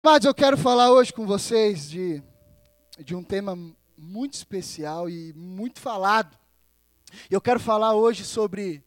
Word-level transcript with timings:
Mas 0.00 0.24
eu 0.24 0.32
quero 0.32 0.56
falar 0.56 0.92
hoje 0.92 1.12
com 1.12 1.26
vocês 1.26 1.90
de, 1.90 2.22
de 3.00 3.16
um 3.16 3.22
tema 3.22 3.58
muito 3.96 4.34
especial 4.34 5.10
e 5.10 5.32
muito 5.32 5.80
falado. 5.80 6.38
Eu 7.28 7.40
quero 7.40 7.58
falar 7.58 7.94
hoje 7.94 8.24
sobre 8.24 8.84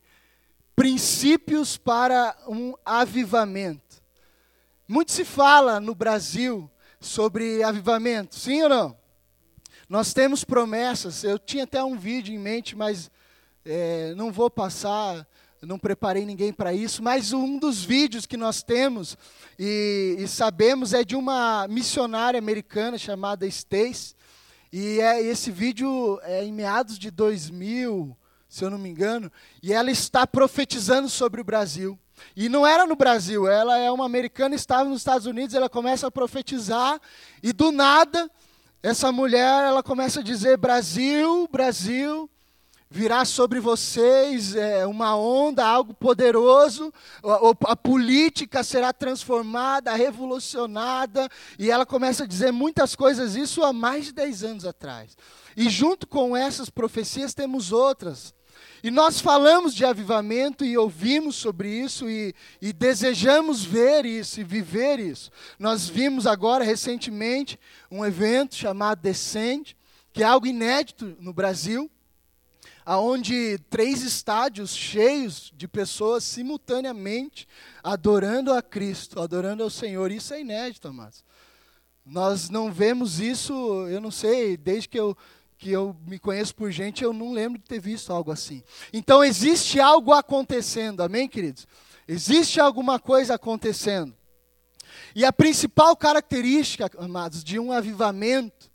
princípios 0.74 1.76
para 1.76 2.34
um 2.48 2.74
avivamento. 2.86 4.02
Muito 4.88 5.12
se 5.12 5.26
fala 5.26 5.82
no 5.82 5.94
Brasil 5.94 6.72
sobre 6.98 7.62
avivamento, 7.62 8.36
sim 8.36 8.64
ou 8.64 8.70
não? 8.70 8.98
Nós 9.90 10.14
temos 10.14 10.46
promessas. 10.46 11.26
Eu 11.26 11.38
tinha 11.38 11.66
até 11.66 11.84
um 11.84 11.98
vídeo 11.98 12.34
em 12.34 12.40
mente, 12.40 12.74
mas 12.74 13.12
é, 13.66 14.14
não 14.16 14.32
vou 14.32 14.50
passar 14.50 15.28
não 15.62 15.78
preparei 15.78 16.26
ninguém 16.26 16.52
para 16.52 16.74
isso, 16.74 17.04
mas 17.04 17.34
um 17.34 17.58
dos 17.58 17.84
vídeos 17.84 18.26
que 18.26 18.36
nós 18.36 18.64
temos 18.64 19.16
e, 19.60 20.16
e, 20.18 20.28
sabemos 20.28 20.94
é 20.94 21.04
de 21.04 21.16
uma 21.16 21.68
missionária 21.68 22.40
americana 22.40 22.98
chamada 22.98 23.46
Stace, 23.46 24.16
e 24.74 25.00
é, 25.00 25.22
esse 25.22 25.52
vídeo 25.52 26.20
é 26.24 26.44
em 26.44 26.52
meados 26.52 26.98
de 26.98 27.12
2000, 27.12 28.18
se 28.50 28.64
eu 28.64 28.70
não 28.70 28.78
me 28.78 28.90
engano, 28.90 29.32
e 29.62 29.72
ela 29.72 29.92
está 29.92 30.26
profetizando 30.26 31.10
sobre 31.10 31.42
o 31.42 31.44
Brasil. 31.44 32.00
E 32.36 32.50
não 32.50 32.66
era 32.66 32.86
no 32.86 32.96
Brasil, 32.96 33.48
ela 33.48 33.78
é 33.78 33.92
uma 33.92 34.06
americana, 34.06 34.56
estava 34.56 34.90
nos 34.90 35.02
Estados 35.02 35.28
Unidos, 35.28 35.56
ela 35.56 35.70
começa 35.70 36.08
a 36.08 36.12
profetizar, 36.12 37.00
e 37.44 37.54
do 37.54 37.72
nada, 37.72 38.30
essa 38.82 39.12
mulher, 39.12 39.66
ela 39.66 39.84
começa 39.84 40.22
a 40.22 40.24
dizer, 40.24 40.58
Brasil, 40.58 41.48
Brasil, 41.52 42.30
virá 42.94 43.24
sobre 43.24 43.62
vocês 43.62 44.54
é, 44.54 44.86
uma 44.86 45.16
onda, 45.16 45.66
algo 45.66 45.94
poderoso, 45.94 46.94
a, 47.24 47.72
a, 47.72 47.76
política 47.76 48.66
será 48.66 48.92
transformada, 48.92 49.94
revolucionada, 49.94 51.30
e 51.58 51.72
ela 51.72 51.86
começa 51.86 52.26
a 52.26 52.28
dizer 52.28 52.52
muitas 52.52 52.94
coisas, 52.94 53.38
isso 53.38 53.64
há 53.64 53.72
mais 53.72 54.08
de 54.08 54.12
10 54.12 54.44
anos 54.44 54.66
atrás. 54.66 55.16
E 55.56 55.70
junto 55.70 56.06
com 56.06 56.36
essas 56.36 56.70
profecias 56.70 57.34
temos 57.34 57.72
outras. 57.72 58.34
E 58.84 58.92
nós 58.92 59.22
falamos 59.22 59.74
de 59.74 59.86
avivamento 59.86 60.66
e 60.66 60.78
ouvimos 60.78 61.38
sobre 61.38 61.70
isso 61.70 62.10
e, 62.10 62.36
e 62.62 62.74
desejamos 62.74 63.64
ver 63.64 64.06
isso 64.06 64.42
e 64.42 64.44
viver 64.44 65.00
isso. 65.00 65.32
Nós 65.58 65.88
vimos 65.88 66.28
agora, 66.28 66.66
recentemente, 66.66 67.58
um 67.90 68.06
evento 68.06 68.54
chamado 68.54 69.02
Descende, 69.02 69.78
que 70.12 70.24
é 70.24 70.26
algo 70.26 70.46
inédito 70.46 71.16
no 71.22 71.32
Brasil 71.32 71.90
aonde 72.86 73.58
três 73.70 74.02
estádios 74.02 74.76
cheios 74.76 75.52
de 75.56 75.68
pessoas 75.68 76.24
simultaneamente 76.24 77.48
adorando 77.84 78.54
a 78.54 78.62
Cristo, 78.62 79.22
adorando 79.22 79.64
ao 79.64 79.70
Senhor. 79.70 80.12
Isso 80.12 80.34
é 80.34 80.42
inédito, 80.42 80.88
amados. 80.88 81.24
Nós 82.06 82.50
não 82.50 82.72
vemos 82.72 83.20
isso, 83.20 83.54
eu 83.88 84.02
não 84.02 84.12
sei, 84.12 84.58
desde 84.58 84.90
que 84.90 85.00
eu 85.00 85.16
que 85.62 85.70
eu 85.70 85.96
me 86.08 86.18
conheço 86.18 86.56
por 86.56 86.72
gente, 86.72 87.04
eu 87.04 87.14
não 87.14 87.34
lembro 87.34 87.60
de 87.60 87.66
ter 87.66 87.80
visto 87.80 88.12
algo 88.12 88.32
assim. 88.32 88.64
Então 88.92 89.24
existe 89.24 89.80
algo 89.80 90.12
acontecendo, 90.12 91.04
amém, 91.04 91.30
queridos? 91.30 91.68
Existe 92.08 92.60
alguma 92.60 93.00
coisa 93.00 93.36
acontecendo. 93.36 94.18
E 95.16 95.24
a 95.24 95.32
principal 95.32 95.96
característica, 95.96 96.90
amados, 96.98 97.44
de 97.44 97.60
um 97.60 97.72
avivamento, 97.72 98.72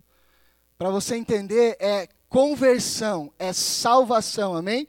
para 0.79 0.89
você 0.89 1.17
entender, 1.17 1.77
é 1.81 2.09
conversão, 2.37 3.33
é 3.39 3.51
salvação, 3.51 4.55
amém? 4.55 4.87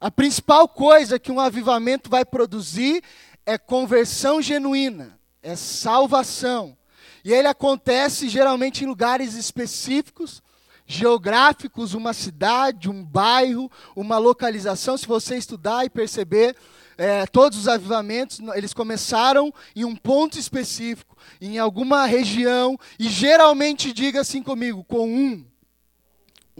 A 0.00 0.10
principal 0.10 0.66
coisa 0.66 1.20
que 1.20 1.30
um 1.30 1.38
avivamento 1.38 2.10
vai 2.10 2.24
produzir 2.24 3.00
é 3.46 3.56
conversão 3.56 4.42
genuína, 4.42 5.16
é 5.40 5.54
salvação. 5.54 6.76
E 7.24 7.32
ele 7.32 7.46
acontece 7.46 8.28
geralmente 8.28 8.82
em 8.82 8.88
lugares 8.88 9.34
específicos, 9.34 10.42
geográficos, 10.84 11.94
uma 11.94 12.12
cidade, 12.12 12.90
um 12.90 13.04
bairro, 13.04 13.70
uma 13.94 14.18
localização. 14.18 14.98
Se 14.98 15.06
você 15.06 15.36
estudar 15.36 15.84
e 15.84 15.90
perceber, 15.90 16.56
é, 16.98 17.24
todos 17.24 17.56
os 17.56 17.68
avivamentos, 17.68 18.40
eles 18.56 18.74
começaram 18.74 19.54
em 19.76 19.84
um 19.84 19.94
ponto 19.94 20.40
específico, 20.40 21.16
em 21.40 21.56
alguma 21.56 22.04
região, 22.04 22.76
e 22.98 23.08
geralmente, 23.08 23.92
diga 23.92 24.22
assim 24.22 24.42
comigo, 24.42 24.82
com 24.82 25.08
um 25.08 25.46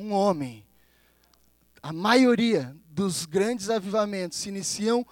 um 0.00 0.12
homem. 0.12 0.64
A 1.82 1.92
maioria 1.92 2.74
dos 2.88 3.26
grandes 3.26 3.68
avivamentos 3.68 4.38
se 4.38 4.48
iniciam 4.48 5.06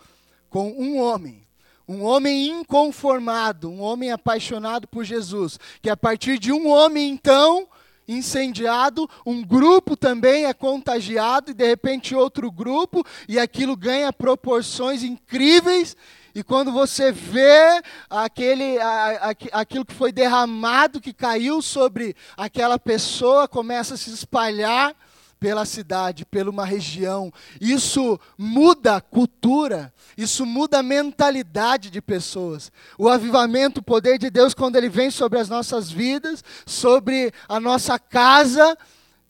com 0.48 0.70
um 0.72 0.98
homem. 0.98 1.46
Um 1.86 2.02
homem 2.02 2.48
inconformado, 2.48 3.70
um 3.70 3.80
homem 3.80 4.10
apaixonado 4.10 4.86
por 4.88 5.04
Jesus. 5.04 5.58
Que 5.82 5.90
a 5.90 5.96
partir 5.96 6.38
de 6.38 6.52
um 6.52 6.68
homem, 6.68 7.10
então, 7.10 7.68
incendiado, 8.06 9.08
um 9.24 9.42
grupo 9.42 9.96
também 9.96 10.46
é 10.46 10.54
contagiado, 10.54 11.50
e 11.50 11.54
de 11.54 11.66
repente 11.66 12.14
outro 12.14 12.50
grupo, 12.50 13.04
e 13.28 13.38
aquilo 13.38 13.76
ganha 13.76 14.12
proporções 14.12 15.02
incríveis, 15.02 15.96
e 16.38 16.42
quando 16.44 16.70
você 16.70 17.10
vê 17.10 17.82
aquele, 18.08 18.78
a, 18.78 19.30
a, 19.52 19.60
aquilo 19.60 19.84
que 19.84 19.92
foi 19.92 20.12
derramado, 20.12 21.00
que 21.00 21.12
caiu 21.12 21.60
sobre 21.60 22.14
aquela 22.36 22.78
pessoa, 22.78 23.48
começa 23.48 23.94
a 23.94 23.96
se 23.96 24.12
espalhar 24.12 24.94
pela 25.40 25.64
cidade, 25.64 26.24
pela 26.24 26.48
uma 26.48 26.64
região. 26.64 27.32
Isso 27.60 28.20
muda 28.38 28.94
a 28.94 29.00
cultura, 29.00 29.92
isso 30.16 30.46
muda 30.46 30.78
a 30.78 30.82
mentalidade 30.82 31.90
de 31.90 32.00
pessoas. 32.00 32.70
O 32.96 33.08
avivamento, 33.08 33.80
o 33.80 33.84
poder 33.84 34.16
de 34.16 34.30
Deus, 34.30 34.54
quando 34.54 34.76
ele 34.76 34.88
vem 34.88 35.10
sobre 35.10 35.40
as 35.40 35.48
nossas 35.48 35.90
vidas, 35.90 36.44
sobre 36.64 37.32
a 37.48 37.58
nossa 37.58 37.98
casa, 37.98 38.78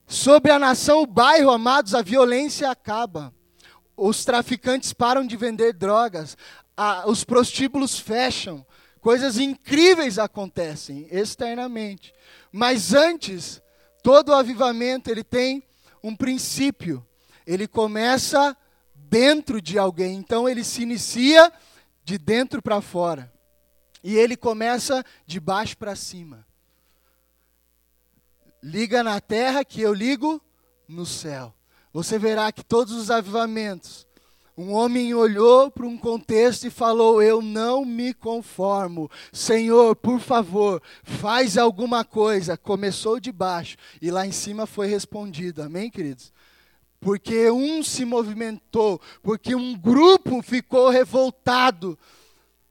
sobre 0.07 0.53
a 0.53 0.59
nação, 0.59 1.01
o 1.01 1.07
bairro, 1.07 1.51
amados, 1.51 1.95
a 1.95 2.03
violência 2.03 2.71
acaba. 2.71 3.33
Os 3.97 4.27
traficantes 4.27 4.93
param 4.93 5.27
de 5.27 5.39
vender 5.39 5.73
drogas, 5.73 6.37
a, 6.79 7.09
os 7.09 7.25
prostíbulos 7.25 7.99
fecham, 7.99 8.65
coisas 9.01 9.37
incríveis 9.37 10.17
acontecem 10.17 11.09
externamente. 11.11 12.15
Mas 12.53 12.95
antes, 12.95 13.61
todo 14.01 14.33
avivamento 14.33 15.11
ele 15.11 15.25
tem 15.25 15.65
um 16.05 16.15
princípio. 16.15 17.05
Ele 17.45 17.67
começa 17.67 18.57
dentro 18.95 19.61
de 19.61 19.77
alguém, 19.77 20.15
então 20.15 20.49
ele 20.49 20.63
se 20.63 20.83
inicia 20.83 21.53
de 22.05 22.17
dentro 22.17 22.63
para 22.63 22.81
fora. 22.81 23.33
E 24.05 24.17
ele 24.17 24.37
começa 24.37 25.05
de 25.27 25.41
baixo 25.41 25.77
para 25.77 25.97
cima. 25.97 26.47
Liga 28.63 29.03
na 29.03 29.21
terra 29.21 29.65
que 29.65 29.81
eu 29.81 29.93
ligo 29.93 30.41
no 30.87 31.05
céu. 31.05 31.53
Você 31.93 32.19
verá 32.21 32.53
que 32.53 32.63
todos 32.63 32.95
os 32.95 33.11
avivamentos 33.11 34.07
um 34.61 34.73
homem 34.73 35.15
olhou 35.15 35.71
para 35.71 35.87
um 35.87 35.97
contexto 35.97 36.67
e 36.67 36.71
falou: 36.71 37.23
Eu 37.23 37.41
não 37.41 37.85
me 37.85 38.13
conformo. 38.13 39.09
Senhor, 39.33 39.95
por 39.95 40.19
favor, 40.19 40.83
faz 41.05 41.57
alguma 41.57 42.05
coisa. 42.05 42.57
Começou 42.57 43.21
de 43.21 43.31
baixo 43.31 43.77
e 44.03 44.11
lá 44.11 44.27
em 44.27 44.33
cima 44.33 44.67
foi 44.67 44.89
respondido. 44.89 45.63
Amém, 45.63 45.89
queridos? 45.89 46.33
Porque 46.99 47.49
um 47.49 47.85
se 47.85 48.05
movimentou, 48.05 49.01
porque 49.23 49.55
um 49.55 49.79
grupo 49.79 50.43
ficou 50.43 50.91
revoltado 50.91 51.97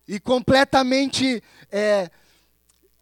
e 0.05 0.19
completamente 0.19 1.41
é, 1.71 2.11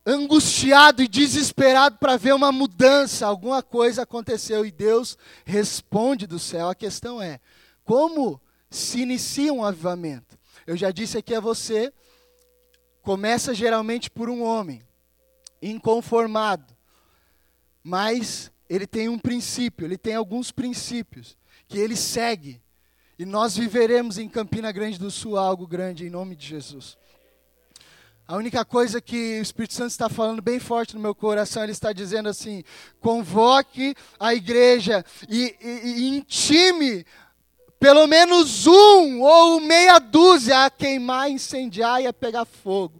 angustiado 0.06 1.02
e 1.02 1.08
desesperado 1.08 1.98
para 1.98 2.18
ver 2.18 2.36
uma 2.36 2.52
mudança. 2.52 3.26
Alguma 3.26 3.64
coisa 3.64 4.04
aconteceu 4.04 4.64
e 4.64 4.70
Deus 4.70 5.18
responde 5.44 6.28
do 6.28 6.38
céu. 6.38 6.70
A 6.70 6.76
questão 6.76 7.20
é: 7.20 7.40
como 7.84 8.40
se 8.70 9.02
inicia 9.02 9.54
um 9.54 9.64
avivamento. 9.64 10.38
Eu 10.66 10.76
já 10.76 10.92
disse 10.92 11.18
aqui 11.18 11.34
a 11.34 11.40
você, 11.40 11.94
começa 13.02 13.54
geralmente 13.54 14.10
por 14.10 14.30
um 14.30 14.42
homem, 14.42 14.82
inconformado, 15.62 16.76
mas 17.84 18.52
ele 18.70 18.88
tem 18.88 19.08
um 19.08 19.20
princípio, 19.20 19.86
ele 19.86 19.98
tem 19.98 20.16
alguns 20.16 20.52
princípios 20.52 21.38
que 21.68 21.78
ele 21.78 21.96
segue. 21.96 22.62
E 23.18 23.26
nós 23.26 23.56
viveremos 23.56 24.18
em 24.18 24.28
Campina 24.28 24.72
Grande 24.72 25.00
do 25.00 25.10
Sul 25.10 25.38
algo 25.38 25.66
grande 25.66 26.06
em 26.06 26.10
nome 26.10 26.36
de 26.36 26.48
Jesus. 26.48 26.98
A 28.28 28.36
única 28.36 28.66
coisa 28.66 29.00
que 29.00 29.38
o 29.38 29.42
Espírito 29.42 29.76
Santo 29.76 29.92
está 29.92 30.10
falando 30.10 30.42
bem 30.42 30.60
forte 30.60 30.96
no 30.96 31.00
meu 31.00 31.14
coração, 31.14 31.62
ele 31.62 31.72
está 31.72 31.94
dizendo 31.94 32.28
assim: 32.28 32.64
convoque 33.00 33.96
a 34.20 34.34
igreja 34.34 35.06
e, 35.30 35.56
e, 35.62 35.90
e 35.90 36.18
intime 36.18 37.06
pelo 37.86 38.08
menos 38.08 38.66
um 38.66 39.22
ou 39.22 39.60
meia 39.60 40.00
dúzia 40.00 40.66
a 40.66 40.72
queimar, 40.72 41.30
incendiar 41.30 42.02
e 42.02 42.08
a 42.08 42.14
pegar 42.14 42.44
fogo. 42.44 43.00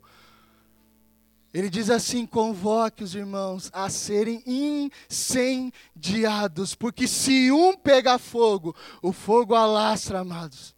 Ele 1.52 1.72
diz 1.72 1.90
assim: 1.90 2.24
convoque 2.24 3.04
os 3.04 3.16
irmãos 3.16 3.72
a 3.74 3.90
serem 3.90 4.44
incendiados, 5.10 6.76
porque 6.76 7.08
se 7.08 7.52
um 7.52 7.76
pegar 7.76 8.20
fogo, 8.20 8.76
o 9.02 9.12
fogo 9.12 9.56
alastra, 9.56 10.20
amados. 10.20 10.76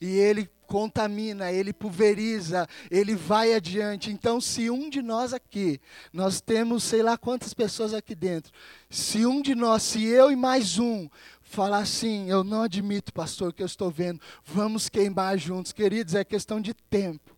E 0.00 0.06
ele 0.06 0.48
contamina, 0.66 1.52
ele 1.52 1.72
pulveriza, 1.72 2.66
ele 2.90 3.14
vai 3.14 3.54
adiante. 3.54 4.10
Então, 4.10 4.40
se 4.40 4.70
um 4.70 4.88
de 4.88 5.02
nós 5.02 5.32
aqui, 5.32 5.80
nós 6.12 6.40
temos 6.40 6.82
sei 6.84 7.02
lá 7.02 7.16
quantas 7.18 7.52
pessoas 7.52 7.92
aqui 7.92 8.14
dentro, 8.14 8.52
se 8.88 9.26
um 9.26 9.42
de 9.42 9.54
nós, 9.54 9.82
se 9.82 10.02
eu 10.02 10.30
e 10.30 10.36
mais 10.36 10.78
um, 10.78 11.08
falar 11.54 11.78
assim, 11.78 12.28
eu 12.28 12.42
não 12.44 12.62
admito, 12.62 13.12
pastor, 13.12 13.52
que 13.52 13.62
eu 13.62 13.66
estou 13.66 13.90
vendo, 13.90 14.20
vamos 14.44 14.88
queimar 14.88 15.38
juntos, 15.38 15.72
queridos, 15.72 16.14
é 16.14 16.24
questão 16.24 16.60
de 16.60 16.74
tempo 16.74 17.36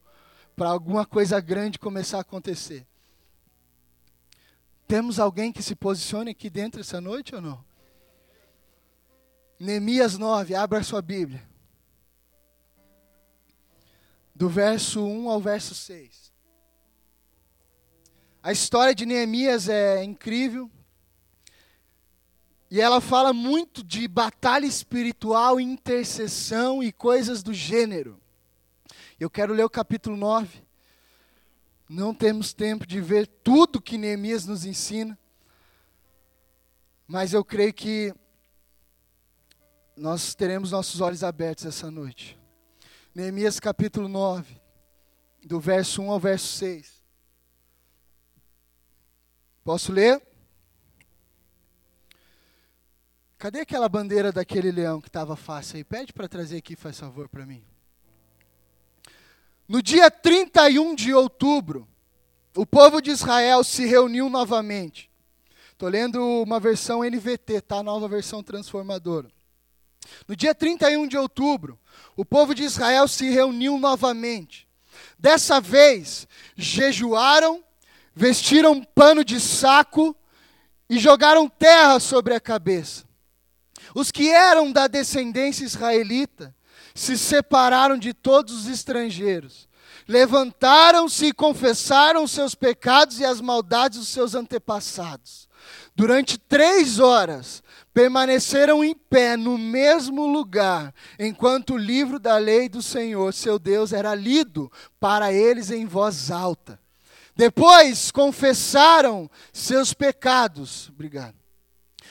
para 0.56 0.70
alguma 0.70 1.04
coisa 1.04 1.38
grande 1.40 1.78
começar 1.78 2.18
a 2.18 2.22
acontecer. 2.22 2.86
Temos 4.88 5.18
alguém 5.18 5.52
que 5.52 5.62
se 5.62 5.74
posicione 5.74 6.30
aqui 6.30 6.48
dentro 6.48 6.80
essa 6.80 7.00
noite 7.00 7.34
ou 7.34 7.40
não? 7.40 7.64
Neemias 9.58 10.16
9, 10.16 10.54
abra 10.54 10.82
sua 10.82 11.02
Bíblia 11.02 11.46
do 14.36 14.50
verso 14.50 15.02
1 15.02 15.30
ao 15.30 15.40
verso 15.40 15.74
6. 15.74 16.30
A 18.42 18.52
história 18.52 18.94
de 18.94 19.06
Neemias 19.06 19.66
é 19.66 20.04
incrível. 20.04 20.70
E 22.70 22.80
ela 22.80 23.00
fala 23.00 23.32
muito 23.32 23.84
de 23.84 24.08
batalha 24.08 24.66
espiritual, 24.66 25.60
intercessão 25.60 26.82
e 26.82 26.90
coisas 26.90 27.42
do 27.42 27.54
gênero. 27.54 28.20
Eu 29.20 29.30
quero 29.30 29.54
ler 29.54 29.64
o 29.64 29.70
capítulo 29.70 30.16
9. 30.16 30.64
Não 31.88 32.12
temos 32.12 32.52
tempo 32.52 32.84
de 32.84 33.00
ver 33.00 33.26
tudo 33.26 33.80
que 33.80 33.96
Neemias 33.96 34.46
nos 34.46 34.64
ensina. 34.64 35.16
Mas 37.06 37.32
eu 37.32 37.44
creio 37.44 37.72
que 37.72 38.12
nós 39.96 40.34
teremos 40.34 40.72
nossos 40.72 41.00
olhos 41.00 41.22
abertos 41.22 41.64
essa 41.64 41.88
noite. 41.88 42.36
Neemias 43.14 43.60
capítulo 43.60 44.08
9, 44.08 44.60
do 45.44 45.60
verso 45.60 46.02
1 46.02 46.10
ao 46.10 46.18
verso 46.18 46.48
6. 46.58 47.02
Posso 49.64 49.92
ler? 49.92 50.25
Cadê 53.38 53.60
aquela 53.60 53.88
bandeira 53.88 54.32
daquele 54.32 54.70
leão 54.70 55.00
que 55.00 55.08
estava 55.08 55.36
fácil 55.36 55.76
aí? 55.76 55.84
Pede 55.84 56.12
para 56.12 56.26
trazer 56.26 56.56
aqui, 56.56 56.74
faz 56.74 56.98
favor, 56.98 57.28
para 57.28 57.44
mim. 57.44 57.62
No 59.68 59.82
dia 59.82 60.10
31 60.10 60.94
de 60.94 61.12
outubro, 61.12 61.86
o 62.56 62.64
povo 62.64 63.02
de 63.02 63.10
Israel 63.10 63.62
se 63.62 63.84
reuniu 63.84 64.30
novamente. 64.30 65.10
Estou 65.72 65.90
lendo 65.90 66.24
uma 66.42 66.58
versão 66.58 67.04
NVT, 67.04 67.60
tá? 67.60 67.82
Nova 67.82 68.08
versão 68.08 68.42
transformadora. 68.42 69.30
No 70.26 70.34
dia 70.34 70.54
31 70.54 71.06
de 71.06 71.18
outubro, 71.18 71.78
o 72.16 72.24
povo 72.24 72.54
de 72.54 72.62
Israel 72.62 73.06
se 73.06 73.28
reuniu 73.28 73.76
novamente. 73.76 74.66
Dessa 75.18 75.60
vez, 75.60 76.26
jejuaram, 76.56 77.62
vestiram 78.14 78.82
pano 78.82 79.22
de 79.22 79.38
saco 79.38 80.16
e 80.88 80.98
jogaram 80.98 81.48
terra 81.48 82.00
sobre 82.00 82.34
a 82.34 82.40
cabeça. 82.40 83.04
Os 83.96 84.10
que 84.10 84.28
eram 84.28 84.70
da 84.70 84.86
descendência 84.86 85.64
israelita 85.64 86.54
se 86.94 87.16
separaram 87.16 87.96
de 87.96 88.12
todos 88.12 88.52
os 88.52 88.66
estrangeiros. 88.66 89.66
Levantaram-se 90.06 91.24
e 91.24 91.32
confessaram 91.32 92.26
seus 92.26 92.54
pecados 92.54 93.20
e 93.20 93.24
as 93.24 93.40
maldades 93.40 93.98
dos 94.00 94.08
seus 94.08 94.34
antepassados. 94.34 95.48
Durante 95.94 96.36
três 96.36 96.98
horas, 96.98 97.62
permaneceram 97.94 98.84
em 98.84 98.94
pé 98.94 99.34
no 99.34 99.56
mesmo 99.56 100.26
lugar, 100.26 100.92
enquanto 101.18 101.72
o 101.72 101.78
livro 101.78 102.18
da 102.18 102.36
lei 102.36 102.68
do 102.68 102.82
Senhor, 102.82 103.32
seu 103.32 103.58
Deus, 103.58 103.94
era 103.94 104.14
lido 104.14 104.70
para 105.00 105.32
eles 105.32 105.70
em 105.70 105.86
voz 105.86 106.30
alta. 106.30 106.78
Depois 107.34 108.10
confessaram 108.10 109.30
seus 109.54 109.94
pecados. 109.94 110.90
Obrigado. 110.90 111.45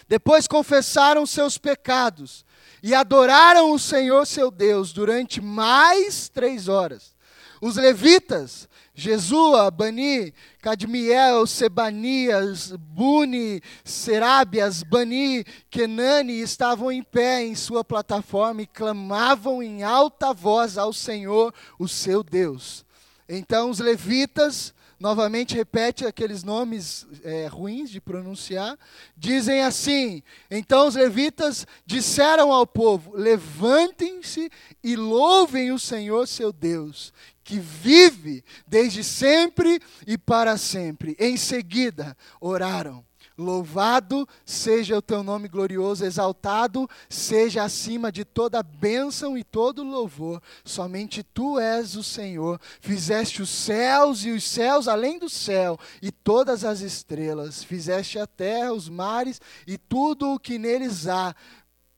Depois 0.07 0.47
confessaram 0.47 1.25
seus 1.25 1.57
pecados 1.57 2.45
e 2.81 2.93
adoraram 2.93 3.71
o 3.71 3.79
Senhor 3.79 4.25
seu 4.25 4.51
Deus 4.51 4.93
durante 4.93 5.41
mais 5.41 6.29
três 6.29 6.67
horas. 6.67 7.15
Os 7.61 7.75
levitas 7.77 8.69
Jesua, 8.97 9.69
Bani, 9.69 10.33
Cadmiel, 10.61 11.45
Sebanias, 11.45 12.71
Buni, 12.71 13.61
Serábias, 13.83 14.83
Bani, 14.83 15.43
Kenani 15.69 16.39
estavam 16.39 16.89
em 16.89 17.03
pé 17.03 17.43
em 17.43 17.53
sua 17.55 17.83
plataforma 17.83 18.61
e 18.61 18.67
clamavam 18.67 19.61
em 19.61 19.83
alta 19.83 20.33
voz 20.33 20.77
ao 20.77 20.93
Senhor, 20.93 21.53
o 21.77 21.89
seu 21.89 22.23
Deus. 22.23 22.85
Então 23.27 23.69
os 23.69 23.79
levitas, 23.79 24.73
novamente 24.99 25.55
repete 25.55 26.05
aqueles 26.05 26.43
nomes 26.43 27.05
é, 27.23 27.47
ruins 27.47 27.89
de 27.89 28.01
pronunciar, 28.01 28.77
dizem 29.15 29.61
assim: 29.61 30.23
então 30.49 30.87
os 30.87 30.95
levitas 30.95 31.67
disseram 31.85 32.51
ao 32.51 32.65
povo: 32.65 33.15
levantem-se 33.15 34.49
e 34.83 34.95
louvem 34.95 35.71
o 35.71 35.79
Senhor 35.79 36.27
seu 36.27 36.51
Deus, 36.51 37.13
que 37.43 37.59
vive 37.59 38.43
desde 38.65 39.03
sempre 39.03 39.79
e 40.07 40.17
para 40.17 40.57
sempre. 40.57 41.15
Em 41.19 41.37
seguida, 41.37 42.17
oraram. 42.41 43.04
Louvado 43.37 44.27
seja 44.45 44.97
o 44.97 45.01
teu 45.01 45.21
nome 45.21 45.49
glorioso, 45.49 46.05
exaltado 46.05 46.89
seja 47.09 47.63
acima 47.63 48.09
de 48.09 48.23
toda 48.23 48.63
bênção 48.63 49.37
e 49.37 49.43
todo 49.43 49.83
louvor. 49.83 50.41
Somente 50.63 51.21
tu 51.21 51.59
és 51.59 51.95
o 51.95 52.03
Senhor. 52.03 52.59
Fizeste 52.79 53.41
os 53.41 53.49
céus 53.49 54.23
e 54.23 54.31
os 54.31 54.43
céus 54.43 54.87
além 54.87 55.19
do 55.19 55.29
céu 55.29 55.77
e 56.01 56.11
todas 56.11 56.63
as 56.63 56.79
estrelas. 56.79 57.61
Fizeste 57.61 58.17
a 58.17 58.25
terra, 58.25 58.71
os 58.71 58.87
mares 58.87 59.41
e 59.67 59.77
tudo 59.77 60.33
o 60.33 60.39
que 60.39 60.57
neles 60.57 61.07
há. 61.07 61.35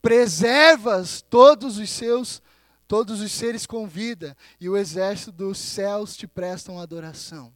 Preservas 0.02 1.22
todos 1.22 1.78
os 1.78 1.90
seus 1.90 2.42
Todos 2.88 3.20
os 3.20 3.34
seres 3.34 3.66
com 3.66 3.86
vida 3.86 4.36
e 4.62 4.70
o 4.70 4.78
exército 4.78 5.32
dos 5.34 5.58
céus 5.58 6.16
te 6.16 6.26
prestam 6.26 6.80
adoração. 6.80 7.54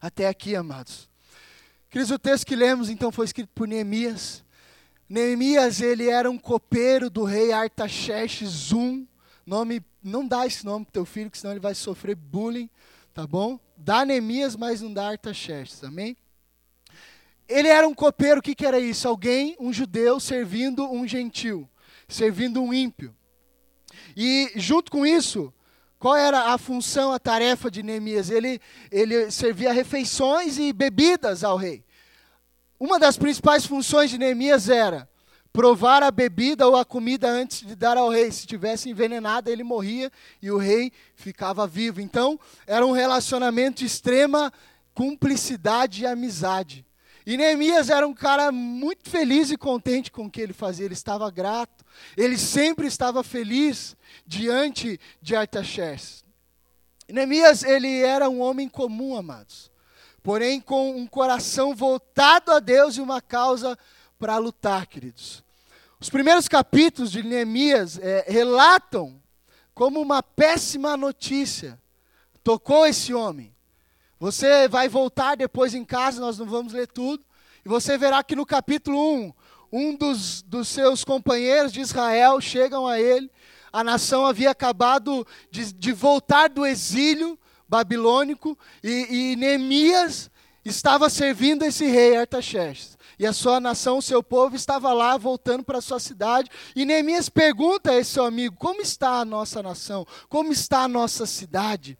Até 0.00 0.26
aqui, 0.26 0.56
amados. 0.56 1.09
Queridos, 1.90 2.12
o 2.12 2.18
texto 2.20 2.46
que 2.46 2.54
lemos 2.54 2.88
então 2.88 3.10
foi 3.10 3.24
escrito 3.24 3.50
por 3.52 3.66
Neemias. 3.66 4.44
Neemias, 5.08 5.80
ele 5.80 6.08
era 6.08 6.30
um 6.30 6.38
copeiro 6.38 7.10
do 7.10 7.24
rei 7.24 7.50
Artaxerxes 7.50 8.70
I. 8.70 9.08
Nome, 9.44 9.84
não 10.00 10.24
dá 10.24 10.46
esse 10.46 10.64
nome 10.64 10.84
para 10.84 10.92
teu 10.92 11.04
filho, 11.04 11.28
que 11.28 11.36
senão 11.36 11.52
ele 11.52 11.58
vai 11.58 11.74
sofrer 11.74 12.14
bullying, 12.14 12.70
tá 13.12 13.26
bom? 13.26 13.58
Dá 13.76 14.04
Neemias, 14.04 14.54
mas 14.54 14.80
não 14.80 14.92
dá 14.92 15.08
Artaxerxes, 15.08 15.82
amém? 15.82 16.16
Ele 17.48 17.66
era 17.66 17.88
um 17.88 17.94
copeiro, 17.94 18.38
o 18.38 18.42
que, 18.42 18.54
que 18.54 18.64
era 18.64 18.78
isso? 18.78 19.08
Alguém, 19.08 19.56
um 19.58 19.72
judeu, 19.72 20.20
servindo 20.20 20.88
um 20.88 21.08
gentil, 21.08 21.68
servindo 22.06 22.62
um 22.62 22.72
ímpio. 22.72 23.12
E 24.16 24.52
junto 24.54 24.92
com 24.92 25.04
isso, 25.04 25.52
qual 26.00 26.16
era 26.16 26.54
a 26.54 26.56
função, 26.56 27.12
a 27.12 27.18
tarefa 27.18 27.70
de 27.70 27.82
Neemias? 27.82 28.30
Ele, 28.30 28.58
ele 28.90 29.30
servia 29.30 29.70
refeições 29.70 30.58
e 30.58 30.72
bebidas 30.72 31.44
ao 31.44 31.58
rei. 31.58 31.84
Uma 32.78 32.98
das 32.98 33.18
principais 33.18 33.66
funções 33.66 34.08
de 34.08 34.16
Neemias 34.16 34.70
era 34.70 35.06
provar 35.52 36.02
a 36.02 36.10
bebida 36.10 36.66
ou 36.66 36.74
a 36.74 36.86
comida 36.86 37.28
antes 37.28 37.66
de 37.66 37.76
dar 37.76 37.98
ao 37.98 38.08
rei. 38.08 38.32
Se 38.32 38.46
tivesse 38.46 38.88
envenenada, 38.88 39.50
ele 39.50 39.62
morria 39.62 40.10
e 40.40 40.50
o 40.50 40.56
rei 40.56 40.90
ficava 41.14 41.66
vivo. 41.66 42.00
Então, 42.00 42.40
era 42.66 42.86
um 42.86 42.92
relacionamento 42.92 43.80
de 43.80 43.84
extrema 43.84 44.50
cumplicidade 44.94 46.00
e 46.00 46.06
amizade. 46.06 46.86
E 47.26 47.36
Neemias 47.36 47.90
era 47.90 48.06
um 48.06 48.14
cara 48.14 48.50
muito 48.50 49.08
feliz 49.08 49.50
e 49.50 49.56
contente 49.56 50.10
com 50.10 50.26
o 50.26 50.30
que 50.30 50.40
ele 50.40 50.52
fazia, 50.52 50.86
ele 50.86 50.94
estava 50.94 51.30
grato, 51.30 51.84
ele 52.16 52.38
sempre 52.38 52.86
estava 52.86 53.22
feliz 53.22 53.96
diante 54.26 54.98
de 55.20 55.36
Artaxerxes. 55.36 56.24
Neemias, 57.08 57.62
ele 57.62 58.00
era 58.00 58.28
um 58.28 58.40
homem 58.40 58.68
comum, 58.68 59.16
amados, 59.16 59.70
porém 60.22 60.60
com 60.60 60.96
um 60.96 61.06
coração 61.06 61.74
voltado 61.74 62.52
a 62.52 62.60
Deus 62.60 62.96
e 62.96 63.00
uma 63.00 63.20
causa 63.20 63.78
para 64.18 64.38
lutar, 64.38 64.86
queridos. 64.86 65.42
Os 66.00 66.08
primeiros 66.08 66.48
capítulos 66.48 67.10
de 67.10 67.22
Neemias 67.22 67.98
é, 67.98 68.24
relatam 68.26 69.20
como 69.74 70.00
uma 70.00 70.22
péssima 70.22 70.96
notícia 70.96 71.78
tocou 72.42 72.86
esse 72.86 73.12
homem. 73.12 73.49
Você 74.20 74.68
vai 74.68 74.86
voltar 74.86 75.34
depois 75.34 75.74
em 75.74 75.82
casa, 75.82 76.20
nós 76.20 76.38
não 76.38 76.44
vamos 76.44 76.74
ler 76.74 76.86
tudo, 76.86 77.24
e 77.64 77.68
você 77.70 77.96
verá 77.96 78.22
que 78.22 78.36
no 78.36 78.44
capítulo 78.44 78.98
1, 79.14 79.32
um 79.72 79.96
dos, 79.96 80.42
dos 80.42 80.68
seus 80.68 81.02
companheiros 81.02 81.72
de 81.72 81.80
Israel 81.80 82.38
chegam 82.38 82.86
a 82.86 83.00
ele. 83.00 83.30
A 83.72 83.82
nação 83.82 84.26
havia 84.26 84.50
acabado 84.50 85.26
de, 85.50 85.72
de 85.72 85.92
voltar 85.92 86.50
do 86.50 86.66
exílio 86.66 87.38
babilônico 87.66 88.58
e, 88.84 89.32
e 89.32 89.36
Neemias 89.36 90.30
estava 90.62 91.08
servindo 91.08 91.64
esse 91.64 91.86
rei 91.86 92.18
Artaxerxes. 92.18 92.98
e 93.18 93.26
a 93.26 93.32
sua 93.32 93.58
nação, 93.58 93.96
o 93.96 94.02
seu 94.02 94.22
povo, 94.22 94.54
estava 94.54 94.92
lá 94.92 95.16
voltando 95.16 95.64
para 95.64 95.78
a 95.78 95.82
sua 95.82 95.98
cidade. 95.98 96.50
E 96.76 96.84
Neemias 96.84 97.30
pergunta 97.30 97.92
a 97.92 97.96
esse 97.96 98.10
seu 98.10 98.26
amigo: 98.26 98.54
como 98.58 98.82
está 98.82 99.20
a 99.20 99.24
nossa 99.24 99.62
nação? 99.62 100.06
Como 100.28 100.52
está 100.52 100.80
a 100.80 100.88
nossa 100.88 101.24
cidade? 101.24 101.96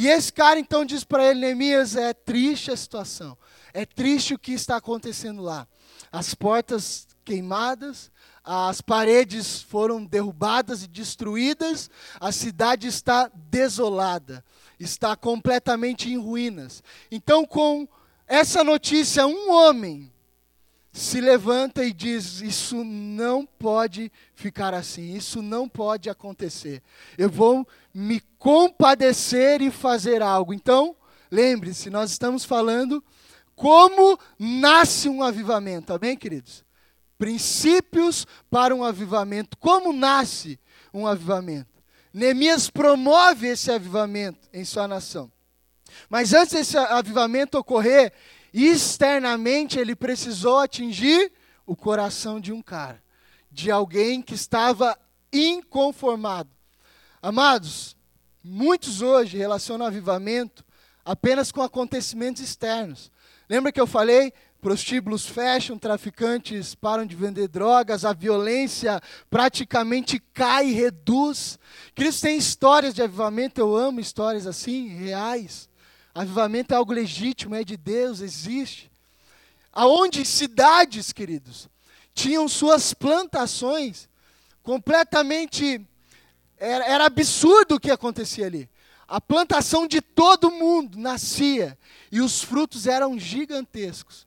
E 0.00 0.06
esse 0.06 0.32
cara 0.32 0.60
então 0.60 0.84
diz 0.84 1.02
para 1.02 1.28
ele: 1.28 1.40
Neemias, 1.40 1.96
é 1.96 2.14
triste 2.14 2.70
a 2.70 2.76
situação, 2.76 3.36
é 3.74 3.84
triste 3.84 4.32
o 4.32 4.38
que 4.38 4.52
está 4.52 4.76
acontecendo 4.76 5.42
lá. 5.42 5.66
As 6.12 6.36
portas 6.36 7.08
queimadas, 7.24 8.08
as 8.44 8.80
paredes 8.80 9.60
foram 9.60 10.04
derrubadas 10.04 10.84
e 10.84 10.86
destruídas, 10.86 11.90
a 12.20 12.30
cidade 12.30 12.86
está 12.86 13.28
desolada, 13.34 14.44
está 14.78 15.16
completamente 15.16 16.08
em 16.08 16.16
ruínas. 16.16 16.80
Então, 17.10 17.44
com 17.44 17.88
essa 18.28 18.62
notícia, 18.62 19.26
um 19.26 19.50
homem 19.50 20.12
se 20.92 21.20
levanta 21.20 21.84
e 21.84 21.92
diz: 21.92 22.40
Isso 22.40 22.84
não 22.84 23.46
pode 23.46 24.10
ficar 24.34 24.74
assim, 24.74 25.14
isso 25.14 25.42
não 25.42 25.68
pode 25.68 26.08
acontecer. 26.08 26.82
Eu 27.16 27.30
vou 27.30 27.66
me 27.92 28.20
compadecer 28.38 29.60
e 29.62 29.70
fazer 29.70 30.22
algo. 30.22 30.52
Então, 30.52 30.96
lembre-se, 31.30 31.90
nós 31.90 32.10
estamos 32.10 32.44
falando 32.44 33.02
como 33.54 34.18
nasce 34.38 35.08
um 35.08 35.22
avivamento, 35.22 35.92
amém, 35.92 36.16
queridos? 36.16 36.64
princípios 37.18 38.26
para 38.48 38.74
um 38.74 38.84
avivamento. 38.84 39.58
Como 39.58 39.92
nasce 39.92 40.58
um 40.94 41.06
avivamento? 41.06 41.68
Neemias 42.14 42.70
promove 42.70 43.48
esse 43.48 43.70
avivamento 43.70 44.48
em 44.52 44.64
sua 44.64 44.88
nação. 44.88 45.30
Mas 46.08 46.32
antes 46.32 46.54
desse 46.54 46.78
avivamento 46.78 47.58
ocorrer, 47.58 48.12
externamente 48.66 49.78
ele 49.78 49.94
precisou 49.94 50.58
atingir 50.58 51.32
o 51.66 51.76
coração 51.76 52.40
de 52.40 52.52
um 52.52 52.62
cara, 52.62 53.02
de 53.50 53.70
alguém 53.70 54.22
que 54.22 54.34
estava 54.34 54.98
inconformado. 55.32 56.50
Amados, 57.20 57.96
muitos 58.42 59.02
hoje 59.02 59.36
relacionam 59.36 59.86
avivamento 59.86 60.64
apenas 61.04 61.52
com 61.52 61.62
acontecimentos 61.62 62.42
externos. 62.42 63.10
Lembra 63.48 63.72
que 63.72 63.80
eu 63.80 63.86
falei 63.86 64.32
prostíbulos 64.60 65.24
fecham, 65.24 65.78
traficantes 65.78 66.74
param 66.74 67.06
de 67.06 67.14
vender 67.14 67.48
drogas, 67.48 68.04
a 68.04 68.12
violência 68.12 69.00
praticamente 69.30 70.18
cai, 70.18 70.72
reduz. 70.72 71.58
Cristo 71.94 72.22
tem 72.22 72.36
histórias 72.36 72.92
de 72.92 73.02
avivamento, 73.02 73.60
eu 73.60 73.76
amo 73.76 74.00
histórias 74.00 74.46
assim, 74.46 74.88
reais. 74.88 75.68
Avivamento 76.18 76.74
é 76.74 76.76
algo 76.76 76.92
legítimo, 76.92 77.54
é 77.54 77.62
de 77.62 77.76
Deus, 77.76 78.20
existe. 78.20 78.90
Aonde 79.72 80.24
cidades, 80.24 81.12
queridos, 81.12 81.68
tinham 82.12 82.48
suas 82.48 82.92
plantações 82.92 84.08
completamente. 84.60 85.80
Era, 86.56 86.84
era 86.86 87.06
absurdo 87.06 87.76
o 87.76 87.80
que 87.80 87.88
acontecia 87.88 88.46
ali. 88.46 88.68
A 89.06 89.20
plantação 89.20 89.86
de 89.86 90.00
todo 90.00 90.50
mundo 90.50 90.98
nascia 90.98 91.78
e 92.10 92.20
os 92.20 92.42
frutos 92.42 92.88
eram 92.88 93.16
gigantescos. 93.16 94.26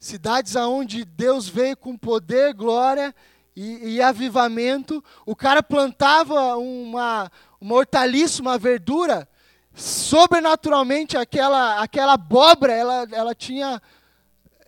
Cidades 0.00 0.56
aonde 0.56 1.04
Deus 1.04 1.48
veio 1.48 1.76
com 1.76 1.96
poder, 1.96 2.54
glória 2.54 3.14
e, 3.54 3.94
e 3.94 4.02
avivamento. 4.02 5.02
O 5.24 5.36
cara 5.36 5.62
plantava 5.62 6.56
uma, 6.56 7.30
uma 7.60 7.76
hortaliça, 7.76 8.42
uma 8.42 8.58
verdura, 8.58 9.28
sobrenaturalmente 9.74 11.16
aquela, 11.16 11.82
aquela 11.82 12.14
abóbora, 12.14 12.72
ela, 12.72 13.06
ela 13.10 13.34
tinha 13.34 13.82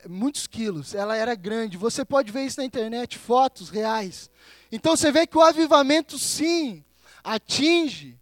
muitos 0.08 0.46
quilos, 0.46 0.94
ela 0.94 1.16
era 1.16 1.34
grande. 1.34 1.76
Você 1.76 2.04
pode 2.04 2.32
ver 2.32 2.44
isso 2.44 2.60
na 2.60 2.66
internet, 2.66 3.16
fotos 3.16 3.70
reais. 3.70 4.30
Então 4.70 4.96
você 4.96 5.12
vê 5.12 5.26
que 5.26 5.38
o 5.38 5.42
avivamento, 5.42 6.18
sim, 6.18 6.84
atinge 7.22 8.18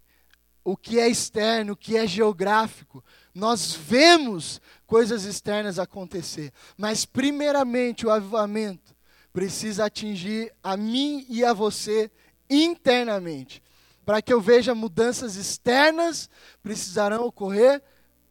o 0.63 0.77
que 0.77 0.99
é 0.99 1.09
externo, 1.09 1.73
o 1.73 1.77
que 1.77 1.97
é 1.97 2.07
geográfico. 2.07 3.05
Nós 3.35 3.73
vemos 3.73 4.61
coisas 4.87 5.25
externas 5.25 5.79
acontecer. 5.79 6.53
Mas, 6.77 7.05
primeiramente, 7.05 8.07
o 8.07 8.11
avivamento 8.11 8.95
precisa 9.33 9.87
atingir 9.87 10.53
a 10.63 10.77
mim 10.77 11.27
e 11.29 11.45
a 11.45 11.53
você 11.53 12.11
internamente. 12.49 13.63
Para 14.05 14.21
que 14.21 14.33
eu 14.33 14.41
veja 14.41 14.75
mudanças 14.75 15.37
externas, 15.37 16.29
precisarão 16.63 17.25
ocorrer 17.25 17.83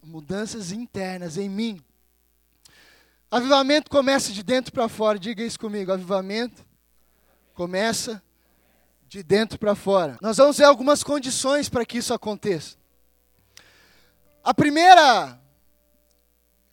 mudanças 0.02 0.70
internas 0.70 1.36
em 1.36 1.48
mim. 1.48 1.82
Avivamento 3.30 3.90
começa 3.90 4.32
de 4.32 4.42
dentro 4.42 4.72
para 4.72 4.88
fora. 4.88 5.18
Diga 5.18 5.42
isso 5.42 5.58
comigo. 5.58 5.90
Avivamento 5.90 6.64
começa 7.54 8.22
de 9.08 9.22
dentro 9.22 9.58
para 9.58 9.74
fora. 9.74 10.16
Nós 10.20 10.36
vamos 10.36 10.58
ver 10.58 10.64
algumas 10.64 11.02
condições 11.02 11.68
para 11.68 11.84
que 11.84 11.98
isso 11.98 12.14
aconteça. 12.14 12.76
A 14.42 14.52
primeira 14.52 15.40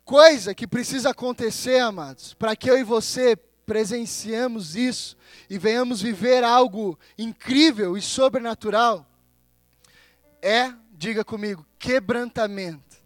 coisa 0.04 0.54
que 0.54 0.66
precisa 0.66 1.10
acontecer, 1.10 1.78
amados, 1.78 2.34
para 2.34 2.54
que 2.54 2.70
eu 2.70 2.78
e 2.78 2.84
você 2.84 3.36
presenciemos 3.66 4.76
isso 4.76 5.16
e 5.48 5.58
venhamos 5.58 6.00
viver 6.00 6.44
algo 6.44 6.98
incrível 7.16 7.96
e 7.96 8.02
sobrenatural, 8.02 9.06
é, 10.40 10.72
diga 10.92 11.24
comigo, 11.24 11.64
quebrantamento 11.78 12.96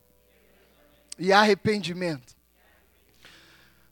e 1.19 1.33
arrependimento. 1.33 2.35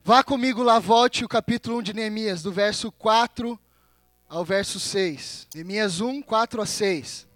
Vá 0.02 0.22
comigo 0.22 0.62
lá, 0.62 0.78
volte 0.78 1.24
o 1.24 1.28
capítulo 1.28 1.78
1 1.78 1.82
de 1.82 1.94
Neemias, 1.94 2.42
do 2.42 2.52
verso 2.52 2.92
4 2.92 3.58
ao 4.28 4.44
verso 4.44 4.78
6. 4.78 5.48
Neemias 5.54 6.00
1, 6.00 6.20
4 6.22 6.60
a 6.60 6.66
6. 6.66 7.26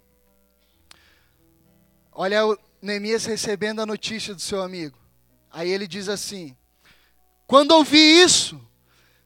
Olha 2.11 2.45
o 2.45 2.57
Neemias 2.81 3.25
recebendo 3.25 3.81
a 3.81 3.85
notícia 3.85 4.35
do 4.35 4.41
seu 4.41 4.61
amigo. 4.61 4.97
Aí 5.51 5.69
ele 5.69 5.87
diz 5.87 6.07
assim: 6.07 6.55
Quando 7.47 7.71
ouvi 7.71 7.97
isso, 7.97 8.61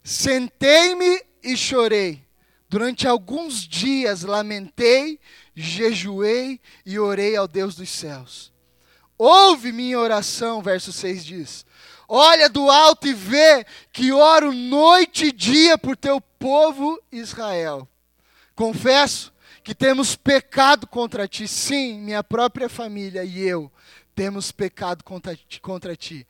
sentei-me 0.03 1.23
e 1.41 1.55
chorei. 1.55 2.23
Durante 2.69 3.07
alguns 3.07 3.67
dias 3.67 4.23
lamentei, 4.23 5.19
jejuei 5.55 6.59
e 6.85 6.97
orei 6.97 7.35
ao 7.35 7.47
Deus 7.47 7.75
dos 7.75 7.89
céus. 7.89 8.51
Ouve 9.17 9.71
minha 9.71 9.99
oração, 9.99 10.61
verso 10.61 10.91
6 10.91 11.23
diz. 11.23 11.65
Olha 12.07 12.49
do 12.49 12.69
alto 12.69 13.07
e 13.07 13.13
vê 13.13 13.65
que 13.91 14.11
oro 14.11 14.51
noite 14.51 15.27
e 15.27 15.31
dia 15.31 15.77
por 15.77 15.95
teu 15.95 16.19
povo 16.19 17.01
Israel. 17.11 17.87
Confesso 18.55 19.31
que 19.63 19.73
temos 19.73 20.15
pecado 20.15 20.85
contra 20.85 21.27
ti, 21.27 21.47
sim, 21.47 21.99
minha 21.99 22.23
própria 22.23 22.67
família 22.67 23.23
e 23.23 23.39
eu 23.39 23.71
temos 24.15 24.51
pecado 24.51 25.03
contra 25.03 25.35
ti, 25.35 25.59
contra 25.59 25.95
ti. 25.95 26.25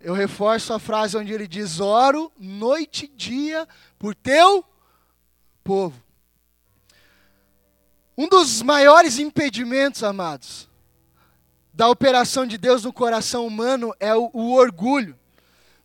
Eu 0.00 0.14
reforço 0.14 0.72
a 0.72 0.78
frase 0.78 1.16
onde 1.16 1.32
ele 1.32 1.48
diz: 1.48 1.80
Oro 1.80 2.30
noite 2.38 3.06
e 3.06 3.16
dia 3.16 3.66
por 3.98 4.14
teu 4.14 4.64
povo. 5.64 6.00
Um 8.16 8.28
dos 8.28 8.62
maiores 8.62 9.18
impedimentos, 9.18 10.02
amados, 10.02 10.68
da 11.72 11.88
operação 11.88 12.46
de 12.46 12.56
Deus 12.56 12.84
no 12.84 12.92
coração 12.92 13.46
humano 13.46 13.94
é 14.00 14.14
o, 14.14 14.30
o 14.32 14.54
orgulho. 14.54 15.18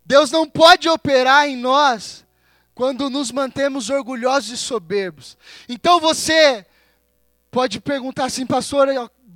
Deus 0.06 0.32
não 0.32 0.50
pode 0.50 0.88
operar 0.88 1.48
em 1.48 1.58
nós 1.58 2.26
quando 2.74 3.10
nos 3.10 3.32
mantemos 3.32 3.90
orgulhosos 3.90 4.52
e 4.52 4.58
soberbos. 4.58 5.38
Então 5.68 6.00
você 6.00 6.66
pode 7.50 7.82
perguntar 7.82 8.26
assim, 8.26 8.46
pastor, 8.46 8.88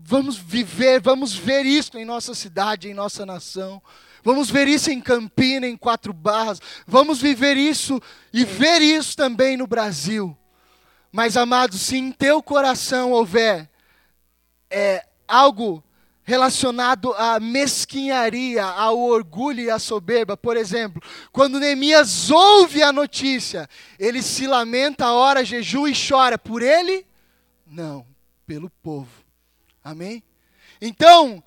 vamos 0.04 0.38
viver, 0.38 1.02
vamos 1.02 1.34
ver 1.34 1.66
isso 1.66 1.98
em 1.98 2.06
nossa 2.06 2.34
cidade, 2.34 2.88
em 2.88 2.94
nossa 2.94 3.26
nação. 3.26 3.82
Vamos 4.26 4.50
ver 4.50 4.68
isso 4.68 4.90
em 4.90 5.00
Campina, 5.00 5.68
em 5.68 5.78
Quatro 5.78 6.12
Barras. 6.12 6.60
Vamos 6.88 7.22
viver 7.22 7.58
isso 7.58 8.02
e 8.34 8.44
ver 8.44 8.82
isso 8.82 9.16
também 9.16 9.56
no 9.56 9.68
Brasil. 9.68 10.36
Mas, 11.12 11.38
amados, 11.38 11.80
se 11.80 11.96
em 11.96 12.12
teu 12.12 12.42
coração 12.42 13.12
houver 13.12 13.70
é, 14.68 15.06
algo 15.28 15.84
relacionado 16.24 17.14
à 17.14 17.40
mesquinharia, 17.40 18.66
ao 18.66 19.00
orgulho 19.00 19.62
e 19.62 19.70
à 19.70 19.78
soberba, 19.78 20.36
por 20.36 20.58
exemplo, 20.58 21.00
quando 21.32 21.60
Neemias 21.60 22.32
ouve 22.32 22.82
a 22.82 22.92
notícia, 22.92 23.70
ele 24.00 24.24
se 24.24 24.48
lamenta, 24.48 25.12
ora, 25.12 25.46
jejua 25.46 25.88
e 25.88 25.94
chora 25.94 26.36
por 26.36 26.64
ele? 26.64 27.06
Não, 27.68 28.04
pelo 28.48 28.72
povo. 28.82 29.12
Amém? 29.84 30.24
Então, 30.82 31.44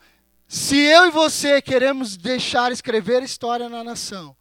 se 0.48 0.76
eu 0.76 1.06
e 1.06 1.10
você 1.10 1.62
queremos 1.62 2.16
deixar 2.16 2.72
escrever 2.72 3.22
história 3.22 3.68
na 3.68 3.84
nação, 3.84 4.34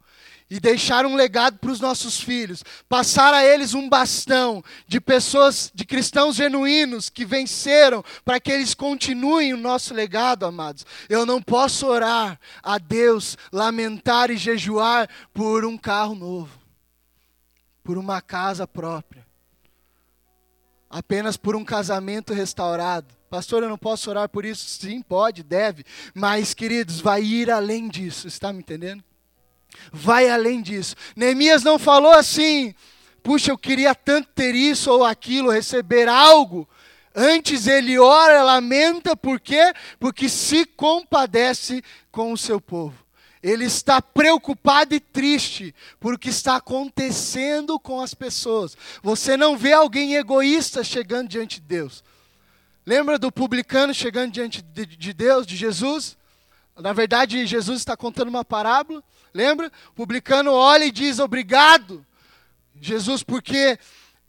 e 0.50 0.58
deixar 0.58 1.04
um 1.04 1.14
legado 1.14 1.58
para 1.58 1.70
os 1.70 1.80
nossos 1.80 2.18
filhos, 2.18 2.64
passar 2.88 3.34
a 3.34 3.44
eles 3.44 3.74
um 3.74 3.88
bastão 3.88 4.64
de 4.86 5.00
pessoas, 5.00 5.70
de 5.74 5.84
cristãos 5.84 6.36
genuínos 6.36 7.10
que 7.10 7.24
venceram, 7.24 8.02
para 8.24 8.40
que 8.40 8.50
eles 8.50 8.72
continuem 8.74 9.52
o 9.52 9.58
nosso 9.58 9.92
legado, 9.92 10.46
amados. 10.46 10.86
Eu 11.08 11.26
não 11.26 11.42
posso 11.42 11.86
orar 11.86 12.40
a 12.62 12.78
Deus, 12.78 13.36
lamentar 13.52 14.30
e 14.30 14.36
jejuar 14.36 15.08
por 15.34 15.64
um 15.66 15.76
carro 15.76 16.14
novo, 16.14 16.58
por 17.84 17.98
uma 17.98 18.22
casa 18.22 18.66
própria, 18.66 19.26
apenas 20.88 21.36
por 21.36 21.54
um 21.54 21.64
casamento 21.64 22.32
restaurado. 22.32 23.17
Pastor, 23.28 23.62
eu 23.62 23.68
não 23.68 23.78
posso 23.78 24.08
orar 24.10 24.28
por 24.28 24.44
isso? 24.44 24.68
Sim, 24.68 25.02
pode, 25.02 25.42
deve, 25.42 25.84
mas, 26.14 26.54
queridos, 26.54 27.00
vai 27.00 27.22
ir 27.22 27.50
além 27.50 27.88
disso, 27.88 28.26
está 28.26 28.52
me 28.52 28.60
entendendo? 28.60 29.04
vai 29.92 30.28
além 30.28 30.60
disso. 30.60 30.94
Neemias 31.16 31.62
não 31.62 31.78
falou 31.78 32.12
assim, 32.12 32.74
puxa, 33.22 33.50
eu 33.50 33.58
queria 33.58 33.94
tanto 33.94 34.28
ter 34.34 34.54
isso 34.54 34.90
ou 34.90 35.04
aquilo, 35.04 35.50
receber 35.50 36.08
algo. 36.08 36.68
Antes 37.14 37.66
ele 37.66 37.98
ora, 37.98 38.42
lamenta, 38.42 39.16
por 39.16 39.40
quê? 39.40 39.72
Porque 39.98 40.28
se 40.28 40.64
compadece 40.64 41.82
com 42.10 42.32
o 42.32 42.38
seu 42.38 42.60
povo. 42.60 43.06
Ele 43.42 43.64
está 43.64 44.02
preocupado 44.02 44.94
e 44.94 45.00
triste 45.00 45.74
por 46.00 46.14
o 46.14 46.18
que 46.18 46.28
está 46.28 46.56
acontecendo 46.56 47.78
com 47.78 48.00
as 48.00 48.12
pessoas. 48.12 48.76
Você 49.02 49.36
não 49.36 49.56
vê 49.56 49.72
alguém 49.72 50.16
egoísta 50.16 50.82
chegando 50.82 51.28
diante 51.28 51.60
de 51.60 51.66
Deus. 51.66 52.02
Lembra 52.88 53.18
do 53.18 53.30
publicano 53.30 53.92
chegando 53.92 54.32
diante 54.32 54.62
de 54.62 55.12
Deus, 55.12 55.46
de 55.46 55.54
Jesus? 55.54 56.16
Na 56.74 56.94
verdade, 56.94 57.44
Jesus 57.44 57.80
está 57.80 57.94
contando 57.94 58.28
uma 58.28 58.46
parábola. 58.46 59.04
Lembra? 59.34 59.70
O 59.90 59.92
publicano 59.92 60.54
olha 60.54 60.86
e 60.86 60.90
diz: 60.90 61.18
Obrigado, 61.18 62.02
Jesus, 62.80 63.22
porque 63.22 63.78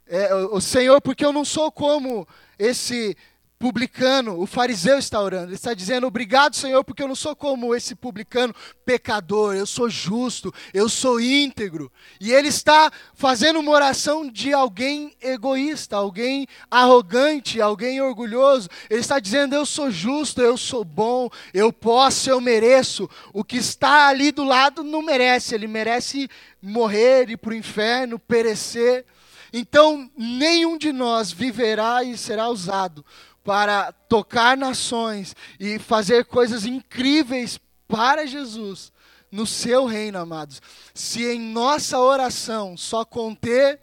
é, 0.06 0.34
o 0.34 0.60
Senhor, 0.60 1.00
porque 1.00 1.24
eu 1.24 1.32
não 1.32 1.42
sou 1.42 1.72
como 1.72 2.28
esse 2.58 3.16
publicano, 3.60 4.40
o 4.40 4.46
fariseu 4.46 4.98
está 4.98 5.20
orando. 5.20 5.48
Ele 5.48 5.54
está 5.54 5.74
dizendo: 5.74 6.06
Obrigado, 6.06 6.56
Senhor, 6.56 6.82
porque 6.82 7.02
eu 7.02 7.08
não 7.08 7.14
sou 7.14 7.36
como 7.36 7.74
esse 7.74 7.94
publicano 7.94 8.54
pecador, 8.86 9.54
eu 9.54 9.66
sou 9.66 9.90
justo, 9.90 10.52
eu 10.72 10.88
sou 10.88 11.20
íntegro. 11.20 11.92
E 12.18 12.32
ele 12.32 12.48
está 12.48 12.90
fazendo 13.14 13.60
uma 13.60 13.70
oração 13.70 14.26
de 14.26 14.54
alguém 14.54 15.14
egoísta, 15.20 15.94
alguém 15.94 16.48
arrogante, 16.70 17.60
alguém 17.60 18.00
orgulhoso. 18.00 18.66
Ele 18.88 19.00
está 19.00 19.20
dizendo: 19.20 19.54
Eu 19.54 19.66
sou 19.66 19.90
justo, 19.90 20.40
eu 20.40 20.56
sou 20.56 20.82
bom, 20.82 21.28
eu 21.52 21.70
posso, 21.70 22.30
eu 22.30 22.40
mereço. 22.40 23.10
O 23.30 23.44
que 23.44 23.58
está 23.58 24.08
ali 24.08 24.32
do 24.32 24.42
lado 24.42 24.82
não 24.82 25.02
merece, 25.02 25.54
ele 25.54 25.66
merece 25.66 26.30
morrer, 26.62 27.28
ir 27.28 27.36
para 27.36 27.50
o 27.50 27.54
inferno, 27.54 28.18
perecer. 28.18 29.04
Então, 29.52 30.08
nenhum 30.16 30.78
de 30.78 30.92
nós 30.92 31.32
viverá 31.32 32.04
e 32.04 32.16
será 32.16 32.48
usado 32.48 33.04
para 33.44 33.92
tocar 33.92 34.56
nações 34.56 35.34
e 35.58 35.78
fazer 35.78 36.24
coisas 36.26 36.64
incríveis 36.64 37.58
para 37.88 38.26
Jesus 38.26 38.92
no 39.30 39.46
seu 39.46 39.86
reino, 39.86 40.18
amados. 40.18 40.60
Se 40.92 41.24
em 41.24 41.40
nossa 41.40 41.98
oração 41.98 42.76
só 42.76 43.04
conter 43.04 43.80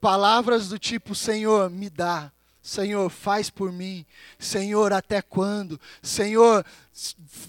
palavras 0.00 0.68
do 0.68 0.78
tipo: 0.78 1.14
Senhor, 1.14 1.70
me 1.70 1.88
dá. 1.88 2.32
Senhor, 2.62 3.10
faz 3.10 3.50
por 3.50 3.72
mim. 3.72 4.06
Senhor, 4.38 4.92
até 4.92 5.20
quando? 5.20 5.80
Senhor, 6.00 6.64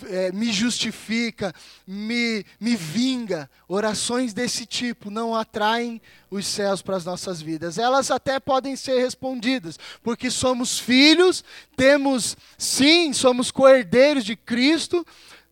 é, 0.10 0.32
me 0.32 0.52
justifica, 0.52 1.54
me, 1.86 2.44
me 2.60 2.76
vinga. 2.76 3.48
Orações 3.68 4.34
desse 4.34 4.66
tipo 4.66 5.12
não 5.12 5.36
atraem 5.36 6.02
os 6.32 6.48
céus 6.48 6.82
para 6.82 6.98
as 6.98 7.06
nossas 7.06 7.40
vidas. 7.40 7.78
Elas 7.78 8.10
até 8.10 8.40
podem 8.40 8.76
ser 8.76 9.00
respondidas, 9.02 9.78
porque 10.02 10.32
somos 10.32 10.80
filhos, 10.80 11.44
temos, 11.78 12.36
sim, 12.58 13.14
somos 13.14 13.52
coerdeiros 13.52 14.26
de 14.26 14.36
Cristo, 14.36 15.06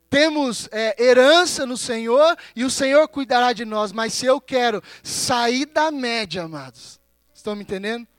temos 0.10 0.68
é, 0.72 0.96
herança 1.02 1.68
no 1.68 1.78
Senhor 1.78 2.36
e 2.56 2.66
o 2.66 2.70
Senhor 2.70 3.08
cuidará 3.08 3.54
de 3.54 3.64
nós. 3.64 3.92
Mas 3.92 4.14
se 4.14 4.26
eu 4.26 4.42
quero 4.42 4.82
sair 5.04 5.68
da 5.68 5.92
média, 5.92 6.42
amados, 6.42 7.00
estão 7.32 7.56
me 7.56 7.62
entendendo? 7.62 8.11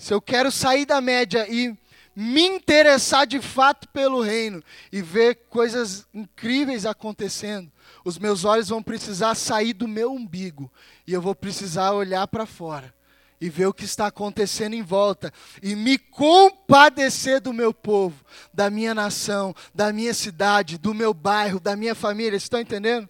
Se 0.00 0.14
eu 0.14 0.20
quero 0.22 0.50
sair 0.50 0.86
da 0.86 0.98
média 0.98 1.46
e 1.46 1.76
me 2.16 2.40
interessar 2.40 3.26
de 3.26 3.38
fato 3.38 3.86
pelo 3.88 4.22
reino 4.22 4.64
e 4.90 5.02
ver 5.02 5.46
coisas 5.50 6.06
incríveis 6.14 6.86
acontecendo, 6.86 7.70
os 8.02 8.16
meus 8.16 8.46
olhos 8.46 8.70
vão 8.70 8.82
precisar 8.82 9.34
sair 9.34 9.74
do 9.74 9.86
meu 9.86 10.10
umbigo 10.10 10.72
e 11.06 11.12
eu 11.12 11.20
vou 11.20 11.34
precisar 11.34 11.92
olhar 11.92 12.26
para 12.28 12.46
fora 12.46 12.94
e 13.38 13.50
ver 13.50 13.66
o 13.66 13.74
que 13.74 13.84
está 13.84 14.06
acontecendo 14.06 14.72
em 14.72 14.80
volta 14.80 15.30
e 15.62 15.76
me 15.76 15.98
compadecer 15.98 17.38
do 17.38 17.52
meu 17.52 17.74
povo, 17.74 18.24
da 18.54 18.70
minha 18.70 18.94
nação, 18.94 19.54
da 19.74 19.92
minha 19.92 20.14
cidade, 20.14 20.78
do 20.78 20.94
meu 20.94 21.12
bairro, 21.12 21.60
da 21.60 21.76
minha 21.76 21.94
família. 21.94 22.38
Estão 22.38 22.58
entendendo? 22.58 23.06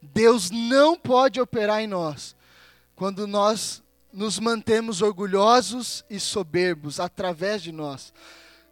Deus 0.00 0.52
não 0.52 0.96
pode 0.96 1.40
operar 1.40 1.80
em 1.80 1.88
nós 1.88 2.36
quando 2.94 3.26
nós 3.26 3.82
nos 4.14 4.38
mantemos 4.38 5.02
orgulhosos 5.02 6.04
e 6.08 6.20
soberbos 6.20 7.00
através 7.00 7.62
de 7.62 7.72
nós. 7.72 8.12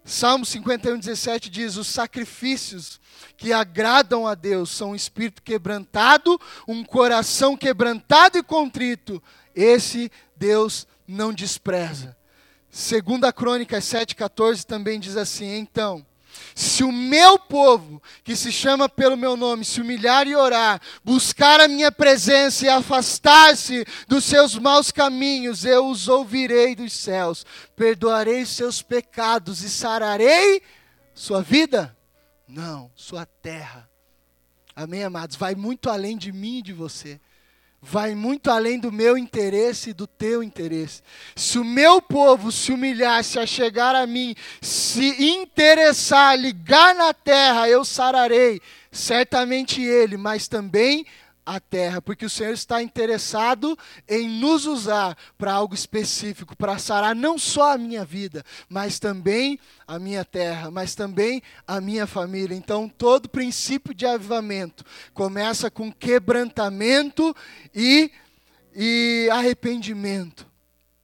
Salmo 0.04 0.46
51, 0.46 0.98
17 0.98 1.50
diz: 1.50 1.76
Os 1.76 1.88
sacrifícios 1.88 3.00
que 3.36 3.52
agradam 3.52 4.26
a 4.26 4.34
Deus 4.34 4.70
são 4.70 4.90
um 4.90 4.94
espírito 4.94 5.42
quebrantado, 5.42 6.40
um 6.66 6.84
coração 6.84 7.56
quebrantado 7.56 8.38
e 8.38 8.42
contrito. 8.42 9.22
Esse 9.54 10.10
Deus 10.36 10.86
não 11.06 11.32
despreza. 11.32 12.16
Segunda 12.70 13.32
Crônica 13.32 13.78
7,14 13.78 14.64
também 14.64 14.98
diz 14.98 15.16
assim: 15.16 15.56
Então, 15.56 16.04
se 16.54 16.84
o 16.84 16.92
meu 16.92 17.38
povo, 17.38 18.02
que 18.22 18.36
se 18.36 18.52
chama 18.52 18.88
pelo 18.88 19.16
meu 19.16 19.36
nome, 19.36 19.64
se 19.64 19.80
humilhar 19.80 20.26
e 20.26 20.34
orar, 20.34 20.80
buscar 21.04 21.60
a 21.60 21.68
minha 21.68 21.90
presença 21.90 22.66
e 22.66 22.68
afastar-se 22.68 23.84
dos 24.06 24.24
seus 24.24 24.58
maus 24.58 24.90
caminhos, 24.90 25.64
eu 25.64 25.86
os 25.88 26.08
ouvirei 26.08 26.74
dos 26.74 26.92
céus, 26.92 27.44
perdoarei 27.74 28.44
seus 28.46 28.82
pecados 28.82 29.62
e 29.62 29.70
sararei 29.70 30.62
sua 31.14 31.42
vida? 31.42 31.96
Não, 32.48 32.90
sua 32.94 33.24
terra. 33.26 33.88
Amém, 34.74 35.04
amados? 35.04 35.36
Vai 35.36 35.54
muito 35.54 35.90
além 35.90 36.16
de 36.16 36.32
mim 36.32 36.58
e 36.58 36.62
de 36.62 36.72
você 36.72 37.20
vai 37.84 38.14
muito 38.14 38.48
além 38.48 38.78
do 38.78 38.92
meu 38.92 39.18
interesse 39.18 39.90
e 39.90 39.92
do 39.92 40.06
teu 40.06 40.40
interesse. 40.40 41.02
Se 41.34 41.58
o 41.58 41.64
meu 41.64 42.00
povo 42.00 42.52
se 42.52 42.72
humilhar, 42.72 43.24
se 43.24 43.40
achegar 43.40 43.96
a 43.96 44.06
mim, 44.06 44.36
se 44.60 45.24
interessar, 45.24 46.38
ligar 46.38 46.94
na 46.94 47.12
terra, 47.12 47.68
eu 47.68 47.84
sararei, 47.84 48.60
certamente 48.92 49.82
ele, 49.82 50.16
mas 50.16 50.46
também 50.46 51.04
a 51.44 51.58
terra, 51.58 52.00
porque 52.00 52.24
o 52.24 52.30
Senhor 52.30 52.52
está 52.52 52.82
interessado 52.82 53.76
em 54.08 54.28
nos 54.28 54.64
usar 54.66 55.16
para 55.36 55.52
algo 55.52 55.74
específico, 55.74 56.56
para 56.56 56.78
sarar 56.78 57.14
não 57.14 57.36
só 57.36 57.72
a 57.72 57.78
minha 57.78 58.04
vida, 58.04 58.44
mas 58.68 58.98
também 58.98 59.58
a 59.86 59.98
minha 59.98 60.24
terra, 60.24 60.70
mas 60.70 60.94
também 60.94 61.42
a 61.66 61.80
minha 61.80 62.06
família. 62.06 62.54
Então, 62.54 62.88
todo 62.88 63.28
princípio 63.28 63.92
de 63.92 64.06
avivamento 64.06 64.84
começa 65.12 65.70
com 65.70 65.92
quebrantamento 65.92 67.34
e, 67.74 68.10
e 68.74 69.28
arrependimento. 69.32 70.46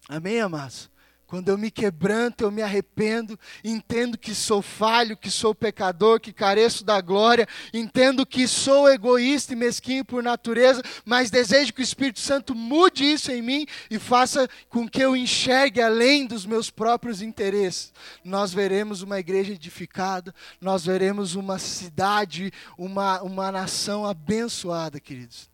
Amém, 0.09 0.41
amados? 0.41 0.89
Quando 1.29 1.51
eu 1.51 1.59
me 1.59 1.71
quebranto, 1.71 2.43
eu 2.43 2.51
me 2.51 2.63
arrependo, 2.63 3.39
entendo 3.63 4.17
que 4.17 4.35
sou 4.35 4.63
falho, 4.63 5.15
que 5.15 5.31
sou 5.31 5.55
pecador, 5.55 6.19
que 6.19 6.33
careço 6.33 6.83
da 6.83 7.03
glória, 7.03 7.47
entendo 7.71 8.25
que 8.25 8.49
sou 8.49 8.89
egoísta 8.89 9.53
e 9.53 9.57
mesquinho 9.57 10.07
por 10.07 10.23
natureza, 10.23 10.83
mas 11.05 11.31
desejo 11.31 11.75
que 11.75 11.83
o 11.83 11.85
Espírito 11.85 12.19
Santo 12.19 12.55
mude 12.55 13.05
isso 13.05 13.31
em 13.31 13.43
mim 13.43 13.67
e 13.91 13.99
faça 13.99 14.49
com 14.71 14.89
que 14.89 15.05
eu 15.05 15.15
enxergue 15.15 15.83
além 15.83 16.27
dos 16.27 16.47
meus 16.47 16.71
próprios 16.71 17.21
interesses. 17.21 17.93
Nós 18.25 18.51
veremos 18.51 19.03
uma 19.03 19.21
igreja 19.21 19.53
edificada, 19.53 20.35
nós 20.59 20.87
veremos 20.87 21.35
uma 21.35 21.59
cidade, 21.59 22.51
uma, 22.79 23.21
uma 23.21 23.53
nação 23.53 24.07
abençoada, 24.07 24.99
queridos. 24.99 25.51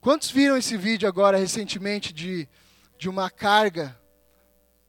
Quantos 0.00 0.30
viram 0.30 0.56
esse 0.56 0.74
vídeo 0.78 1.06
agora 1.06 1.36
recentemente 1.36 2.14
de, 2.14 2.48
de 2.98 3.10
uma 3.10 3.28
carga? 3.28 4.00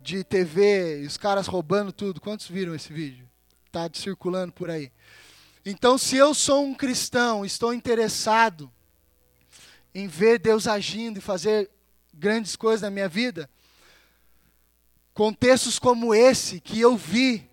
De 0.04 0.24
TV, 0.24 1.04
os 1.08 1.16
caras 1.16 1.48
roubando 1.48 1.94
tudo. 1.94 2.20
Quantos 2.20 2.48
viram 2.48 2.76
esse 2.76 2.92
vídeo? 2.92 3.28
Está 3.66 3.90
circulando 3.94 4.52
por 4.52 4.70
aí. 4.70 4.92
Então, 5.66 5.98
se 5.98 6.18
eu 6.18 6.34
sou 6.34 6.66
um 6.66 6.76
cristão, 6.76 7.46
estou 7.46 7.74
interessado 7.74 8.70
em 9.96 10.08
ver 10.08 10.40
Deus 10.40 10.68
agindo 10.68 11.20
e 11.20 11.22
fazer 11.22 11.72
grandes 12.14 12.56
coisas 12.56 12.82
na 12.82 12.92
minha 12.92 13.08
vida, 13.08 13.50
contextos 15.14 15.80
como 15.80 16.14
esse 16.14 16.60
que 16.60 16.82
eu 16.82 16.98
vi 16.98 17.50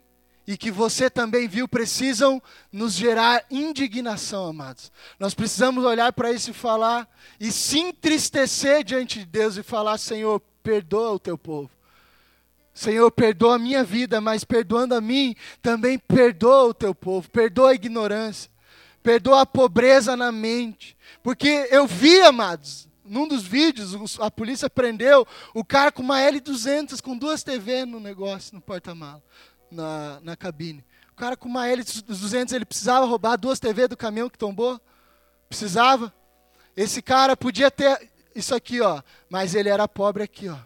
e 0.46 0.56
que 0.56 0.70
você 0.70 1.08
também 1.08 1.46
viu 1.46 1.68
precisam 1.68 2.42
nos 2.72 2.94
gerar 2.94 3.44
indignação, 3.48 4.46
amados. 4.46 4.90
Nós 5.18 5.34
precisamos 5.34 5.84
olhar 5.84 6.12
para 6.12 6.32
isso 6.32 6.50
e 6.50 6.54
falar, 6.54 7.08
e 7.38 7.52
se 7.52 7.78
entristecer 7.78 8.82
diante 8.82 9.20
de 9.20 9.26
Deus 9.26 9.56
e 9.56 9.62
falar: 9.62 9.98
Senhor, 9.98 10.40
perdoa 10.62 11.12
o 11.12 11.18
teu 11.18 11.38
povo. 11.38 11.70
Senhor, 12.80 13.10
perdoa 13.10 13.56
a 13.56 13.58
minha 13.58 13.84
vida, 13.84 14.22
mas 14.22 14.42
perdoando 14.42 14.94
a 14.94 15.02
mim, 15.02 15.36
também 15.60 15.98
perdoa 15.98 16.64
o 16.64 16.72
teu 16.72 16.94
povo, 16.94 17.30
perdoa 17.30 17.72
a 17.72 17.74
ignorância, 17.74 18.50
perdoa 19.02 19.42
a 19.42 19.46
pobreza 19.46 20.16
na 20.16 20.32
mente. 20.32 20.96
Porque 21.22 21.68
eu 21.70 21.86
vi, 21.86 22.22
amados, 22.22 22.88
num 23.04 23.28
dos 23.28 23.42
vídeos, 23.42 24.18
a 24.18 24.30
polícia 24.30 24.70
prendeu 24.70 25.28
o 25.52 25.62
cara 25.62 25.92
com 25.92 26.00
uma 26.00 26.20
L200, 26.20 27.02
com 27.02 27.18
duas 27.18 27.42
TV 27.42 27.84
no 27.84 28.00
negócio, 28.00 28.54
no 28.54 28.62
porta-mala 28.62 29.22
na, 29.70 30.18
na 30.22 30.34
cabine. 30.34 30.82
O 31.12 31.16
cara 31.16 31.36
com 31.36 31.50
uma 31.50 31.66
L200, 31.66 32.54
ele 32.54 32.64
precisava 32.64 33.04
roubar 33.04 33.36
duas 33.36 33.60
TV 33.60 33.88
do 33.88 33.96
caminhão 33.96 34.30
que 34.30 34.38
tombou? 34.38 34.80
Precisava. 35.50 36.10
Esse 36.74 37.02
cara 37.02 37.36
podia 37.36 37.70
ter 37.70 38.10
isso 38.34 38.54
aqui, 38.54 38.80
ó, 38.80 39.02
mas 39.28 39.54
ele 39.54 39.68
era 39.68 39.86
pobre 39.86 40.22
aqui, 40.22 40.48
ó. 40.48 40.56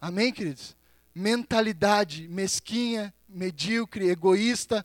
Amém, 0.00 0.32
queridos? 0.32 0.81
Mentalidade 1.14 2.28
mesquinha, 2.28 3.12
medíocre, 3.28 4.08
egoísta. 4.08 4.84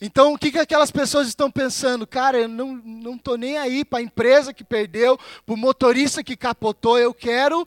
Então, 0.00 0.32
o 0.32 0.38
que, 0.38 0.50
que 0.50 0.58
aquelas 0.58 0.90
pessoas 0.90 1.28
estão 1.28 1.50
pensando? 1.50 2.06
Cara, 2.06 2.38
eu 2.38 2.48
não 2.48 3.14
estou 3.16 3.36
nem 3.36 3.58
aí 3.58 3.84
para 3.84 3.98
a 3.98 4.02
empresa 4.02 4.54
que 4.54 4.64
perdeu, 4.64 5.18
para 5.44 5.54
o 5.54 5.58
motorista 5.58 6.24
que 6.24 6.36
capotou, 6.36 6.98
eu 6.98 7.12
quero 7.12 7.66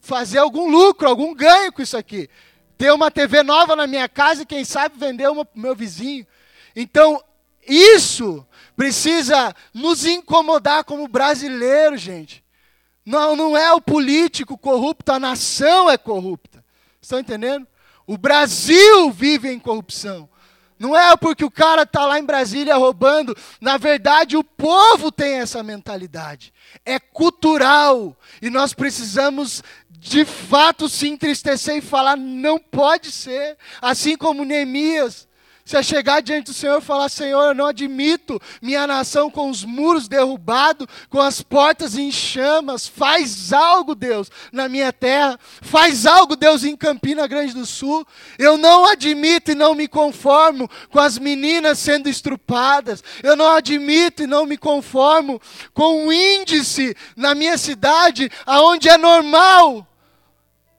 fazer 0.00 0.38
algum 0.38 0.70
lucro, 0.70 1.08
algum 1.08 1.34
ganho 1.34 1.72
com 1.72 1.82
isso 1.82 1.96
aqui 1.96 2.28
ter 2.80 2.90
uma 2.92 3.10
TV 3.10 3.42
nova 3.42 3.76
na 3.76 3.86
minha 3.86 4.08
casa 4.08 4.40
e 4.40 4.46
quem 4.46 4.64
sabe 4.64 4.98
vender 4.98 5.28
uma 5.28 5.44
para 5.44 5.58
o 5.58 5.60
meu 5.60 5.76
vizinho. 5.76 6.26
Então, 6.74 7.22
isso 7.68 8.46
precisa 8.74 9.54
nos 9.74 10.06
incomodar 10.06 10.82
como 10.84 11.06
brasileiro, 11.06 11.98
gente. 11.98 12.42
Não, 13.04 13.36
não 13.36 13.54
é 13.54 13.70
o 13.74 13.82
político 13.82 14.56
corrupto, 14.56 15.12
a 15.12 15.18
nação 15.18 15.90
é 15.90 15.98
corrupta. 15.98 16.59
Estão 17.00 17.18
entendendo? 17.18 17.66
O 18.06 18.18
Brasil 18.18 19.10
vive 19.10 19.48
em 19.48 19.58
corrupção. 19.58 20.28
Não 20.78 20.98
é 20.98 21.14
porque 21.14 21.44
o 21.44 21.50
cara 21.50 21.82
está 21.82 22.06
lá 22.06 22.18
em 22.18 22.24
Brasília 22.24 22.74
roubando. 22.74 23.36
Na 23.60 23.76
verdade, 23.76 24.36
o 24.36 24.42
povo 24.42 25.12
tem 25.12 25.34
essa 25.34 25.62
mentalidade. 25.62 26.54
É 26.86 26.98
cultural. 26.98 28.16
E 28.40 28.48
nós 28.48 28.72
precisamos 28.72 29.62
de 29.90 30.24
fato 30.24 30.88
se 30.88 31.06
entristecer 31.06 31.76
e 31.76 31.82
falar: 31.82 32.16
não 32.16 32.58
pode 32.58 33.12
ser. 33.12 33.58
Assim 33.82 34.16
como 34.16 34.44
Neemias, 34.44 35.28
se 35.70 35.76
a 35.76 35.82
chegar 35.84 36.20
diante 36.20 36.46
do 36.46 36.52
Senhor 36.52 36.78
e 36.78 36.84
falar: 36.84 37.08
Senhor, 37.08 37.44
eu 37.44 37.54
não 37.54 37.66
admito 37.66 38.40
minha 38.60 38.88
nação 38.88 39.30
com 39.30 39.48
os 39.48 39.64
muros 39.64 40.08
derrubados, 40.08 40.88
com 41.08 41.20
as 41.20 41.42
portas 41.42 41.96
em 41.96 42.10
chamas. 42.10 42.88
Faz 42.88 43.52
algo, 43.52 43.94
Deus, 43.94 44.28
na 44.50 44.68
minha 44.68 44.92
terra. 44.92 45.38
Faz 45.62 46.06
algo, 46.06 46.34
Deus, 46.34 46.64
em 46.64 46.76
Campina 46.76 47.24
Grande 47.28 47.54
do 47.54 47.64
Sul. 47.64 48.04
Eu 48.36 48.58
não 48.58 48.84
admito 48.84 49.52
e 49.52 49.54
não 49.54 49.76
me 49.76 49.86
conformo 49.86 50.68
com 50.90 50.98
as 50.98 51.18
meninas 51.18 51.78
sendo 51.78 52.08
estrupadas. 52.08 53.04
Eu 53.22 53.36
não 53.36 53.52
admito 53.52 54.24
e 54.24 54.26
não 54.26 54.46
me 54.46 54.58
conformo 54.58 55.40
com 55.72 56.08
o 56.08 56.12
índice 56.12 56.96
na 57.14 57.32
minha 57.32 57.56
cidade, 57.56 58.28
aonde 58.44 58.88
é 58.88 58.98
normal 58.98 59.86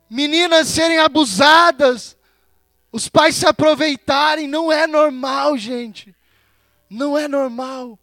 meninas 0.10 0.68
serem 0.68 0.98
abusadas, 0.98 2.18
os 2.92 3.08
pais 3.08 3.36
se 3.36 3.46
aproveitarem, 3.46 4.48
não 4.48 4.72
é 4.72 4.86
normal, 4.86 5.58
gente. 5.58 6.14
Não 6.90 7.18
é 7.18 7.28
normal. 7.28 7.98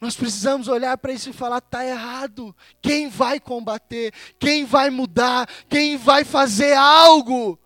Nós 0.00 0.16
precisamos 0.16 0.66
olhar 0.66 0.98
para 0.98 1.12
isso 1.12 1.30
e 1.30 1.32
falar: 1.32 1.58
está 1.58 1.84
errado. 1.84 2.54
Quem 2.82 3.08
vai 3.08 3.38
combater? 3.38 4.12
Quem 4.38 4.64
vai 4.64 4.90
mudar? 4.90 5.48
Quem 5.68 5.96
vai 5.96 6.24
fazer 6.24 6.74
algo? 6.74 7.58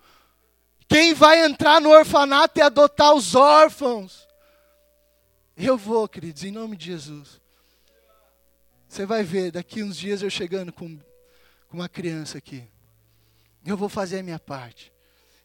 Quem 0.86 1.14
vai 1.14 1.44
entrar 1.44 1.80
no 1.80 1.90
orfanato 1.90 2.58
e 2.58 2.62
adotar 2.62 3.14
os 3.14 3.34
órfãos? 3.34 4.26
Eu 5.56 5.76
vou, 5.76 6.06
queridos, 6.08 6.44
em 6.44 6.50
nome 6.50 6.76
de 6.76 6.86
Jesus. 6.86 7.40
Você 8.88 9.04
vai 9.04 9.22
ver, 9.22 9.50
daqui 9.50 9.82
uns 9.82 9.96
dias 9.96 10.22
eu 10.22 10.30
chegando 10.30 10.72
com, 10.72 10.96
com 11.68 11.76
uma 11.76 11.88
criança 11.88 12.38
aqui. 12.38 12.64
Eu 13.66 13.76
vou 13.76 13.88
fazer 13.88 14.20
a 14.20 14.22
minha 14.22 14.38
parte. 14.38 14.92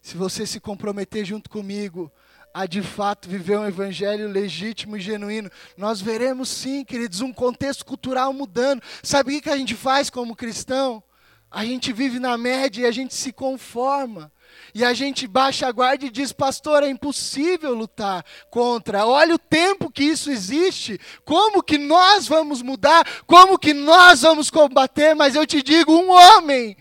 Se 0.03 0.17
você 0.17 0.45
se 0.45 0.59
comprometer 0.59 1.23
junto 1.23 1.49
comigo 1.49 2.11
a 2.53 2.65
de 2.65 2.81
fato 2.81 3.29
viver 3.29 3.57
um 3.57 3.65
evangelho 3.65 4.27
legítimo 4.29 4.97
e 4.97 4.99
genuíno, 4.99 5.49
nós 5.77 6.01
veremos 6.01 6.49
sim, 6.49 6.83
queridos, 6.83 7.21
um 7.21 7.31
contexto 7.31 7.85
cultural 7.85 8.33
mudando. 8.33 8.83
Sabe 9.01 9.37
o 9.37 9.41
que 9.41 9.49
a 9.49 9.55
gente 9.55 9.73
faz 9.73 10.09
como 10.09 10.35
cristão? 10.35 11.01
A 11.49 11.63
gente 11.63 11.93
vive 11.93 12.19
na 12.19 12.37
média 12.37 12.81
e 12.81 12.85
a 12.85 12.91
gente 12.91 13.15
se 13.15 13.31
conforma. 13.31 14.29
E 14.75 14.83
a 14.83 14.93
gente 14.93 15.25
baixa 15.25 15.67
a 15.67 15.71
guarda 15.71 16.05
e 16.05 16.11
diz, 16.11 16.33
pastor, 16.33 16.83
é 16.83 16.89
impossível 16.89 17.73
lutar 17.73 18.25
contra. 18.51 19.05
Olha 19.05 19.35
o 19.35 19.39
tempo 19.39 19.89
que 19.89 20.03
isso 20.03 20.29
existe. 20.29 20.99
Como 21.23 21.63
que 21.63 21.77
nós 21.77 22.27
vamos 22.27 22.61
mudar? 22.61 23.07
Como 23.25 23.57
que 23.57 23.73
nós 23.73 24.23
vamos 24.23 24.49
combater? 24.49 25.15
Mas 25.15 25.33
eu 25.33 25.47
te 25.47 25.63
digo, 25.63 25.93
um 25.93 26.11
homem 26.11 26.75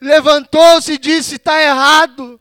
levantou-se 0.00 0.92
e 0.92 0.98
disse: 0.98 1.34
está 1.34 1.60
errado. 1.60 2.40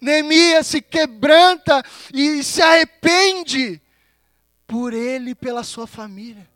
Neemias 0.00 0.66
se 0.66 0.80
quebranta 0.80 1.82
e 2.12 2.42
se 2.42 2.62
arrepende 2.62 3.80
por 4.66 4.92
ele 4.92 5.30
e 5.30 5.34
pela 5.34 5.64
sua 5.64 5.86
família. 5.86 6.48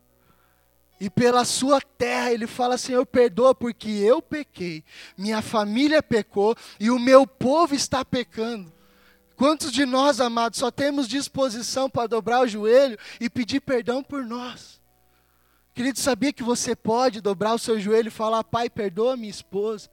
E 1.00 1.10
pela 1.10 1.44
sua 1.44 1.80
terra, 1.80 2.30
ele 2.30 2.46
fala: 2.46 2.78
Senhor, 2.78 3.04
perdoa, 3.04 3.52
porque 3.54 3.88
eu 3.90 4.22
pequei, 4.22 4.84
minha 5.18 5.42
família 5.42 6.00
pecou 6.00 6.54
e 6.78 6.90
o 6.90 6.98
meu 6.98 7.26
povo 7.26 7.74
está 7.74 8.04
pecando. 8.04 8.72
Quantos 9.34 9.72
de 9.72 9.84
nós, 9.84 10.20
amados, 10.20 10.60
só 10.60 10.70
temos 10.70 11.08
disposição 11.08 11.90
para 11.90 12.06
dobrar 12.06 12.42
o 12.42 12.46
joelho 12.46 12.96
e 13.20 13.28
pedir 13.28 13.60
perdão 13.60 14.00
por 14.00 14.24
nós? 14.24 14.80
Querido, 15.74 15.98
sabia 15.98 16.32
que 16.32 16.44
você 16.44 16.76
pode 16.76 17.20
dobrar 17.20 17.54
o 17.54 17.58
seu 17.58 17.80
joelho 17.80 18.06
e 18.06 18.12
falar: 18.12 18.44
Pai, 18.44 18.70
perdoa 18.70 19.16
minha 19.16 19.28
esposa, 19.28 19.90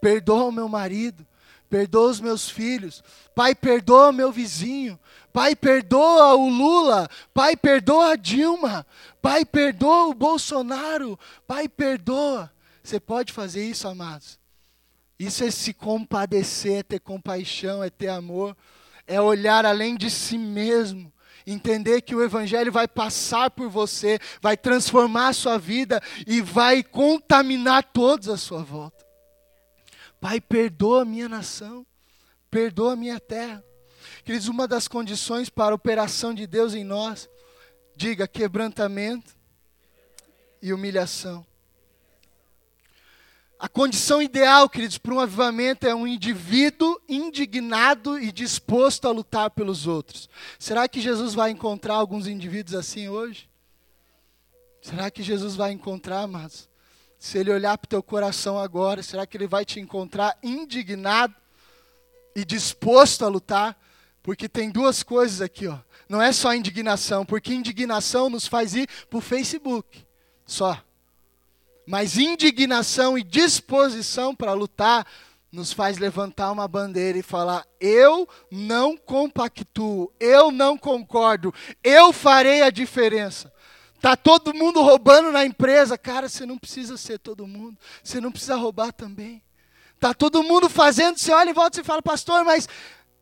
perdoa 0.00 0.44
o 0.44 0.52
meu 0.52 0.68
marido, 0.68 1.26
perdoa 1.68 2.10
os 2.10 2.20
meus 2.20 2.48
filhos, 2.48 3.02
pai, 3.34 3.54
perdoa 3.54 4.12
meu 4.12 4.32
vizinho, 4.32 4.98
pai, 5.32 5.54
perdoa 5.54 6.34
o 6.34 6.48
Lula, 6.48 7.08
pai, 7.32 7.56
perdoa 7.56 8.12
a 8.12 8.16
Dilma, 8.16 8.86
pai, 9.20 9.44
perdoa 9.44 10.08
o 10.08 10.14
Bolsonaro, 10.14 11.18
pai, 11.46 11.68
perdoa. 11.68 12.50
Você 12.82 12.98
pode 12.98 13.32
fazer 13.32 13.64
isso, 13.64 13.86
amados? 13.86 14.38
Isso 15.18 15.44
é 15.44 15.50
se 15.50 15.74
compadecer, 15.74 16.78
é 16.78 16.82
ter 16.82 17.00
compaixão, 17.00 17.82
é 17.82 17.90
ter 17.90 18.08
amor, 18.08 18.56
é 19.06 19.20
olhar 19.20 19.66
além 19.66 19.96
de 19.96 20.10
si 20.10 20.38
mesmo. 20.38 21.12
Entender 21.46 22.02
que 22.02 22.14
o 22.14 22.22
Evangelho 22.22 22.70
vai 22.70 22.86
passar 22.86 23.50
por 23.50 23.68
você, 23.70 24.18
vai 24.40 24.56
transformar 24.56 25.28
a 25.28 25.32
sua 25.32 25.58
vida 25.58 26.00
e 26.26 26.40
vai 26.42 26.82
contaminar 26.82 27.82
todos 27.84 28.28
à 28.28 28.36
sua 28.36 28.62
volta. 28.62 29.07
Pai, 30.20 30.40
perdoa 30.40 31.02
a 31.02 31.04
minha 31.04 31.28
nação, 31.28 31.86
perdoa 32.50 32.94
a 32.94 32.96
minha 32.96 33.20
terra. 33.20 33.64
Queridos, 34.24 34.48
uma 34.48 34.66
das 34.66 34.88
condições 34.88 35.48
para 35.48 35.72
a 35.72 35.76
operação 35.76 36.34
de 36.34 36.46
Deus 36.46 36.74
em 36.74 36.84
nós, 36.84 37.28
diga 37.96 38.26
quebrantamento 38.26 39.36
e 40.60 40.72
humilhação. 40.72 41.46
A 43.58 43.68
condição 43.68 44.22
ideal, 44.22 44.68
queridos, 44.68 44.98
para 44.98 45.12
um 45.12 45.18
avivamento 45.18 45.84
é 45.84 45.92
um 45.92 46.06
indivíduo 46.06 47.00
indignado 47.08 48.16
e 48.16 48.30
disposto 48.30 49.08
a 49.08 49.10
lutar 49.10 49.50
pelos 49.50 49.84
outros. 49.84 50.28
Será 50.60 50.88
que 50.88 51.00
Jesus 51.00 51.34
vai 51.34 51.50
encontrar 51.50 51.94
alguns 51.94 52.28
indivíduos 52.28 52.76
assim 52.76 53.08
hoje? 53.08 53.50
Será 54.80 55.10
que 55.10 55.24
Jesus 55.24 55.56
vai 55.56 55.72
encontrar, 55.72 56.28
mas 56.28 56.68
se 57.18 57.38
ele 57.38 57.50
olhar 57.50 57.76
para 57.76 57.86
o 57.86 57.88
teu 57.88 58.02
coração 58.02 58.58
agora, 58.58 59.02
será 59.02 59.26
que 59.26 59.36
ele 59.36 59.46
vai 59.46 59.64
te 59.64 59.80
encontrar 59.80 60.38
indignado 60.42 61.34
e 62.34 62.44
disposto 62.44 63.24
a 63.24 63.28
lutar? 63.28 63.76
Porque 64.22 64.48
tem 64.48 64.70
duas 64.70 65.02
coisas 65.02 65.40
aqui, 65.40 65.66
ó. 65.66 65.78
Não 66.08 66.22
é 66.22 66.32
só 66.32 66.54
indignação, 66.54 67.26
porque 67.26 67.52
indignação 67.52 68.30
nos 68.30 68.46
faz 68.46 68.74
ir 68.74 68.88
para 69.10 69.18
o 69.18 69.22
Facebook, 69.22 70.06
só. 70.46 70.80
Mas 71.86 72.16
indignação 72.16 73.18
e 73.18 73.22
disposição 73.22 74.34
para 74.34 74.52
lutar 74.52 75.06
nos 75.50 75.72
faz 75.72 75.98
levantar 75.98 76.52
uma 76.52 76.68
bandeira 76.68 77.18
e 77.18 77.22
falar: 77.22 77.66
eu 77.80 78.28
não 78.50 78.96
compactuo, 78.96 80.12
eu 80.20 80.50
não 80.50 80.76
concordo, 80.76 81.52
eu 81.82 82.12
farei 82.12 82.62
a 82.62 82.70
diferença. 82.70 83.52
Tá 84.00 84.16
todo 84.16 84.54
mundo 84.54 84.80
roubando 84.80 85.32
na 85.32 85.44
empresa. 85.44 85.98
Cara, 85.98 86.28
você 86.28 86.46
não 86.46 86.58
precisa 86.58 86.96
ser 86.96 87.18
todo 87.18 87.46
mundo. 87.46 87.76
Você 88.02 88.20
não 88.20 88.30
precisa 88.30 88.56
roubar 88.56 88.92
também. 88.92 89.42
Tá 89.98 90.14
todo 90.14 90.44
mundo 90.44 90.68
fazendo, 90.68 91.18
você 91.18 91.32
olha 91.32 91.50
e 91.50 91.52
volta 91.52 91.80
e 91.80 91.84
fala, 91.84 92.00
pastor, 92.00 92.44
mas 92.44 92.68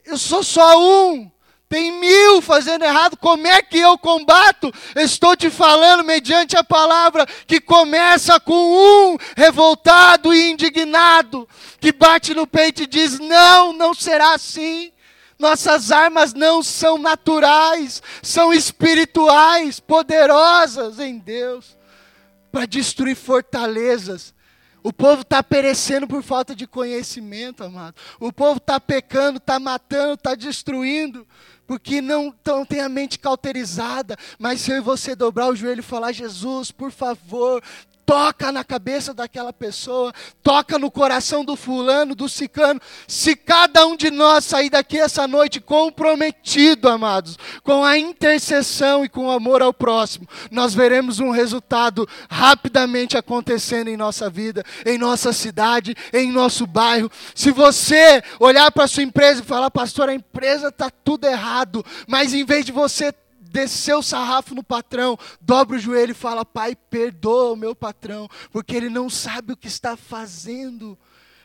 eu 0.05 0.19
sou 0.19 0.43
só 0.43 0.79
um. 0.79 1.31
Tem 1.69 1.91
mil 1.91 2.41
fazendo 2.41 2.85
errado, 2.85 3.17
como 3.17 3.45
é 3.47 3.61
que 3.61 3.79
eu 3.79 3.99
combato? 3.99 4.73
Estou 4.95 5.35
te 5.35 5.51
falando 5.51 6.05
mediante 6.05 6.57
a 6.57 6.63
palavra 6.63 7.27
que 7.45 7.61
começa 7.61 8.39
com 8.39 8.55
um 8.55 9.17
revoltado 9.37 10.33
e 10.33 10.53
indignado, 10.53 11.49
que 11.81 11.91
bate 11.91 12.35
no 12.35 12.47
peito 12.47 12.85
e 12.85 12.87
diz: 12.87 13.19
Não, 13.19 13.73
não 13.73 13.95
será 13.95 14.35
assim. 14.35 14.93
Nossas 15.39 15.93
armas 15.93 16.33
não 16.33 16.63
são 16.63 16.97
naturais, 16.97 18.03
são 18.23 18.53
espirituais, 18.53 19.79
poderosas 19.79 20.99
em 20.99 21.19
Deus, 21.19 21.77
para 22.51 22.67
destruir 22.67 23.17
fortalezas. 23.17 24.35
O 24.83 24.93
povo 24.93 25.23
está 25.23 25.43
perecendo 25.43 26.07
por 26.07 26.23
falta 26.23 26.55
de 26.55 26.67
conhecimento, 26.67 27.65
amado. 27.65 27.97
O 28.21 28.33
povo 28.33 28.59
está 28.59 28.79
pecando, 28.79 29.39
está 29.39 29.59
matando, 29.59 30.15
está 30.15 30.35
destruindo 30.35 31.27
porque 31.67 32.01
não, 32.01 32.33
não 32.47 32.65
tem 32.65 32.81
a 32.81 32.89
mente 32.89 33.19
cauterizada, 33.19 34.17
mas 34.39 34.61
se 34.61 34.71
eu 34.71 34.77
e 34.77 34.81
você 34.81 35.15
dobrar 35.15 35.49
o 35.49 35.57
joelho 35.57 35.81
e 35.81 35.83
falar, 35.83 36.13
Jesus, 36.13 36.71
por 36.71 36.91
favor, 36.93 37.63
toca 38.07 38.53
na 38.53 38.63
cabeça 38.63 39.13
daquela 39.13 39.53
pessoa, 39.53 40.13
toca 40.41 40.79
no 40.79 40.91
coração 40.93 41.45
do 41.45 41.57
fulano, 41.57 42.15
do 42.15 42.29
cicano. 42.29 42.81
Se 43.09 43.35
cada 43.35 43.85
um 43.85 43.97
de 43.97 44.13
nós 44.13 44.45
sair 44.45 44.71
daqui 44.71 44.99
essa 44.99 45.27
noite 45.27 45.61
comprometido, 45.61 46.89
amados, 46.89 47.37
com 47.65 47.85
a 47.85 47.99
intercessão 47.99 49.05
e 49.05 49.09
com 49.09 49.27
o 49.27 49.31
amor 49.31 49.61
ao 49.61 49.75
próximo, 49.75 50.29
nós 50.53 50.73
veremos 50.73 51.19
um 51.19 51.31
resultado 51.31 52.09
rapidamente 52.31 53.19
acontecendo 53.19 53.89
em 53.89 53.97
nossa 53.97 54.31
vida, 54.31 54.65
em 54.87 54.97
nossa 54.97 55.33
cidade, 55.33 55.95
em 56.13 56.31
nosso 56.31 56.65
bairro. 56.65 57.11
Se 57.35 57.51
você 57.51 58.23
olhar 58.39 58.71
para 58.71 58.87
sua 58.87 59.03
empresa 59.03 59.43
e 59.43 59.45
falar, 59.45 59.71
pastor, 59.71 60.09
a 60.09 60.15
empresa 60.15 60.69
está 60.69 60.89
tudo 60.89 61.27
errado, 61.27 61.85
mas 62.07 62.33
em 62.33 62.45
vez 62.45 62.65
de 62.65 62.71
você 62.71 63.13
desceu 63.57 64.01
o 64.01 64.03
sarrafo 64.03 64.55
no 64.55 64.63
patrão, 64.63 65.19
dobra 65.41 65.77
o 65.77 65.79
joelho 65.79 66.11
e 66.11 66.15
fala: 66.15 66.45
Pai, 66.45 66.77
perdoa 66.77 67.53
o 67.53 67.57
meu 67.57 67.75
patrão, 67.75 68.29
porque 68.53 68.77
ele 68.77 68.91
não 68.91 69.09
sabe 69.09 69.55
o 69.55 69.57
que 69.57 69.67
está 69.67 69.97
fazendo. 69.97 70.99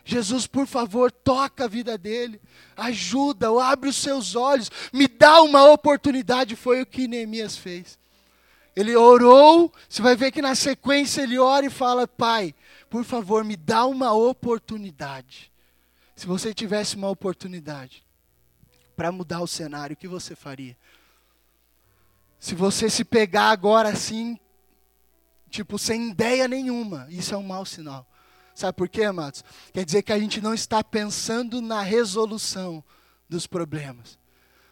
Jesus, 0.03 0.45
por 0.45 0.67
favor, 0.67 1.09
toca 1.09 1.65
a 1.65 1.69
vida 1.69 1.97
dele, 1.97 2.41
ajuda, 2.75 3.47
abre 3.63 3.87
os 3.87 3.95
seus 3.95 4.35
olhos, 4.35 4.69
me 4.91 5.07
dá 5.07 5.41
uma 5.41 5.71
oportunidade. 5.71 6.55
Foi 6.57 6.81
o 6.81 6.85
que 6.85 7.07
Neemias 7.07 7.55
fez. 7.55 7.97
Ele 8.75 8.93
orou, 8.95 9.71
você 9.87 10.01
vai 10.01 10.15
ver 10.15 10.31
que 10.31 10.41
na 10.41 10.55
sequência 10.55 11.21
ele 11.21 11.39
ora 11.39 11.65
e 11.65 11.69
fala: 11.69 12.05
Pai, 12.05 12.53
por 12.89 13.05
favor, 13.05 13.45
me 13.45 13.55
dá 13.55 13.85
uma 13.85 14.11
oportunidade. 14.11 15.49
Se 16.13 16.27
você 16.27 16.53
tivesse 16.53 16.97
uma 16.97 17.09
oportunidade 17.09 18.03
para 18.97 19.13
mudar 19.13 19.39
o 19.39 19.47
cenário, 19.47 19.93
o 19.93 19.97
que 19.97 20.09
você 20.09 20.35
faria? 20.35 20.75
Se 22.41 22.55
você 22.55 22.89
se 22.89 23.05
pegar 23.05 23.51
agora 23.51 23.89
assim, 23.89 24.35
tipo, 25.47 25.77
sem 25.77 26.09
ideia 26.09 26.47
nenhuma, 26.47 27.05
isso 27.07 27.35
é 27.35 27.37
um 27.37 27.43
mau 27.43 27.63
sinal. 27.63 28.03
Sabe 28.55 28.75
por 28.75 28.89
quê, 28.89 29.03
amados? 29.03 29.43
Quer 29.71 29.85
dizer 29.85 30.01
que 30.01 30.11
a 30.11 30.17
gente 30.17 30.41
não 30.41 30.51
está 30.51 30.83
pensando 30.83 31.61
na 31.61 31.83
resolução 31.83 32.83
dos 33.29 33.45
problemas. 33.45 34.17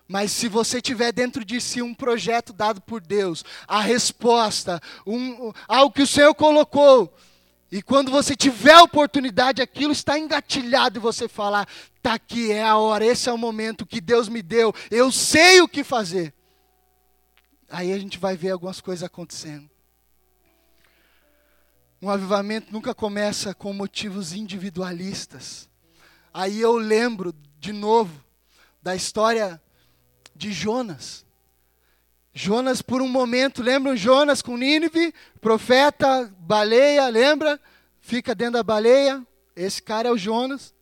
Mas 0.07 0.31
se 0.31 0.47
você 0.47 0.81
tiver 0.81 1.11
dentro 1.11 1.45
de 1.45 1.61
si 1.61 1.79
um 1.79 1.93
projeto 1.93 2.53
dado 2.53 2.81
por 2.81 3.01
Deus, 3.01 3.45
a 3.67 3.81
resposta, 3.81 4.81
um, 5.05 5.53
algo 5.67 5.93
que 5.93 6.01
o 6.01 6.07
Senhor 6.07 6.33
colocou, 6.33 7.15
e 7.71 7.83
quando 7.83 8.09
você 8.09 8.35
tiver 8.35 8.73
a 8.73 8.81
oportunidade, 8.81 9.61
aquilo 9.61 9.93
está 9.93 10.17
engatilhado 10.17 10.97
e 10.97 10.99
você 10.99 11.27
falar: 11.27 11.67
está 11.95 12.15
aqui, 12.15 12.51
é 12.51 12.63
a 12.63 12.77
hora, 12.77 13.05
esse 13.05 13.29
é 13.29 13.31
o 13.31 13.37
momento 13.37 13.85
que 13.85 14.01
Deus 14.01 14.27
me 14.27 14.41
deu, 14.41 14.73
eu 14.89 15.11
sei 15.11 15.61
o 15.61 15.67
que 15.67 15.83
fazer 15.83 16.33
aí 17.69 17.93
a 17.93 17.99
gente 17.99 18.17
vai 18.17 18.35
ver 18.35 18.51
algumas 18.51 18.81
coisas 18.81 19.03
acontecendo. 19.03 19.69
Um 22.01 22.09
avivamento 22.09 22.71
nunca 22.71 22.95
começa 22.95 23.53
com 23.53 23.73
motivos 23.73 24.33
individualistas. 24.33 25.69
Aí 26.33 26.59
eu 26.59 26.77
lembro 26.77 27.33
de 27.59 27.73
novo 27.73 28.23
da 28.81 28.95
história 28.95 29.61
de 30.35 30.51
Jonas. 30.53 31.25
Jonas, 32.33 32.81
por 32.81 33.01
um 33.01 33.07
momento, 33.07 33.61
lembram 33.61 33.97
Jonas 33.97 34.41
com 34.41 34.55
Nínive, 34.55 35.13
profeta, 35.41 36.33
baleia, 36.39 37.09
lembra? 37.09 37.59
Fica 37.99 38.33
dentro 38.33 38.53
da 38.53 38.63
baleia. 38.63 39.21
Esse 39.55 39.81
cara 39.81 40.07
é 40.07 40.11
o 40.11 40.17
Jonas. 40.17 40.73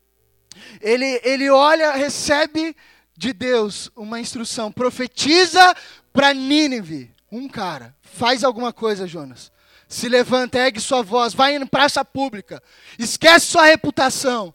Ele, 0.79 1.19
ele 1.23 1.49
olha, 1.49 1.93
recebe 1.93 2.75
de 3.17 3.33
Deus 3.33 3.89
uma 3.95 4.19
instrução: 4.19 4.71
profetiza 4.71 5.75
para 6.17 6.33
Nínive, 6.33 7.11
um 7.31 7.47
cara, 7.47 7.95
faz 8.01 8.43
alguma 8.43 8.73
coisa, 8.73 9.05
Jonas. 9.05 9.51
Se 9.87 10.09
levanta, 10.09 10.57
ergue 10.57 10.79
sua 10.79 11.03
voz, 11.03 11.35
vai 11.35 11.55
em 11.55 11.63
praça 11.63 12.03
pública. 12.03 12.59
Esquece 12.97 13.45
sua 13.45 13.65
reputação. 13.65 14.51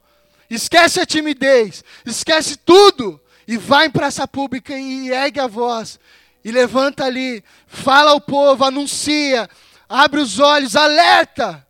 Esquece 0.51 0.99
a 0.99 1.07
timidez. 1.07 1.85
Esquece 2.05 2.57
tudo. 2.57 3.21
E 3.47 3.57
vai 3.57 3.87
em 3.87 3.91
praça 3.91 4.27
pública 4.27 4.77
e 4.77 5.11
ergue 5.13 5.39
a 5.39 5.47
voz. 5.47 6.01
E 6.45 6.51
levanta 6.51 7.05
ali. 7.05 7.45
Fala 7.69 8.11
ao 8.11 8.21
povo, 8.21 8.65
anuncia. 8.65 9.49
Abre 9.89 10.19
os 10.19 10.41
olhos, 10.41 10.75
alerta. 10.75 11.65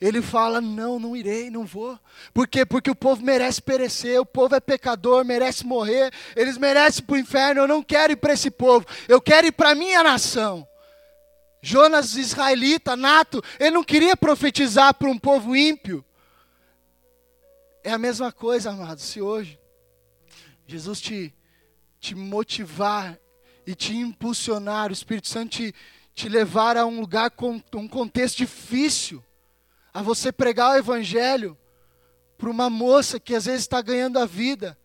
Ele 0.00 0.22
fala: 0.22 0.60
Não, 0.60 0.98
não 0.98 1.16
irei, 1.16 1.50
não 1.50 1.64
vou. 1.64 1.98
Por 2.32 2.46
quê? 2.46 2.64
Porque 2.64 2.90
o 2.90 2.94
povo 2.94 3.22
merece 3.22 3.60
perecer, 3.60 4.20
o 4.20 4.26
povo 4.26 4.54
é 4.54 4.60
pecador, 4.60 5.24
merece 5.24 5.66
morrer, 5.66 6.12
eles 6.36 6.56
merecem 6.56 7.04
para 7.04 7.14
o 7.14 7.18
inferno. 7.18 7.62
Eu 7.62 7.68
não 7.68 7.82
quero 7.82 8.12
ir 8.12 8.16
para 8.16 8.32
esse 8.32 8.50
povo, 8.50 8.86
eu 9.08 9.20
quero 9.20 9.48
ir 9.48 9.52
para 9.52 9.70
a 9.70 9.74
minha 9.74 10.02
nação. 10.02 10.66
Jonas, 11.60 12.14
israelita, 12.14 12.96
nato, 12.96 13.42
ele 13.58 13.72
não 13.72 13.82
queria 13.82 14.16
profetizar 14.16 14.94
para 14.94 15.08
um 15.08 15.18
povo 15.18 15.56
ímpio. 15.56 16.04
É 17.82 17.90
a 17.90 17.98
mesma 17.98 18.30
coisa, 18.30 18.70
amados, 18.70 19.02
se 19.02 19.20
hoje 19.20 19.58
Jesus 20.66 21.00
te, 21.00 21.34
te 21.98 22.14
motivar 22.14 23.18
e 23.66 23.74
te 23.74 23.96
impulsionar, 23.96 24.90
o 24.90 24.92
Espírito 24.92 25.26
Santo 25.26 25.50
te, 25.50 25.74
te 26.14 26.28
levar 26.28 26.76
a 26.76 26.86
um 26.86 27.00
lugar 27.00 27.30
com 27.32 27.60
um 27.74 27.88
contexto 27.88 28.36
difícil 28.36 29.24
a 29.92 30.02
você 30.02 30.30
pregar 30.30 30.72
o 30.72 30.78
evangelho 30.78 31.56
para 32.36 32.50
uma 32.50 32.70
moça 32.70 33.18
que 33.18 33.34
às 33.34 33.46
vezes 33.46 33.62
está 33.62 33.82
ganhando 33.82 34.18
a 34.18 34.26
vida 34.26 34.78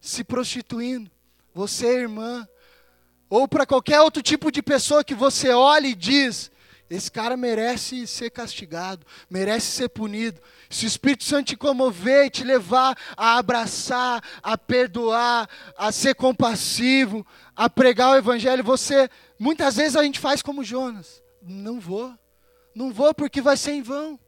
se 0.00 0.24
prostituindo, 0.24 1.10
você 1.52 2.00
irmã, 2.00 2.48
ou 3.28 3.46
para 3.46 3.66
qualquer 3.66 4.00
outro 4.00 4.22
tipo 4.22 4.50
de 4.50 4.62
pessoa 4.62 5.04
que 5.04 5.14
você 5.14 5.50
olha 5.50 5.86
e 5.86 5.94
diz: 5.94 6.50
esse 6.90 7.08
cara 7.08 7.36
merece 7.36 8.04
ser 8.04 8.30
castigado, 8.30 9.06
merece 9.30 9.66
ser 9.66 9.88
punido. 9.88 10.40
Se 10.68 10.84
o 10.84 10.88
Espírito 10.88 11.22
Santo 11.22 11.46
te 11.46 11.56
comover 11.56 12.26
e 12.26 12.30
te 12.30 12.42
levar 12.42 12.98
a 13.16 13.38
abraçar, 13.38 14.20
a 14.42 14.58
perdoar, 14.58 15.48
a 15.78 15.92
ser 15.92 16.16
compassivo, 16.16 17.24
a 17.54 17.70
pregar 17.70 18.10
o 18.10 18.16
Evangelho, 18.16 18.64
você, 18.64 19.08
muitas 19.38 19.76
vezes 19.76 19.94
a 19.94 20.02
gente 20.02 20.18
faz 20.18 20.42
como 20.42 20.64
Jonas: 20.64 21.22
não 21.40 21.78
vou, 21.78 22.12
não 22.74 22.92
vou 22.92 23.14
porque 23.14 23.40
vai 23.40 23.56
ser 23.56 23.72
em 23.72 23.82
vão. 23.82 24.18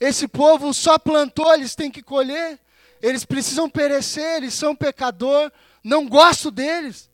Esse 0.00 0.28
povo 0.28 0.72
só 0.72 0.98
plantou, 0.98 1.52
eles 1.54 1.74
têm 1.74 1.90
que 1.90 2.02
colher. 2.02 2.58
Eles 3.00 3.24
precisam 3.24 3.68
perecer, 3.68 4.36
eles 4.36 4.54
são 4.54 4.74
pecador. 4.74 5.50
Não 5.82 6.08
gosto 6.08 6.50
deles. 6.50 7.10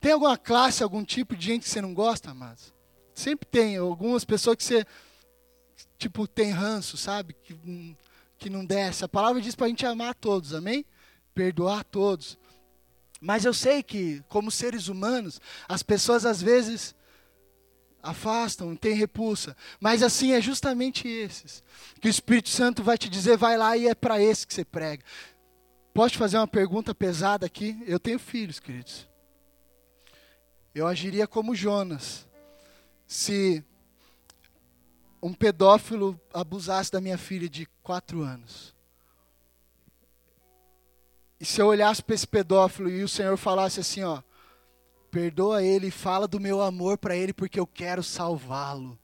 Tem 0.00 0.12
alguma 0.12 0.36
classe, 0.36 0.82
algum 0.82 1.04
tipo 1.04 1.36
de 1.36 1.46
gente 1.46 1.62
que 1.62 1.70
você 1.70 1.80
não 1.80 1.94
gosta, 1.94 2.30
amados? 2.30 2.72
Sempre 3.14 3.46
tem 3.46 3.76
algumas 3.76 4.24
pessoas 4.24 4.56
que 4.56 4.64
você, 4.64 4.84
tipo, 5.96 6.26
tem 6.26 6.50
ranço, 6.50 6.96
sabe? 6.96 7.32
Que, 7.32 7.96
que 8.38 8.50
não 8.50 8.64
desce. 8.64 9.04
A 9.04 9.08
palavra 9.08 9.40
diz 9.40 9.54
para 9.54 9.66
a 9.66 9.68
gente 9.68 9.86
amar 9.86 10.14
todos, 10.14 10.52
amém? 10.52 10.84
Perdoar 11.34 11.84
todos. 11.84 12.36
Mas 13.20 13.44
eu 13.44 13.54
sei 13.54 13.82
que, 13.82 14.22
como 14.28 14.50
seres 14.50 14.88
humanos, 14.88 15.40
as 15.66 15.82
pessoas 15.82 16.26
às 16.26 16.42
vezes 16.42 16.94
afastam, 18.04 18.76
tem 18.76 18.94
repulsa. 18.94 19.56
Mas 19.80 20.02
assim 20.02 20.32
é 20.32 20.40
justamente 20.40 21.08
esses 21.08 21.64
que 22.00 22.06
o 22.06 22.10
Espírito 22.10 22.50
Santo 22.50 22.82
vai 22.82 22.98
te 22.98 23.08
dizer, 23.08 23.36
vai 23.36 23.56
lá 23.56 23.76
e 23.76 23.88
é 23.88 23.94
para 23.94 24.20
esse 24.20 24.46
que 24.46 24.54
você 24.54 24.64
prega. 24.64 25.02
Posso 25.92 26.18
fazer 26.18 26.36
uma 26.36 26.46
pergunta 26.46 26.94
pesada 26.94 27.46
aqui? 27.46 27.82
Eu 27.86 27.98
tenho 27.98 28.18
filhos, 28.18 28.60
queridos. 28.60 29.08
Eu 30.74 30.86
agiria 30.86 31.26
como 31.26 31.54
Jonas. 31.54 32.26
Se 33.06 33.64
um 35.22 35.32
pedófilo 35.32 36.20
abusasse 36.32 36.92
da 36.92 37.00
minha 37.00 37.16
filha 37.16 37.48
de 37.48 37.66
quatro 37.82 38.22
anos. 38.22 38.74
E 41.40 41.44
se 41.44 41.60
eu 41.60 41.66
olhasse 41.66 42.02
para 42.02 42.14
esse 42.14 42.26
pedófilo 42.26 42.90
e 42.90 43.02
o 43.02 43.08
Senhor 43.08 43.36
falasse 43.36 43.80
assim, 43.80 44.02
ó, 44.02 44.22
Perdoa 45.14 45.62
ele, 45.62 45.92
fala 45.92 46.26
do 46.26 46.40
meu 46.40 46.60
amor 46.60 46.98
para 46.98 47.14
ele 47.14 47.32
porque 47.32 47.60
eu 47.60 47.68
quero 47.68 48.02
salvá-lo. 48.02 48.98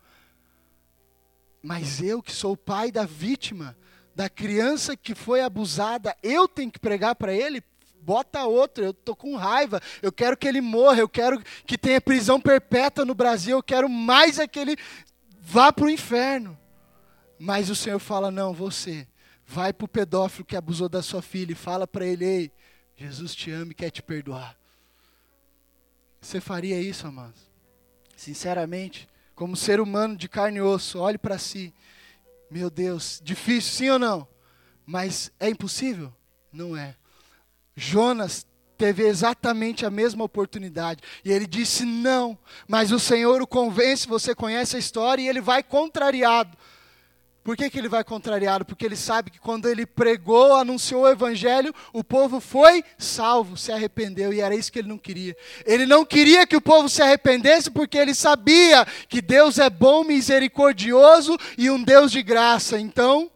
Mas 1.62 2.02
eu 2.02 2.20
que 2.20 2.32
sou 2.32 2.54
o 2.54 2.56
pai 2.56 2.90
da 2.90 3.06
vítima, 3.06 3.76
da 4.12 4.28
criança 4.28 4.96
que 4.96 5.14
foi 5.14 5.40
abusada, 5.40 6.16
eu 6.20 6.48
tenho 6.48 6.68
que 6.68 6.80
pregar 6.80 7.14
para 7.14 7.32
ele 7.32 7.62
bota 8.02 8.44
outro, 8.44 8.82
eu 8.82 8.92
tô 8.92 9.14
com 9.14 9.36
raiva, 9.36 9.80
eu 10.02 10.10
quero 10.10 10.36
que 10.36 10.48
ele 10.48 10.60
morra, 10.60 10.98
eu 10.98 11.08
quero 11.08 11.40
que 11.64 11.78
tenha 11.78 12.00
prisão 12.00 12.40
perpétua 12.40 13.04
no 13.04 13.14
Brasil, 13.14 13.58
eu 13.58 13.62
quero 13.62 13.88
mais 13.88 14.40
é 14.40 14.48
que 14.48 14.58
ele 14.58 14.76
vá 15.38 15.72
para 15.72 15.84
o 15.84 15.90
inferno. 15.90 16.58
Mas 17.38 17.70
o 17.70 17.76
Senhor 17.76 18.00
fala: 18.00 18.32
não, 18.32 18.52
você, 18.52 19.06
vai 19.46 19.72
para 19.72 19.84
o 19.84 19.88
pedófilo 19.88 20.44
que 20.44 20.56
abusou 20.56 20.88
da 20.88 21.02
sua 21.02 21.22
filha 21.22 21.52
e 21.52 21.54
fala 21.54 21.86
para 21.86 22.04
ele: 22.04 22.24
ei, 22.24 22.52
Jesus 22.96 23.32
te 23.32 23.52
ama 23.52 23.70
e 23.70 23.76
quer 23.76 23.90
te 23.90 24.02
perdoar. 24.02 24.59
Você 26.20 26.40
faria 26.40 26.80
isso, 26.80 27.06
amados? 27.06 27.40
Sinceramente, 28.16 29.08
como 29.34 29.56
ser 29.56 29.80
humano 29.80 30.16
de 30.16 30.28
carne 30.28 30.58
e 30.58 30.62
osso, 30.62 30.98
olhe 30.98 31.16
para 31.16 31.38
si. 31.38 31.72
Meu 32.50 32.68
Deus, 32.68 33.20
difícil, 33.24 33.72
sim 33.72 33.90
ou 33.90 33.98
não? 33.98 34.28
Mas 34.84 35.32
é 35.40 35.48
impossível? 35.48 36.12
Não 36.52 36.76
é. 36.76 36.94
Jonas 37.74 38.46
teve 38.76 39.02
exatamente 39.06 39.86
a 39.86 39.90
mesma 39.90 40.24
oportunidade. 40.24 41.02
E 41.24 41.30
ele 41.30 41.46
disse 41.46 41.84
não, 41.84 42.38
mas 42.66 42.92
o 42.92 42.98
Senhor 42.98 43.40
o 43.40 43.46
convence, 43.46 44.06
você 44.08 44.34
conhece 44.34 44.76
a 44.76 44.78
história, 44.78 45.22
e 45.22 45.28
ele 45.28 45.40
vai 45.40 45.62
contrariado. 45.62 46.56
Por 47.42 47.56
que, 47.56 47.70
que 47.70 47.78
ele 47.78 47.88
vai 47.88 48.04
contrariado? 48.04 48.66
Porque 48.66 48.84
ele 48.84 48.96
sabe 48.96 49.30
que 49.30 49.40
quando 49.40 49.66
ele 49.66 49.86
pregou, 49.86 50.54
anunciou 50.54 51.02
o 51.02 51.08
evangelho, 51.08 51.74
o 51.92 52.04
povo 52.04 52.38
foi 52.38 52.84
salvo, 52.98 53.56
se 53.56 53.72
arrependeu, 53.72 54.32
e 54.32 54.40
era 54.40 54.54
isso 54.54 54.70
que 54.70 54.78
ele 54.78 54.88
não 54.88 54.98
queria. 54.98 55.34
Ele 55.64 55.86
não 55.86 56.04
queria 56.04 56.46
que 56.46 56.56
o 56.56 56.60
povo 56.60 56.88
se 56.88 57.00
arrependesse, 57.00 57.70
porque 57.70 57.96
ele 57.96 58.14
sabia 58.14 58.84
que 59.08 59.22
Deus 59.22 59.58
é 59.58 59.70
bom, 59.70 60.04
misericordioso 60.04 61.36
e 61.56 61.70
um 61.70 61.82
Deus 61.82 62.12
de 62.12 62.22
graça. 62.22 62.78
Então, 62.78 63.30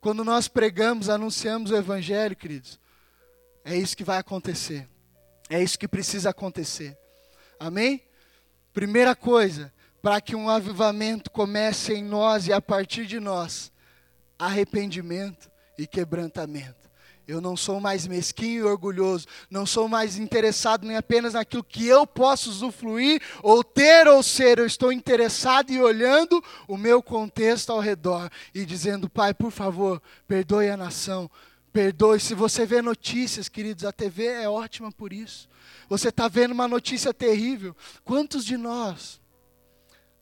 quando 0.00 0.24
nós 0.24 0.48
pregamos, 0.48 1.10
anunciamos 1.10 1.70
o 1.70 1.76
evangelho, 1.76 2.34
queridos, 2.34 2.80
é 3.62 3.76
isso 3.76 3.96
que 3.96 4.04
vai 4.04 4.16
acontecer. 4.16 4.88
É 5.50 5.62
isso 5.62 5.78
que 5.78 5.86
precisa 5.86 6.30
acontecer. 6.30 6.96
Amém? 7.60 8.02
Primeira 8.72 9.14
coisa, 9.14 9.72
para 10.00 10.20
que 10.20 10.36
um 10.36 10.48
avivamento 10.48 11.30
comece 11.30 11.94
em 11.94 12.04
nós 12.04 12.46
e 12.46 12.52
a 12.52 12.60
partir 12.60 13.06
de 13.06 13.18
nós, 13.18 13.72
arrependimento 14.38 15.50
e 15.76 15.86
quebrantamento. 15.86 16.88
Eu 17.26 17.42
não 17.42 17.54
sou 17.54 17.78
mais 17.78 18.06
mesquinho 18.06 18.60
e 18.60 18.62
orgulhoso, 18.62 19.26
não 19.50 19.66
sou 19.66 19.86
mais 19.86 20.16
interessado 20.16 20.86
nem 20.86 20.96
apenas 20.96 21.34
naquilo 21.34 21.62
que 21.62 21.86
eu 21.86 22.06
posso 22.06 22.48
usufruir 22.48 23.20
ou 23.42 23.62
ter 23.62 24.08
ou 24.08 24.22
ser, 24.22 24.58
eu 24.58 24.64
estou 24.64 24.90
interessado 24.90 25.70
e 25.70 25.78
olhando 25.78 26.42
o 26.66 26.78
meu 26.78 27.02
contexto 27.02 27.70
ao 27.70 27.80
redor 27.80 28.30
e 28.54 28.64
dizendo, 28.64 29.10
Pai, 29.10 29.34
por 29.34 29.50
favor, 29.50 30.00
perdoe 30.26 30.70
a 30.70 30.76
nação, 30.76 31.30
perdoe. 31.70 32.18
Se 32.18 32.34
você 32.34 32.64
vê 32.64 32.80
notícias, 32.80 33.46
queridos, 33.46 33.84
a 33.84 33.92
TV 33.92 34.24
é 34.24 34.48
ótima 34.48 34.90
por 34.90 35.12
isso. 35.12 35.50
Você 35.86 36.08
está 36.08 36.28
vendo 36.28 36.52
uma 36.52 36.66
notícia 36.66 37.12
terrível. 37.12 37.76
Quantos 38.04 38.42
de 38.42 38.56
nós 38.56 39.20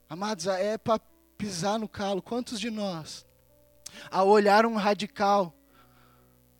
Amados, 0.08 0.46
é 0.46 0.78
para 0.78 1.00
pisar 1.36 1.78
no 1.78 1.88
calo. 1.88 2.22
Quantos 2.22 2.60
de 2.60 2.70
nós, 2.70 3.26
ao 4.10 4.28
olhar 4.28 4.64
um 4.64 4.76
radical 4.76 5.52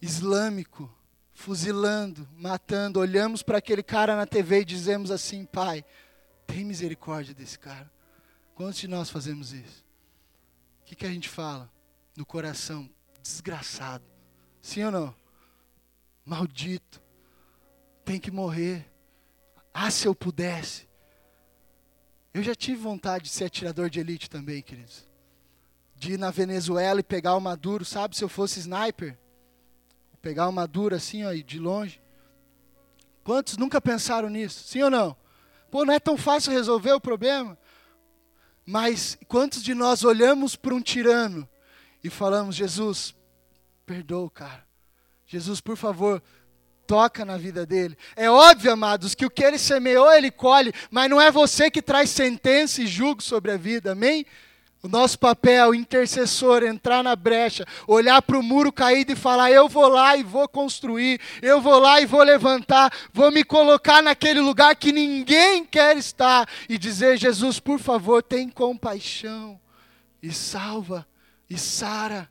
islâmico, 0.00 0.92
fuzilando, 1.32 2.28
matando, 2.35 2.98
olhamos 2.98 3.42
para 3.42 3.59
aquele 3.59 3.82
cara 3.82 4.16
na 4.16 4.26
TV 4.26 4.61
e 4.61 4.64
dizemos 4.64 5.11
assim: 5.11 5.44
Pai, 5.44 5.85
tem 6.46 6.64
misericórdia 6.64 7.35
desse 7.35 7.59
cara. 7.59 7.90
Quantos 8.54 8.78
de 8.78 8.88
nós 8.88 9.11
fazemos 9.11 9.52
isso? 9.52 9.85
O 10.80 10.85
que, 10.87 10.96
que 10.96 11.06
a 11.06 11.11
gente 11.11 11.28
fala 11.28 11.70
no 12.16 12.24
coração? 12.24 12.88
Desgraçado. 13.22 14.04
Sim 14.62 14.85
ou 14.85 14.90
não? 14.90 15.14
Maldito. 16.24 17.02
Tem 18.04 18.18
que 18.18 18.30
morrer. 18.30 18.90
Ah, 19.74 19.90
se 19.90 20.09
eu 20.09 20.14
pudesse. 20.14 20.88
Eu 22.37 22.42
já 22.42 22.55
tive 22.55 22.77
vontade 22.83 23.25
de 23.25 23.31
ser 23.31 23.46
atirador 23.46 23.88
de 23.88 23.99
elite 23.99 24.29
também, 24.29 24.61
queridos. 24.61 25.07
De 25.94 26.12
ir 26.12 26.18
na 26.18 26.31
Venezuela 26.31 27.01
e 27.01 27.03
pegar 27.03 27.35
o 27.35 27.40
Maduro, 27.40 27.83
sabe? 27.83 28.14
Se 28.14 28.22
eu 28.22 28.29
fosse 28.29 28.61
sniper, 28.61 29.16
pegar 30.20 30.46
o 30.46 30.53
Maduro 30.53 30.94
assim, 30.94 31.25
ó, 31.25 31.33
de 31.33 31.59
longe. 31.59 31.99
Quantos 33.25 33.57
nunca 33.57 33.81
pensaram 33.81 34.29
nisso? 34.29 34.64
Sim 34.64 34.83
ou 34.83 34.90
não? 34.90 35.16
Pô, 35.70 35.87
não 35.87 35.94
é 35.94 35.99
tão 35.99 36.14
fácil 36.18 36.53
resolver 36.53 36.92
o 36.92 37.01
problema. 37.01 37.57
Mas 38.66 39.16
quantos 39.27 39.62
de 39.62 39.72
nós 39.72 40.05
olhamos 40.05 40.57
para 40.57 40.75
um 40.75 40.83
tirano 40.83 41.49
e 42.05 42.11
falamos: 42.11 42.55
Jesus, 42.55 43.14
perdoa 43.87 44.31
cara. 44.31 44.66
Jesus, 45.27 45.62
por 45.62 45.79
favor, 45.79 46.22
toca 46.87 47.25
na 47.25 47.37
vida 47.37 47.66
dele. 47.66 47.96
É 48.14 48.31
óbvio, 48.31 48.72
amados, 48.72 49.14
que 49.14 49.27
o 49.27 49.31
que 49.31 49.44
ele 49.44 49.59
semeou, 49.59 50.12
ele 50.12 50.31
colhe, 50.31 50.72
mas 50.90 51.11
não 51.11 51.20
é 51.20 51.31
você 51.31 51.70
que 51.70 51.83
traz 51.83 52.11
sentença 52.11 52.81
e 52.81 52.87
julgo 52.87 53.22
sobre 53.22 53.51
a 53.53 53.57
vida, 53.57 53.92
amém? 53.92 54.25
O 54.83 54.88
nosso 54.88 55.18
papel, 55.18 55.75
intercessor, 55.75 56.62
entrar 56.62 57.03
na 57.03 57.16
brecha, 57.16 57.66
olhar 57.88 58.22
para 58.22 58.38
o 58.38 58.42
muro 58.42 58.72
caído 58.72 59.12
e 59.12 59.16
falar: 59.16 59.51
eu 59.51 59.68
vou 59.68 59.88
lá 59.88 60.16
e 60.16 60.22
vou 60.22 60.49
construir, 60.49 61.20
eu 61.42 61.61
vou 61.61 61.81
lá 61.81 62.01
e 62.01 62.07
vou 62.07 62.22
levantar, 62.22 62.92
vou 63.12 63.33
me 63.33 63.42
colocar 63.42 64.01
naquele 64.01 64.38
lugar 64.38 64.77
que 64.77 64.92
ninguém 64.92 65.64
quer 65.64 65.96
estar 65.96 66.49
e 66.68 66.79
dizer: 66.79 67.18
Jesus, 67.18 67.59
por 67.59 67.81
favor, 67.81 68.22
tem 68.22 68.49
compaixão 68.49 69.59
e 70.22 70.33
salva 70.33 71.05
e 71.51 71.59
sara. 71.59 72.31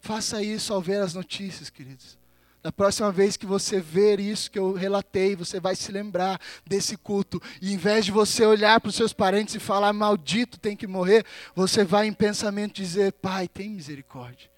Faça 0.00 0.42
isso 0.42 0.74
ao 0.74 0.82
ver 0.82 1.00
as 1.00 1.14
notícias, 1.14 1.70
queridos. 1.70 2.19
Da 2.62 2.70
próxima 2.70 3.10
vez 3.10 3.38
que 3.38 3.46
você 3.46 3.80
ver 3.80 4.20
isso 4.20 4.50
que 4.50 4.58
eu 4.58 4.74
relatei, 4.74 5.34
você 5.34 5.58
vai 5.58 5.74
se 5.74 5.90
lembrar 5.90 6.38
desse 6.66 6.94
culto. 6.96 7.40
E 7.60 7.72
em 7.72 7.78
vez 7.78 8.04
de 8.04 8.12
você 8.12 8.44
olhar 8.44 8.78
para 8.80 8.90
os 8.90 8.94
seus 8.94 9.14
parentes 9.14 9.54
e 9.54 9.58
falar, 9.58 9.92
maldito 9.94 10.58
tem 10.58 10.76
que 10.76 10.86
morrer, 10.86 11.24
você 11.54 11.84
vai 11.84 12.06
em 12.06 12.12
pensamento 12.12 12.74
dizer, 12.74 13.12
Pai, 13.14 13.48
tem 13.48 13.70
misericórdia. 13.70 14.50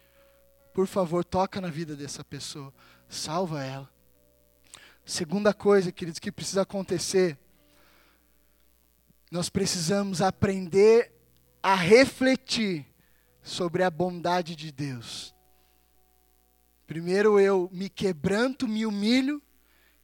Por 0.74 0.86
favor, 0.86 1.24
toca 1.24 1.60
na 1.60 1.68
vida 1.68 1.94
dessa 1.94 2.24
pessoa. 2.24 2.72
Salva 3.08 3.62
ela. 3.62 3.88
Segunda 5.04 5.54
coisa, 5.54 5.92
queridos, 5.92 6.18
que 6.18 6.32
precisa 6.32 6.62
acontecer. 6.62 7.38
Nós 9.30 9.48
precisamos 9.48 10.20
aprender 10.20 11.12
a 11.62 11.74
refletir 11.74 12.84
sobre 13.42 13.82
a 13.82 13.90
bondade 13.90 14.56
de 14.56 14.72
Deus. 14.72 15.34
Primeiro 16.92 17.40
eu 17.40 17.70
me 17.72 17.88
quebranto, 17.88 18.68
me 18.68 18.84
humilho, 18.84 19.40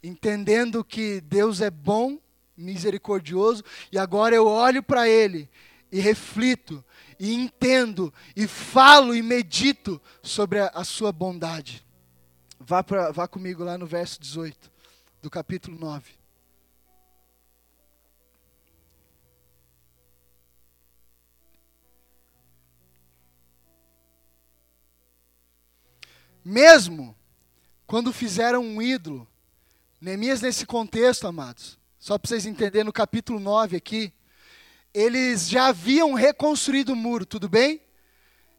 entendendo 0.03 0.83
que 0.83 1.21
Deus 1.21 1.61
é 1.61 1.71
bom, 1.71 2.19
misericordioso, 2.57 3.63
e 3.93 3.99
agora 3.99 4.35
eu 4.35 4.47
olho 4.47 4.83
para 4.83 5.07
Ele 5.07 5.51
e 5.93 6.01
reflito, 6.01 6.83
e 7.21 7.35
entendo, 7.35 8.11
e 8.35 8.47
falo 8.47 9.15
e 9.15 9.21
medito 9.21 10.01
sobre 10.23 10.61
a, 10.61 10.69
a 10.69 10.83
Sua 10.83 11.13
bondade. 11.13 11.87
Vá, 12.59 12.83
pra, 12.83 13.11
vá 13.11 13.29
comigo 13.29 13.63
lá 13.63 13.77
no 13.77 13.87
verso 13.87 14.19
18 14.19 14.73
do 15.21 15.29
capítulo 15.29 15.79
9. 15.79 16.18
Mesmo 26.51 27.15
quando 27.87 28.11
fizeram 28.11 28.63
um 28.63 28.81
ídolo, 28.81 29.29
Neemias 30.01 30.41
nesse 30.41 30.65
contexto, 30.65 31.27
amados, 31.27 31.79
só 31.99 32.17
para 32.17 32.27
vocês 32.27 32.47
entenderem, 32.47 32.85
no 32.85 32.93
capítulo 32.93 33.39
9 33.39 33.77
aqui, 33.77 34.11
eles 34.95 35.47
já 35.47 35.67
haviam 35.67 36.15
reconstruído 36.15 36.95
o 36.95 36.97
muro, 36.97 37.27
tudo 37.27 37.51
bem? 37.51 37.83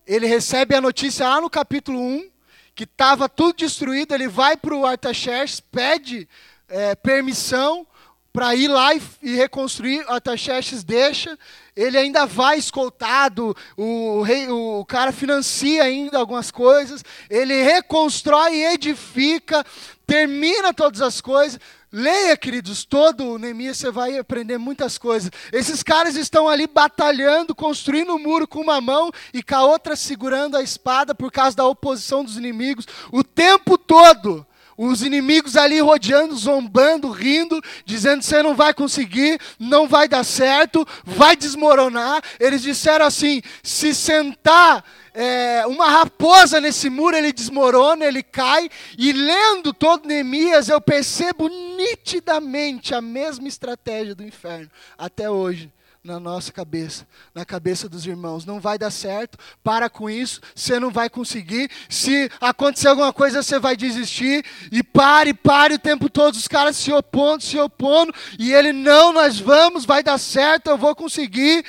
Ele 0.06 0.28
recebe 0.28 0.76
a 0.76 0.82
notícia 0.82 1.28
lá 1.28 1.42
no 1.42 1.50
capítulo 1.50 2.00
1, 2.00 2.30
que 2.76 2.84
estava 2.84 3.28
tudo 3.28 3.58
destruído, 3.58 4.14
ele 4.14 4.28
vai 4.28 4.56
para 4.56 4.76
o 4.76 4.86
Artaxerxes, 4.86 5.60
pede 5.60 6.30
é, 6.68 6.94
permissão 6.94 7.88
para 8.32 8.54
ir 8.54 8.68
lá 8.68 8.94
e, 8.94 9.02
e 9.24 9.36
reconstruir, 9.36 10.06
Artaxerxes 10.08 10.84
deixa, 10.84 11.36
ele 11.80 11.98
ainda 11.98 12.26
vai 12.26 12.58
escoltado, 12.58 13.56
o, 13.78 14.22
rei, 14.22 14.50
o 14.50 14.84
cara 14.84 15.14
financia 15.14 15.82
ainda 15.82 16.18
algumas 16.18 16.52
coisas, 16.52 17.06
ele 17.30 17.64
reconstrói 17.64 18.66
edifica, 18.66 19.66
termina 20.06 20.74
todas 20.74 21.02
as 21.02 21.22
coisas. 21.22 21.58
Leia, 21.90 22.36
queridos, 22.36 22.84
todo 22.84 23.26
o 23.26 23.38
Neemias, 23.40 23.78
você 23.78 23.90
vai 23.90 24.18
aprender 24.18 24.58
muitas 24.58 24.98
coisas. 24.98 25.32
Esses 25.54 25.82
caras 25.82 26.18
estão 26.18 26.50
ali 26.50 26.68
batalhando, 26.68 27.56
construindo 27.56 28.10
o 28.10 28.16
um 28.16 28.20
muro 28.20 28.46
com 28.46 28.60
uma 28.60 28.82
mão 28.82 29.10
e 29.34 29.42
com 29.42 29.56
a 29.56 29.64
outra 29.64 29.96
segurando 29.96 30.58
a 30.58 30.62
espada 30.62 31.16
por 31.16 31.32
causa 31.32 31.56
da 31.56 31.66
oposição 31.66 32.26
dos 32.26 32.36
inimigos, 32.36 32.86
o 33.10 33.24
tempo 33.24 33.78
todo 33.78 34.46
os 34.82 35.02
inimigos 35.04 35.58
ali 35.58 35.82
rodeando, 35.82 36.34
zombando, 36.38 37.12
rindo, 37.12 37.62
dizendo: 37.84 38.24
você 38.24 38.42
não 38.42 38.56
vai 38.56 38.74
conseguir, 38.74 39.38
não 39.60 39.90
vai 39.90 40.08
dar 40.08 40.24
certo, 40.24 40.88
vai 41.04 41.36
desmoronar. 41.36 42.22
Eles 42.40 42.62
disseram 42.62 43.06
assim: 43.06 43.42
se 43.62 43.94
sentar 43.94 44.86
é, 45.14 45.66
uma 45.68 45.90
raposa 45.90 46.62
nesse 46.62 46.90
muro, 46.90 47.18
ele 47.18 47.34
desmorona, 47.34 48.06
ele 48.06 48.24
cai. 48.24 48.70
E 48.98 49.12
lendo 49.12 49.74
todo 49.74 50.08
Neemias, 50.08 50.70
eu 50.70 50.80
percebo 50.80 51.50
nitidamente 51.50 52.96
a 52.96 53.02
mesma 53.02 53.50
estratégia 53.50 54.16
do 54.16 54.24
inferno 54.24 54.72
até 54.98 55.30
hoje 55.30 55.70
na 56.10 56.20
nossa 56.20 56.52
cabeça, 56.52 57.08
na 57.34 57.46
cabeça 57.46 57.88
dos 57.88 58.06
irmãos. 58.06 58.46
Não 58.46 58.60
vai 58.60 58.78
dar 58.78 58.90
certo, 58.90 59.38
para 59.64 59.90
com 59.90 60.10
isso, 60.10 60.42
você 60.56 60.80
não 60.80 60.90
vai 60.90 61.10
conseguir. 61.10 61.70
Se 61.88 62.30
acontecer 62.42 62.88
alguma 62.88 63.14
coisa, 63.14 63.44
você 63.44 63.60
vai 63.60 63.78
desistir. 63.78 64.44
E 64.72 64.82
pare, 64.82 65.34
pare 65.34 65.76
o 65.76 65.80
tempo 65.80 66.10
todo, 66.10 66.34
os 66.34 66.48
caras 66.48 66.76
se 66.76 66.92
opondo, 66.92 67.44
se 67.44 67.60
opondo. 67.60 68.14
E 68.40 68.52
ele, 68.52 68.74
não, 68.74 69.14
nós 69.14 69.40
vamos, 69.40 69.86
vai 69.86 70.02
dar 70.02 70.18
certo, 70.18 70.72
eu 70.72 70.78
vou 70.78 70.96
conseguir 70.96 71.64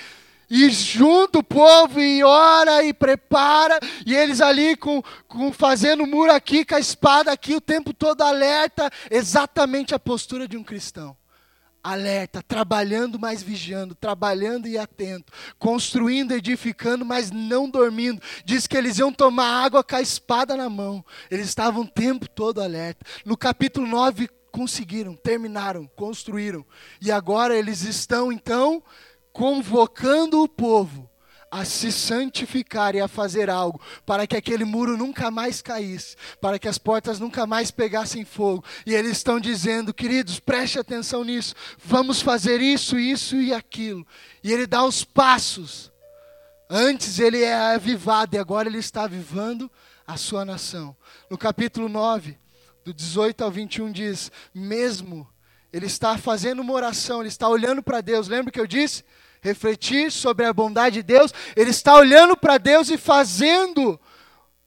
e 0.51 0.68
junta 0.70 1.38
o 1.38 1.45
povo 1.45 2.01
e 2.01 2.24
ora 2.24 2.82
e 2.82 2.93
prepara, 2.93 3.78
e 4.05 4.16
eles 4.16 4.41
ali 4.41 4.74
com, 4.74 5.01
com 5.28 5.53
fazendo 5.53 6.05
muro 6.05 6.32
aqui, 6.32 6.64
com 6.64 6.74
a 6.74 6.80
espada 6.80 7.30
aqui, 7.30 7.55
o 7.55 7.61
tempo 7.61 7.95
todo 7.95 8.22
alerta, 8.22 8.91
exatamente 9.09 9.95
a 9.95 9.99
postura 9.99 10.49
de 10.49 10.57
um 10.57 10.64
cristão. 10.64 11.16
Alerta, 11.83 12.43
trabalhando, 12.43 13.18
mas 13.18 13.43
vigiando, 13.43 13.95
trabalhando 13.95 14.68
e 14.68 14.76
atento, 14.76 15.33
construindo, 15.59 16.33
edificando, 16.33 17.05
mas 17.05 17.31
não 17.31 17.68
dormindo. 17.68 18.20
Diz 18.45 18.66
que 18.66 18.76
eles 18.76 18.99
iam 18.99 19.12
tomar 19.12 19.64
água 19.64 19.83
com 19.83 19.97
a 19.97 20.01
espada 20.01 20.57
na 20.57 20.68
mão. 20.68 21.05
Eles 21.31 21.49
estavam 21.49 21.83
o 21.83 21.89
tempo 21.89 22.28
todo 22.28 22.61
alerta. 22.61 23.05
No 23.24 23.37
capítulo 23.37 23.87
9, 23.87 24.28
conseguiram, 24.53 25.16
terminaram, 25.16 25.87
construíram. 25.97 26.64
E 27.01 27.11
agora 27.11 27.57
eles 27.57 27.83
estão, 27.83 28.31
então, 28.31 28.83
convocando 29.33 30.43
o 30.43 30.49
povo 30.49 31.09
a 31.51 31.64
se 31.64 31.90
santificar 31.90 32.94
e 32.94 33.01
a 33.01 33.09
fazer 33.09 33.51
algo, 33.51 33.80
para 34.07 34.26
que 34.26 34.36
aquele 34.36 34.64
muro 34.64 34.96
nunca 34.96 35.30
mais 35.30 35.61
caísse, 35.61 36.16
para 36.40 36.59
que 36.59 36.68
as 36.68 36.78
portas 36.78 37.18
nunca 37.18 37.46
mais 37.46 37.70
pegassem 37.70 38.24
fogo. 38.24 38.64
E 38.86 38.94
eles 38.94 39.12
estão 39.12 39.40
dizendo, 39.40 39.92
queridos, 39.92 40.38
preste 40.38 40.78
atenção 40.78 41.24
nisso, 41.24 41.55
vamos 41.84 42.22
fazer 42.22 42.61
isso, 42.61 42.98
isso 42.98 43.36
e 43.36 43.53
aquilo. 43.53 44.07
E 44.44 44.53
ele 44.53 44.66
dá 44.66 44.84
os 44.84 45.05
passos. 45.05 45.90
Antes 46.68 47.18
ele 47.18 47.42
é 47.42 47.53
avivado 47.53 48.36
e 48.36 48.38
agora 48.38 48.68
ele 48.68 48.78
está 48.78 49.03
avivando 49.03 49.68
a 50.07 50.16
sua 50.16 50.44
nação. 50.44 50.96
No 51.28 51.36
capítulo 51.36 51.88
9, 51.88 52.38
do 52.84 52.94
18 52.94 53.42
ao 53.42 53.51
21 53.51 53.90
diz: 53.90 54.30
mesmo 54.55 55.28
ele 55.72 55.86
está 55.86 56.16
fazendo 56.16 56.61
uma 56.62 56.72
oração, 56.72 57.20
ele 57.20 57.28
está 57.28 57.48
olhando 57.48 57.82
para 57.82 58.01
Deus. 58.01 58.28
Lembra 58.28 58.53
que 58.53 58.61
eu 58.61 58.66
disse? 58.66 59.05
Refletir 59.41 60.11
sobre 60.12 60.45
a 60.45 60.53
bondade 60.53 60.97
de 60.97 61.03
Deus, 61.03 61.32
ele 61.57 61.70
está 61.70 61.95
olhando 61.95 62.36
para 62.36 62.59
Deus 62.59 62.91
e 62.91 62.97
fazendo, 62.97 63.99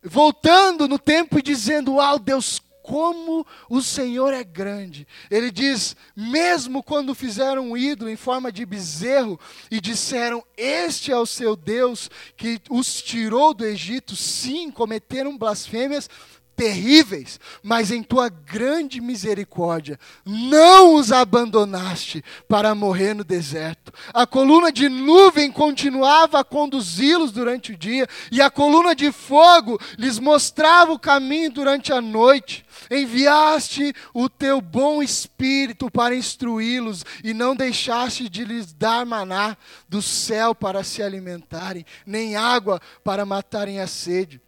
voltando 0.03 0.87
no 0.87 0.99
tempo 0.99 1.39
e 1.39 1.41
dizendo: 1.41 1.95
Uau, 1.95 2.19
Deus, 2.19 2.61
como 2.83 3.47
o 3.69 3.81
Senhor 3.81 4.33
é 4.33 4.43
grande. 4.43 5.07
Ele 5.31 5.49
diz: 5.49 5.95
mesmo 6.15 6.83
quando 6.83 7.15
fizeram 7.15 7.71
um 7.71 7.77
ídolo 7.77 8.09
em 8.09 8.17
forma 8.17 8.51
de 8.51 8.65
bezerro 8.65 9.39
e 9.71 9.79
disseram: 9.79 10.43
Este 10.57 11.11
é 11.11 11.17
o 11.17 11.25
seu 11.25 11.55
Deus 11.55 12.11
que 12.35 12.61
os 12.69 13.01
tirou 13.01 13.53
do 13.53 13.65
Egito, 13.65 14.15
sim, 14.15 14.69
cometeram 14.69 15.37
blasfêmias 15.37 16.09
terríveis, 16.55 17.39
mas 17.61 17.91
em 17.91 18.03
tua 18.03 18.29
grande 18.29 19.01
misericórdia 19.01 19.99
não 20.25 20.95
os 20.95 21.11
abandonaste 21.11 22.23
para 22.47 22.75
morrer 22.75 23.13
no 23.13 23.23
deserto. 23.23 23.91
A 24.13 24.25
coluna 24.25 24.71
de 24.71 24.89
nuvem 24.89 25.51
continuava 25.51 26.39
a 26.39 26.43
conduzi-los 26.43 27.31
durante 27.31 27.73
o 27.73 27.77
dia, 27.77 28.07
e 28.31 28.41
a 28.41 28.49
coluna 28.49 28.95
de 28.95 29.11
fogo 29.11 29.79
lhes 29.97 30.19
mostrava 30.19 30.91
o 30.91 30.99
caminho 30.99 31.51
durante 31.51 31.91
a 31.91 32.01
noite. 32.01 32.65
Enviaste 32.89 33.93
o 34.13 34.29
teu 34.29 34.61
bom 34.61 35.01
espírito 35.01 35.89
para 35.89 36.15
instruí-los, 36.15 37.03
e 37.23 37.33
não 37.33 37.55
deixaste 37.55 38.29
de 38.29 38.45
lhes 38.45 38.73
dar 38.73 39.05
maná 39.05 39.57
do 39.89 40.01
céu 40.01 40.53
para 40.53 40.83
se 40.83 41.01
alimentarem, 41.01 41.85
nem 42.05 42.35
água 42.35 42.79
para 43.03 43.25
matarem 43.25 43.79
a 43.79 43.87
sede. 43.87 44.41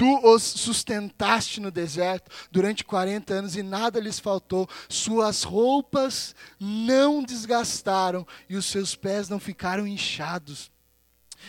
Tu 0.00 0.18
os 0.26 0.42
sustentaste 0.42 1.60
no 1.60 1.70
deserto 1.70 2.30
durante 2.50 2.82
40 2.82 3.34
anos 3.34 3.54
e 3.54 3.62
nada 3.62 4.00
lhes 4.00 4.18
faltou. 4.18 4.66
Suas 4.88 5.42
roupas 5.42 6.34
não 6.58 7.22
desgastaram 7.22 8.26
e 8.48 8.56
os 8.56 8.64
seus 8.64 8.96
pés 8.96 9.28
não 9.28 9.38
ficaram 9.38 9.86
inchados. 9.86 10.69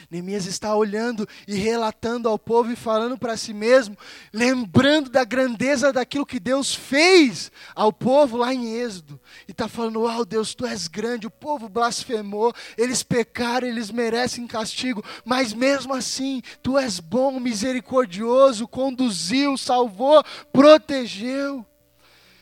Neemias 0.09 0.45
está 0.45 0.75
olhando 0.75 1.27
e 1.47 1.55
relatando 1.55 2.27
ao 2.27 2.37
povo 2.37 2.71
e 2.71 2.75
falando 2.75 3.17
para 3.17 3.37
si 3.37 3.53
mesmo, 3.53 3.97
lembrando 4.33 5.09
da 5.09 5.23
grandeza 5.23 5.93
daquilo 5.93 6.25
que 6.25 6.39
Deus 6.39 6.73
fez 6.73 7.51
ao 7.75 7.91
povo 7.91 8.37
lá 8.37 8.53
em 8.53 8.75
Êxodo. 8.75 9.19
E 9.47 9.51
está 9.51 9.67
falando: 9.67 10.01
Uau, 10.01 10.25
Deus, 10.25 10.53
tu 10.53 10.65
és 10.65 10.87
grande. 10.87 11.27
O 11.27 11.31
povo 11.31 11.69
blasfemou, 11.69 12.53
eles 12.77 13.03
pecaram, 13.03 13.67
eles 13.67 13.91
merecem 13.91 14.47
castigo, 14.47 15.03
mas 15.25 15.53
mesmo 15.53 15.93
assim, 15.93 16.41
tu 16.61 16.77
és 16.77 16.99
bom, 16.99 17.39
misericordioso, 17.39 18.67
conduziu, 18.67 19.57
salvou, 19.57 20.23
protegeu. 20.51 21.65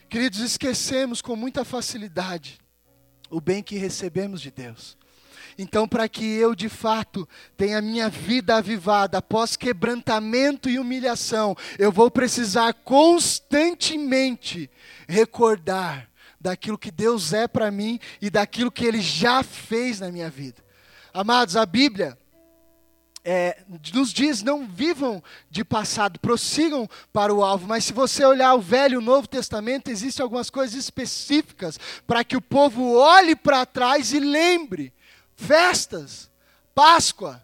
Queridos, 0.09 0.39
esquecemos 0.39 1.21
com 1.21 1.35
muita 1.35 1.63
facilidade 1.63 2.59
o 3.29 3.39
bem 3.39 3.61
que 3.61 3.77
recebemos 3.77 4.41
de 4.41 4.51
Deus. 4.51 4.97
Então, 5.61 5.85
para 5.85 6.07
que 6.07 6.23
eu 6.23 6.55
de 6.55 6.69
fato 6.69 7.27
tenha 7.57 7.81
minha 7.81 8.07
vida 8.07 8.55
avivada 8.55 9.17
após 9.17 9.57
quebrantamento 9.57 10.69
e 10.69 10.79
humilhação, 10.79 11.53
eu 11.77 11.91
vou 11.91 12.09
precisar 12.09 12.73
constantemente 12.73 14.71
recordar 15.05 16.09
daquilo 16.39 16.77
que 16.77 16.89
Deus 16.89 17.33
é 17.33 17.45
para 17.45 17.69
mim 17.69 17.99
e 18.21 18.29
daquilo 18.29 18.71
que 18.71 18.85
Ele 18.85 19.01
já 19.01 19.43
fez 19.43 19.99
na 19.99 20.09
minha 20.09 20.29
vida. 20.29 20.63
Amados, 21.13 21.57
a 21.57 21.65
Bíblia 21.65 22.17
é, 23.25 23.61
nos 23.93 24.13
diz: 24.13 24.41
não 24.41 24.65
vivam 24.65 25.21
de 25.51 25.65
passado, 25.65 26.21
prossigam 26.21 26.87
para 27.11 27.33
o 27.33 27.43
alvo. 27.43 27.67
Mas 27.67 27.83
se 27.83 27.91
você 27.91 28.23
olhar 28.23 28.53
o 28.53 28.61
Velho 28.61 28.93
e 28.93 28.97
o 28.97 29.01
Novo 29.01 29.27
Testamento, 29.27 29.91
existem 29.91 30.23
algumas 30.23 30.49
coisas 30.49 30.73
específicas 30.77 31.77
para 32.07 32.23
que 32.23 32.37
o 32.37 32.41
povo 32.41 32.93
olhe 32.93 33.35
para 33.35 33.65
trás 33.65 34.13
e 34.13 34.21
lembre 34.21 34.93
festas, 35.39 36.29
Páscoa, 36.75 37.43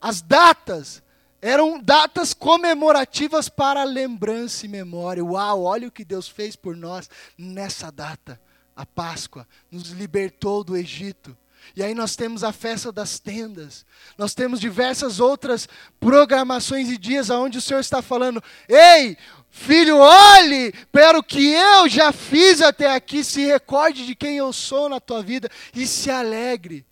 as 0.00 0.20
datas, 0.20 1.02
eram 1.40 1.80
datas 1.80 2.34
comemorativas 2.34 3.48
para 3.48 3.84
lembrança 3.84 4.66
e 4.66 4.68
memória. 4.68 5.24
Uau, 5.24 5.62
olha 5.62 5.88
o 5.88 5.92
que 5.92 6.04
Deus 6.04 6.28
fez 6.28 6.56
por 6.56 6.76
nós 6.76 7.08
nessa 7.38 7.90
data, 7.90 8.40
a 8.74 8.84
Páscoa, 8.84 9.46
nos 9.70 9.90
libertou 9.90 10.64
do 10.64 10.76
Egito. 10.76 11.36
E 11.74 11.82
aí 11.82 11.94
nós 11.94 12.14
temos 12.14 12.44
a 12.44 12.52
festa 12.52 12.92
das 12.92 13.18
tendas. 13.18 13.84
Nós 14.16 14.34
temos 14.34 14.60
diversas 14.60 15.18
outras 15.18 15.68
programações 15.98 16.88
e 16.90 16.98
dias 16.98 17.30
onde 17.30 17.58
o 17.58 17.62
Senhor 17.62 17.80
está 17.80 18.02
falando: 18.02 18.42
"Ei, 18.68 19.16
filho, 19.50 19.98
olhe 19.98 20.72
para 20.92 21.18
o 21.18 21.22
que 21.22 21.52
eu 21.52 21.88
já 21.88 22.12
fiz 22.12 22.60
até 22.60 22.92
aqui, 22.92 23.24
se 23.24 23.44
recorde 23.44 24.06
de 24.06 24.14
quem 24.14 24.36
eu 24.36 24.52
sou 24.52 24.88
na 24.88 25.00
tua 25.00 25.22
vida 25.22 25.50
e 25.74 25.86
se 25.86 26.10
alegre". 26.10 26.86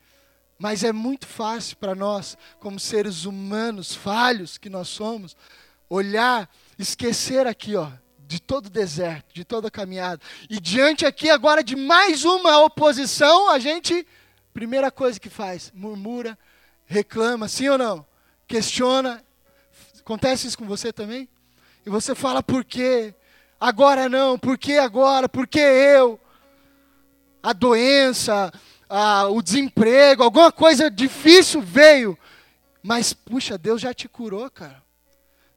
Mas 0.59 0.85
é 0.85 0.93
muito 0.93 1.27
fácil 1.27 1.77
para 1.77 1.95
nós, 1.95 2.37
como 2.61 2.79
seres 2.79 3.25
humanos 3.25 3.95
falhos 3.95 4.57
que 4.57 4.71
nós 4.71 4.89
somos, 4.89 5.37
olhar, 5.89 6.49
esquecer 6.79 7.47
aqui, 7.47 7.77
ó, 7.77 7.91
de 8.19 8.41
todo 8.41 8.67
o 8.67 8.71
deserto, 8.71 9.35
de 9.35 9.45
toda 9.45 9.69
a 9.69 9.71
caminhada. 9.71 10.21
E 10.49 10.61
diante 10.61 11.05
aqui 11.05 11.29
agora 11.29 11.63
de 11.63 11.77
mais 11.77 12.25
uma 12.25 12.63
oposição, 12.63 13.51
a 13.51 13.59
gente, 13.59 14.07
primeira 14.53 14.91
coisa 14.91 15.21
que 15.21 15.29
faz, 15.29 15.73
murmura, 15.75 16.39
reclama, 16.87 17.49
sim 17.49 17.69
ou 17.69 17.79
não? 17.79 18.07
Questiona. 18.47 19.25
Acontece 19.99 20.47
isso 20.47 20.59
com 20.59 20.67
você 20.67 20.93
também? 20.93 21.29
E 21.85 21.91
você 21.91 22.15
fala 22.15 22.43
por 22.43 22.65
quê? 22.65 23.15
Agora 23.61 24.09
não, 24.09 24.39
por 24.39 24.59
que 24.59 24.79
agora? 24.79 25.29
Por 25.29 25.47
que 25.47 25.61
eu? 25.61 26.21
A 27.43 27.53
doença, 27.53 28.53
ah, 28.89 29.29
o 29.29 29.43
desemprego, 29.43 30.23
alguma 30.23 30.53
coisa 30.53 30.91
difícil 30.91 31.61
veio. 31.61 32.19
Mas, 32.83 33.13
puxa, 33.13 33.57
Deus 33.57 33.81
já 33.81 33.95
te 33.95 34.09
curou, 34.09 34.51
cara. 34.51 34.83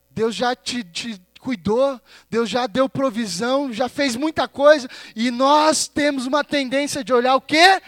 Deus 0.10 0.34
já 0.34 0.56
te, 0.56 0.84
te 0.84 1.22
cuidou, 1.40 2.00
Deus 2.30 2.50
já 2.50 2.68
deu 2.68 2.90
provisão, 2.90 3.72
já 3.72 3.88
fez 3.88 4.16
muita 4.16 4.48
coisa. 4.48 4.90
E 5.16 5.30
nós 5.30 5.88
temos 5.88 6.26
uma 6.26 6.44
tendência 6.44 7.04
de 7.04 7.14
olhar 7.14 7.36
o 7.36 7.42
quê? 7.42 7.82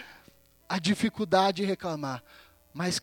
A 0.68 0.78
dificuldade 0.78 1.62
e 1.62 1.66
reclamar. 1.66 2.22
Mas 2.72 3.02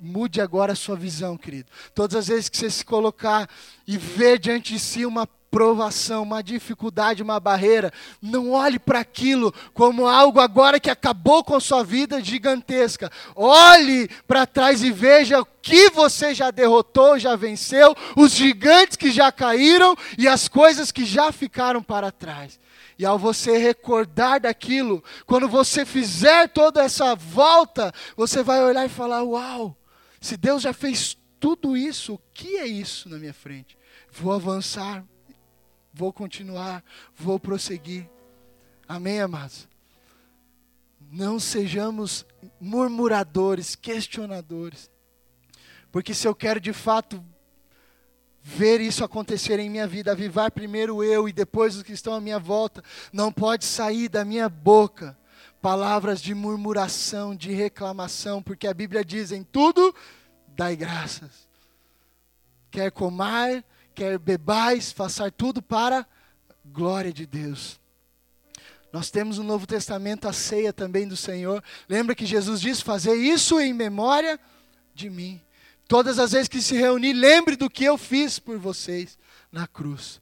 mude 0.00 0.40
agora 0.40 0.72
a 0.72 0.76
sua 0.76 0.96
visão, 0.96 1.36
querido. 1.36 1.70
Todas 1.94 2.16
as 2.16 2.28
vezes 2.28 2.48
que 2.48 2.56
você 2.56 2.70
se 2.70 2.84
colocar 2.84 3.48
e 3.86 3.96
ver 3.96 4.38
diante 4.38 4.74
de 4.74 4.80
si 4.80 5.06
uma 5.06 5.26
provação, 5.50 6.22
uma 6.22 6.42
dificuldade, 6.42 7.22
uma 7.22 7.40
barreira, 7.40 7.92
não 8.20 8.50
olhe 8.52 8.78
para 8.78 9.00
aquilo 9.00 9.52
como 9.72 10.06
algo 10.06 10.40
agora 10.40 10.78
que 10.80 10.90
acabou 10.90 11.42
com 11.42 11.58
sua 11.58 11.82
vida 11.82 12.22
gigantesca. 12.22 13.10
Olhe 13.34 14.08
para 14.26 14.46
trás 14.46 14.82
e 14.82 14.90
veja 14.90 15.40
o 15.40 15.46
que 15.62 15.90
você 15.90 16.34
já 16.34 16.50
derrotou, 16.50 17.18
já 17.18 17.36
venceu, 17.36 17.94
os 18.16 18.32
gigantes 18.32 18.96
que 18.96 19.10
já 19.10 19.32
caíram 19.32 19.96
e 20.18 20.28
as 20.28 20.48
coisas 20.48 20.92
que 20.92 21.04
já 21.04 21.32
ficaram 21.32 21.82
para 21.82 22.12
trás. 22.12 22.58
E 22.98 23.04
ao 23.04 23.18
você 23.18 23.58
recordar 23.58 24.40
daquilo, 24.40 25.04
quando 25.26 25.48
você 25.48 25.84
fizer 25.84 26.48
toda 26.48 26.82
essa 26.82 27.14
volta, 27.14 27.92
você 28.16 28.42
vai 28.42 28.62
olhar 28.62 28.86
e 28.86 28.88
falar: 28.88 29.22
Uau, 29.22 29.76
se 30.20 30.36
Deus 30.36 30.62
já 30.62 30.72
fez 30.72 31.16
tudo 31.38 31.76
isso, 31.76 32.14
o 32.14 32.20
que 32.32 32.56
é 32.56 32.66
isso 32.66 33.08
na 33.08 33.18
minha 33.18 33.34
frente? 33.34 33.76
Vou 34.10 34.32
avançar, 34.32 35.04
vou 35.96 36.12
continuar, 36.12 36.84
vou 37.14 37.40
prosseguir. 37.40 38.06
Amém, 38.86 39.18
amados? 39.18 39.66
Não 41.10 41.40
sejamos 41.40 42.26
murmuradores, 42.60 43.74
questionadores. 43.74 44.90
Porque 45.90 46.12
se 46.12 46.28
eu 46.28 46.34
quero 46.34 46.60
de 46.60 46.74
fato 46.74 47.24
ver 48.42 48.82
isso 48.82 49.02
acontecer 49.02 49.58
em 49.58 49.70
minha 49.70 49.86
vida, 49.86 50.12
avivar 50.12 50.52
primeiro 50.52 51.02
eu 51.02 51.26
e 51.26 51.32
depois 51.32 51.76
os 51.76 51.82
que 51.82 51.92
estão 51.92 52.12
à 52.12 52.20
minha 52.20 52.38
volta, 52.38 52.84
não 53.10 53.32
pode 53.32 53.64
sair 53.64 54.10
da 54.10 54.22
minha 54.22 54.50
boca 54.50 55.16
palavras 55.62 56.20
de 56.20 56.34
murmuração, 56.34 57.34
de 57.34 57.52
reclamação, 57.52 58.42
porque 58.42 58.66
a 58.66 58.74
Bíblia 58.74 59.02
diz: 59.02 59.32
em 59.32 59.42
tudo 59.42 59.94
dai 60.48 60.76
graças. 60.76 61.48
Quer 62.70 62.92
comar, 62.92 63.64
quer 63.96 64.18
bebais, 64.18 64.92
façar 64.92 65.32
tudo 65.32 65.62
para 65.62 66.06
glória 66.66 67.10
de 67.10 67.24
Deus. 67.24 67.80
Nós 68.92 69.10
temos 69.10 69.38
no 69.38 69.44
Novo 69.44 69.66
Testamento 69.66 70.28
a 70.28 70.32
ceia 70.34 70.72
também 70.72 71.08
do 71.08 71.16
Senhor. 71.16 71.64
Lembra 71.88 72.14
que 72.14 72.26
Jesus 72.26 72.60
disse: 72.60 72.84
fazer 72.84 73.14
isso 73.14 73.58
em 73.58 73.72
memória 73.72 74.38
de 74.94 75.08
mim. 75.08 75.40
Todas 75.88 76.18
as 76.18 76.32
vezes 76.32 76.48
que 76.48 76.60
se 76.60 76.76
reunir, 76.76 77.14
lembre 77.14 77.56
do 77.56 77.70
que 77.70 77.84
eu 77.84 77.96
fiz 77.96 78.38
por 78.38 78.58
vocês 78.58 79.18
na 79.50 79.66
cruz. 79.66 80.20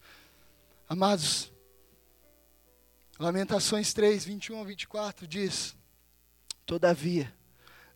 Amados, 0.89 1.53
Lamentações 3.19 3.93
3, 3.93 4.25
21 4.25 4.61
a 4.61 4.65
24 4.65 5.27
diz: 5.27 5.77
Todavia, 6.65 7.33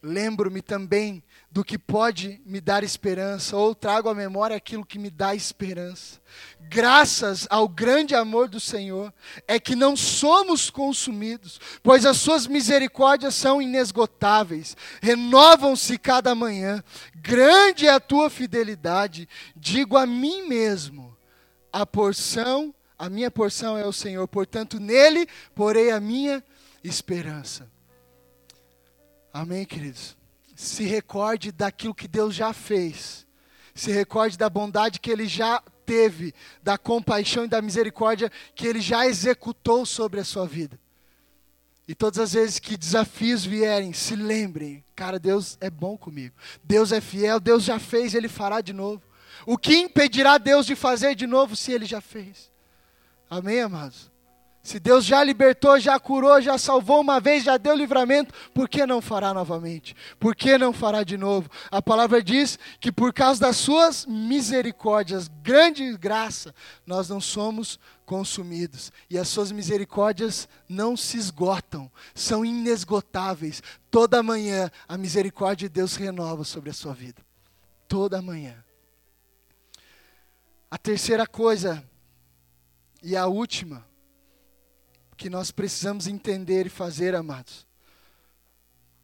lembro-me 0.02 0.60
também 0.60 1.22
do 1.50 1.64
que 1.64 1.78
pode 1.78 2.40
me 2.44 2.60
dar 2.60 2.84
esperança, 2.84 3.56
ou 3.56 3.74
trago 3.74 4.08
à 4.08 4.14
memória 4.14 4.56
aquilo 4.56 4.84
que 4.84 4.98
me 4.98 5.08
dá 5.08 5.34
esperança. 5.34 6.20
Graças 6.60 7.46
ao 7.48 7.66
grande 7.66 8.14
amor 8.14 8.48
do 8.48 8.60
Senhor, 8.60 9.12
é 9.46 9.58
que 9.58 9.74
não 9.74 9.96
somos 9.96 10.68
consumidos, 10.68 11.58
pois 11.82 12.04
as 12.04 12.18
suas 12.18 12.46
misericórdias 12.46 13.34
são 13.34 13.62
inesgotáveis, 13.62 14.76
renovam-se 15.00 15.96
cada 15.96 16.34
manhã. 16.34 16.84
Grande 17.14 17.86
é 17.86 17.90
a 17.90 18.00
tua 18.00 18.28
fidelidade, 18.28 19.26
digo 19.56 19.96
a 19.96 20.06
mim 20.06 20.46
mesmo, 20.46 21.16
a 21.72 21.86
porção, 21.86 22.74
a 22.98 23.08
minha 23.08 23.30
porção 23.30 23.78
é 23.78 23.86
o 23.86 23.92
Senhor, 23.92 24.28
portanto 24.28 24.78
nele 24.78 25.26
porei 25.54 25.90
a 25.90 25.98
minha 25.98 26.44
esperança. 26.84 27.70
Amém, 29.32 29.64
queridos? 29.64 30.17
Se 30.58 30.82
recorde 30.82 31.52
daquilo 31.52 31.94
que 31.94 32.08
Deus 32.08 32.34
já 32.34 32.52
fez. 32.52 33.24
Se 33.72 33.92
recorde 33.92 34.36
da 34.36 34.50
bondade 34.50 34.98
que 34.98 35.08
Ele 35.08 35.28
já 35.28 35.62
teve, 35.86 36.34
da 36.60 36.76
compaixão 36.76 37.44
e 37.44 37.48
da 37.48 37.62
misericórdia 37.62 38.28
que 38.56 38.66
Ele 38.66 38.80
já 38.80 39.06
executou 39.06 39.86
sobre 39.86 40.18
a 40.18 40.24
sua 40.24 40.48
vida. 40.48 40.76
E 41.86 41.94
todas 41.94 42.18
as 42.18 42.32
vezes 42.32 42.58
que 42.58 42.76
desafios 42.76 43.44
vierem, 43.44 43.92
se 43.92 44.16
lembrem, 44.16 44.82
cara, 44.96 45.20
Deus 45.20 45.56
é 45.60 45.70
bom 45.70 45.96
comigo. 45.96 46.34
Deus 46.64 46.90
é 46.90 47.00
fiel, 47.00 47.38
Deus 47.38 47.62
já 47.62 47.78
fez, 47.78 48.12
Ele 48.12 48.26
fará 48.26 48.60
de 48.60 48.72
novo. 48.72 49.00
O 49.46 49.56
que 49.56 49.76
impedirá 49.76 50.38
Deus 50.38 50.66
de 50.66 50.74
fazer 50.74 51.14
de 51.14 51.26
novo 51.28 51.54
se 51.54 51.70
Ele 51.70 51.86
já 51.86 52.00
fez? 52.00 52.50
Amém, 53.30 53.60
amados? 53.60 54.10
Se 54.68 54.78
Deus 54.78 55.06
já 55.06 55.24
libertou, 55.24 55.80
já 55.80 55.98
curou, 55.98 56.42
já 56.42 56.58
salvou 56.58 57.00
uma 57.00 57.18
vez, 57.18 57.42
já 57.42 57.56
deu 57.56 57.74
livramento, 57.74 58.34
por 58.52 58.68
que 58.68 58.84
não 58.84 59.00
fará 59.00 59.32
novamente? 59.32 59.96
Por 60.20 60.36
que 60.36 60.58
não 60.58 60.74
fará 60.74 61.02
de 61.02 61.16
novo? 61.16 61.48
A 61.70 61.80
palavra 61.80 62.22
diz 62.22 62.58
que 62.78 62.92
por 62.92 63.14
causa 63.14 63.40
das 63.40 63.56
suas 63.56 64.04
misericórdias, 64.04 65.26
grande 65.42 65.96
graça, 65.96 66.54
nós 66.86 67.08
não 67.08 67.18
somos 67.18 67.80
consumidos. 68.04 68.92
E 69.08 69.16
as 69.16 69.28
suas 69.28 69.50
misericórdias 69.50 70.46
não 70.68 70.98
se 70.98 71.16
esgotam, 71.16 71.90
são 72.14 72.44
inesgotáveis. 72.44 73.62
Toda 73.90 74.22
manhã 74.22 74.70
a 74.86 74.98
misericórdia 74.98 75.66
de 75.66 75.76
Deus 75.76 75.96
renova 75.96 76.44
sobre 76.44 76.68
a 76.68 76.74
sua 76.74 76.92
vida. 76.92 77.22
Toda 77.88 78.20
manhã. 78.20 78.62
A 80.70 80.76
terceira 80.76 81.26
coisa, 81.26 81.82
e 83.02 83.16
a 83.16 83.26
última, 83.26 83.87
que 85.18 85.28
nós 85.28 85.50
precisamos 85.50 86.06
entender 86.06 86.66
e 86.66 86.70
fazer, 86.70 87.14
amados, 87.14 87.66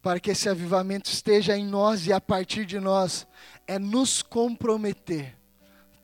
para 0.00 0.20
que 0.20 0.30
esse 0.30 0.48
avivamento 0.48 1.10
esteja 1.10 1.56
em 1.58 1.66
nós 1.66 2.06
e 2.06 2.12
a 2.12 2.20
partir 2.20 2.64
de 2.64 2.78
nós, 2.78 3.26
é 3.66 3.78
nos 3.78 4.22
comprometer 4.22 5.36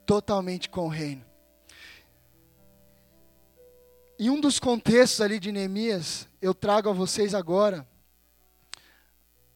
totalmente 0.05 0.69
com 0.69 0.87
o 0.87 0.89
reino. 0.89 1.25
Em 4.19 4.29
um 4.29 4.41
dos 4.41 4.59
contextos 4.59 5.21
ali 5.21 5.39
de 5.39 5.53
Neemias, 5.53 6.29
eu 6.43 6.53
trago 6.53 6.91
a 6.91 6.93
vocês 6.93 7.35
agora 7.35 7.87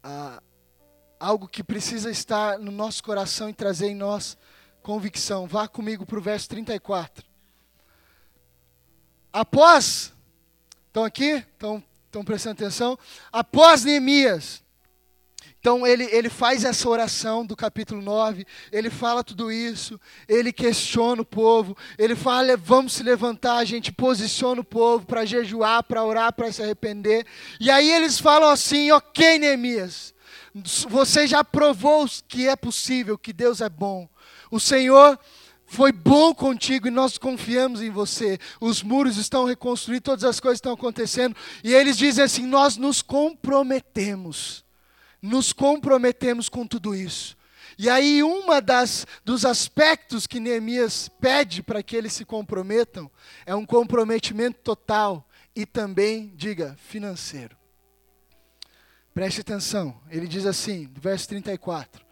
ah, 0.03 0.41
algo 1.19 1.49
que 1.49 1.65
precisa 1.65 2.11
estar 2.11 2.59
no 2.61 2.71
nosso 2.71 3.03
coração 3.03 3.49
e 3.49 3.53
trazer 3.53 3.89
em 3.89 3.95
nós 3.97 4.39
convicção. 4.83 5.49
Vá 5.49 5.67
comigo 5.67 6.07
para 6.07 6.19
o 6.19 6.23
verso 6.23 6.49
34. 6.49 7.27
Após 9.33 10.14
Estão 10.95 11.05
aqui? 11.05 11.45
Estão, 11.53 11.83
estão 12.07 12.25
prestando 12.25 12.53
atenção? 12.53 12.97
Após 13.33 13.83
Neemias. 13.83 14.63
Então 15.59 15.85
ele, 15.85 16.05
ele 16.05 16.31
faz 16.31 16.63
essa 16.63 16.89
oração 16.89 17.45
do 17.45 17.57
capítulo 17.57 18.01
9, 18.01 18.47
ele 18.71 18.89
fala 18.91 19.25
tudo 19.25 19.51
isso, 19.51 20.01
ele 20.29 20.53
questiona 20.53 21.23
o 21.23 21.25
povo, 21.25 21.77
ele 21.99 22.15
fala: 22.15 22.57
vamos 22.57 22.93
se 22.93 23.03
levantar, 23.03 23.57
a 23.57 23.65
gente 23.65 23.91
posiciona 23.91 24.61
o 24.61 24.65
povo 24.65 25.05
para 25.05 25.25
jejuar, 25.25 25.83
para 25.83 26.05
orar, 26.05 26.33
para 26.33 26.53
se 26.53 26.63
arrepender. 26.63 27.27
E 27.59 27.73
aí 27.73 27.91
eles 27.91 28.21
falam 28.21 28.49
assim: 28.49 28.93
ok, 28.93 29.37
Neemias, 29.41 30.15
você 30.89 31.27
já 31.27 31.43
provou 31.43 32.07
que 32.29 32.47
é 32.47 32.55
possível, 32.55 33.19
que 33.19 33.33
Deus 33.33 33.61
é 33.61 33.69
bom. 33.69 34.09
O 34.49 34.61
Senhor 34.61 35.19
foi 35.75 35.91
bom 35.91 36.33
contigo 36.33 36.87
e 36.87 36.91
nós 36.91 37.19
confiamos 37.19 37.83
em 37.83 37.91
você. 37.91 38.39
Os 38.61 38.83
muros 38.83 39.17
estão 39.17 39.45
reconstruídos, 39.45 40.05
todas 40.05 40.25
as 40.25 40.39
coisas 40.39 40.59
estão 40.59 40.73
acontecendo. 40.73 41.37
E 41.63 41.75
eles 41.75 41.99
dizem 41.99 42.25
assim: 42.25 42.47
Nós 42.47 42.77
nos 42.77 43.03
comprometemos. 43.03 44.65
Nos 45.21 45.53
comprometemos 45.53 46.49
com 46.49 46.67
tudo 46.67 46.95
isso. 46.95 47.37
E 47.77 47.91
aí, 47.91 48.23
uma 48.23 48.61
das 48.61 49.07
dos 49.25 49.45
aspectos 49.45 50.27
que 50.27 50.39
Neemias 50.39 51.09
pede 51.21 51.63
para 51.63 51.83
que 51.83 51.97
eles 51.97 52.13
se 52.13 52.25
comprometam 52.25 53.11
é 53.45 53.55
um 53.55 53.67
comprometimento 53.67 54.61
total 54.63 55.29
e 55.57 55.67
também, 55.67 56.33
diga, 56.37 56.77
financeiro. 56.79 57.57
Preste 59.13 59.41
atenção, 59.41 60.01
ele 60.11 60.27
diz 60.27 60.47
assim, 60.47 60.89
verso 60.95 61.29
34: 61.29 62.05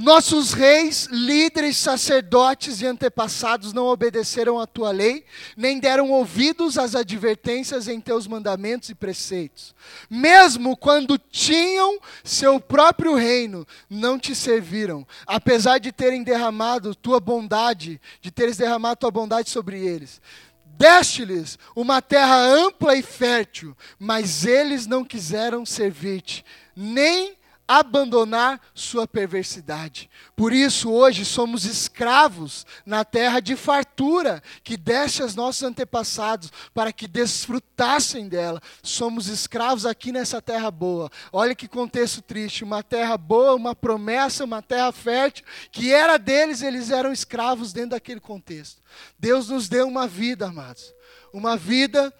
nossos 0.00 0.54
reis, 0.54 1.08
líderes, 1.10 1.76
sacerdotes 1.76 2.80
e 2.80 2.86
antepassados 2.86 3.74
não 3.74 3.84
obedeceram 3.84 4.58
à 4.58 4.66
tua 4.66 4.90
lei, 4.90 5.26
nem 5.54 5.78
deram 5.78 6.10
ouvidos 6.10 6.78
às 6.78 6.94
advertências 6.94 7.86
em 7.86 8.00
teus 8.00 8.26
mandamentos 8.26 8.88
e 8.88 8.94
preceitos. 8.94 9.74
Mesmo 10.08 10.74
quando 10.74 11.18
tinham 11.18 12.00
seu 12.24 12.58
próprio 12.58 13.14
reino, 13.14 13.66
não 13.90 14.18
te 14.18 14.34
serviram, 14.34 15.06
apesar 15.26 15.78
de 15.78 15.92
terem 15.92 16.22
derramado 16.22 16.94
tua 16.94 17.20
bondade, 17.20 18.00
de 18.22 18.30
teres 18.30 18.56
derramado 18.56 19.00
tua 19.00 19.10
bondade 19.10 19.50
sobre 19.50 19.86
eles. 19.86 20.18
Deste-lhes 20.64 21.58
uma 21.76 22.00
terra 22.00 22.38
ampla 22.38 22.96
e 22.96 23.02
fértil, 23.02 23.76
mas 23.98 24.46
eles 24.46 24.86
não 24.86 25.04
quiseram 25.04 25.66
servir-te, 25.66 26.42
nem 26.74 27.38
abandonar 27.70 28.60
sua 28.74 29.06
perversidade. 29.06 30.10
Por 30.34 30.52
isso, 30.52 30.90
hoje 30.90 31.24
somos 31.24 31.64
escravos 31.64 32.66
na 32.84 33.04
terra 33.04 33.38
de 33.38 33.54
fartura 33.54 34.42
que 34.64 34.76
deste 34.76 35.22
aos 35.22 35.36
nossos 35.36 35.62
antepassados 35.62 36.50
para 36.74 36.92
que 36.92 37.06
desfrutassem 37.06 38.28
dela. 38.28 38.60
Somos 38.82 39.28
escravos 39.28 39.86
aqui 39.86 40.10
nessa 40.10 40.42
terra 40.42 40.68
boa. 40.68 41.08
Olha 41.32 41.54
que 41.54 41.68
contexto 41.68 42.20
triste: 42.20 42.64
uma 42.64 42.82
terra 42.82 43.16
boa, 43.16 43.54
uma 43.54 43.72
promessa, 43.72 44.42
uma 44.42 44.60
terra 44.60 44.90
fértil 44.90 45.44
que 45.70 45.92
era 45.92 46.18
deles, 46.18 46.62
eles 46.62 46.90
eram 46.90 47.12
escravos 47.12 47.72
dentro 47.72 47.90
daquele 47.90 48.18
contexto. 48.18 48.82
Deus 49.16 49.48
nos 49.48 49.68
deu 49.68 49.86
uma 49.86 50.08
vida, 50.08 50.48
amados, 50.48 50.92
uma 51.32 51.56
vida 51.56 52.12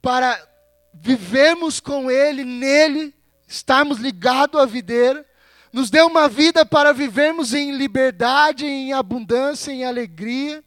para 0.00 0.42
vivermos 0.94 1.78
com 1.78 2.10
Ele, 2.10 2.42
nele 2.42 3.14
estarmos 3.54 3.98
ligados 3.98 4.60
à 4.60 4.66
videira, 4.66 5.24
nos 5.72 5.90
deu 5.90 6.06
uma 6.06 6.28
vida 6.28 6.64
para 6.64 6.92
vivermos 6.92 7.52
em 7.52 7.76
liberdade, 7.76 8.66
em 8.66 8.92
abundância, 8.92 9.72
em 9.72 9.84
alegria. 9.84 10.62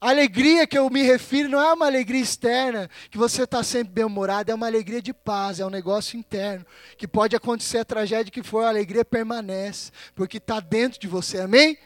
A 0.00 0.10
alegria 0.10 0.66
que 0.66 0.76
eu 0.76 0.90
me 0.90 1.02
refiro 1.02 1.48
não 1.48 1.60
é 1.60 1.72
uma 1.72 1.86
alegria 1.86 2.20
externa, 2.20 2.90
que 3.10 3.16
você 3.16 3.44
está 3.44 3.62
sempre 3.62 3.92
bem-humorado, 3.92 4.50
é 4.50 4.54
uma 4.54 4.66
alegria 4.66 5.00
de 5.00 5.14
paz, 5.14 5.60
é 5.60 5.66
um 5.66 5.70
negócio 5.70 6.18
interno, 6.18 6.66
que 6.96 7.06
pode 7.06 7.36
acontecer 7.36 7.78
a 7.78 7.84
tragédia 7.84 8.32
que 8.32 8.42
for, 8.42 8.64
a 8.64 8.68
alegria 8.68 9.04
permanece, 9.04 9.92
porque 10.14 10.38
está 10.38 10.60
dentro 10.60 10.98
de 10.98 11.06
você, 11.06 11.40
amém? 11.40 11.78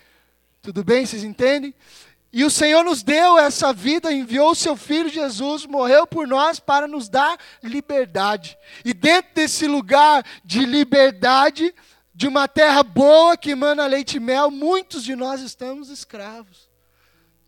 Tudo 0.63 0.83
bem, 0.83 1.05
vocês 1.05 1.23
entendem? 1.23 1.75
E 2.37 2.45
o 2.45 2.51
Senhor 2.51 2.85
nos 2.85 3.03
deu 3.03 3.39
essa 3.39 3.73
vida, 3.73 4.13
enviou 4.13 4.51
o 4.51 4.55
seu 4.55 4.77
filho 4.77 5.09
Jesus, 5.09 5.65
morreu 5.65 6.07
por 6.07 6.29
nós 6.29 6.61
para 6.61 6.87
nos 6.87 7.09
dar 7.09 7.39
liberdade. 7.63 8.59
E 8.85 8.93
dentro 8.93 9.33
desse 9.33 9.67
lugar 9.67 10.23
de 10.45 10.67
liberdade, 10.67 11.75
de 12.15 12.29
uma 12.29 12.47
terra 12.47 12.83
boa 12.83 13.39
que 13.39 13.53
emana 13.53 13.87
leite 13.87 14.19
e 14.19 14.21
mel, 14.21 14.51
muitos 14.51 15.03
de 15.03 15.17
nós 15.17 15.41
estamos 15.41 15.89
escravos. 15.89 16.69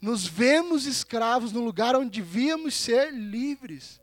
Nos 0.01 0.27
vemos 0.27 0.87
escravos 0.87 1.53
no 1.53 1.61
lugar 1.63 1.95
onde 1.95 2.23
devíamos 2.23 2.75
ser 2.75 3.13
livres. 3.13 4.01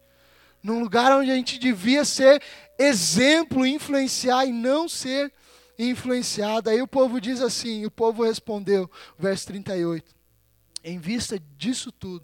Num 0.61 0.79
lugar 0.79 1.11
onde 1.13 1.31
a 1.31 1.36
gente 1.36 1.57
devia 1.57 2.05
ser 2.05 2.39
exemplo, 2.77 3.65
influenciar 3.65 4.45
e 4.45 4.51
não 4.51 4.88
ser 4.88 5.33
influenciado. 5.79 6.69
Aí 6.69 6.79
o 6.79 6.88
povo 6.88 7.19
diz 7.19 7.41
assim: 7.41 7.88
o 7.88 7.89
povo 7.89 8.23
respondeu, 8.23 8.88
verso 9.17 9.47
38. 9.47 10.13
Em 10.88 10.99
vista 10.99 11.39
disso 11.57 11.91
tudo, 11.91 12.23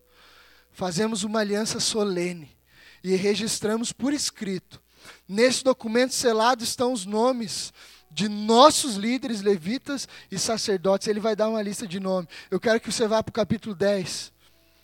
fazemos 0.71 1.23
uma 1.23 1.39
aliança 1.39 1.79
solene 1.79 2.55
e 3.03 3.15
registramos 3.15 3.91
por 3.91 4.13
escrito. 4.13 4.79
Nesse 5.27 5.63
documento 5.63 6.13
selado 6.13 6.63
estão 6.63 6.93
os 6.93 7.03
nomes 7.03 7.73
de 8.11 8.29
nossos 8.29 8.97
líderes 8.97 9.41
levitas 9.41 10.07
e 10.29 10.37
sacerdotes. 10.37 11.07
Ele 11.07 11.19
vai 11.19 11.35
dar 11.35 11.49
uma 11.49 11.59
lista 11.59 11.87
de 11.87 11.99
nomes. 11.99 12.29
Eu 12.51 12.59
quero 12.59 12.79
que 12.79 12.91
você 12.91 13.07
vá 13.07 13.23
para 13.23 13.31
o 13.31 13.33
capítulo 13.33 13.73
10. 13.73 14.31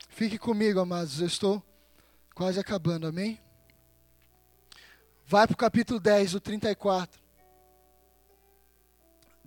Fique 0.09 0.39
comigo, 0.39 0.79
amados. 0.79 1.21
Eu 1.21 1.27
estou 1.27 1.63
quase 2.33 2.59
acabando, 2.59 3.05
amém? 3.05 3.39
Vai 5.23 5.45
para 5.45 5.53
o 5.53 5.57
capítulo 5.57 5.99
10, 5.99 6.33
o 6.33 6.39
34. 6.39 7.21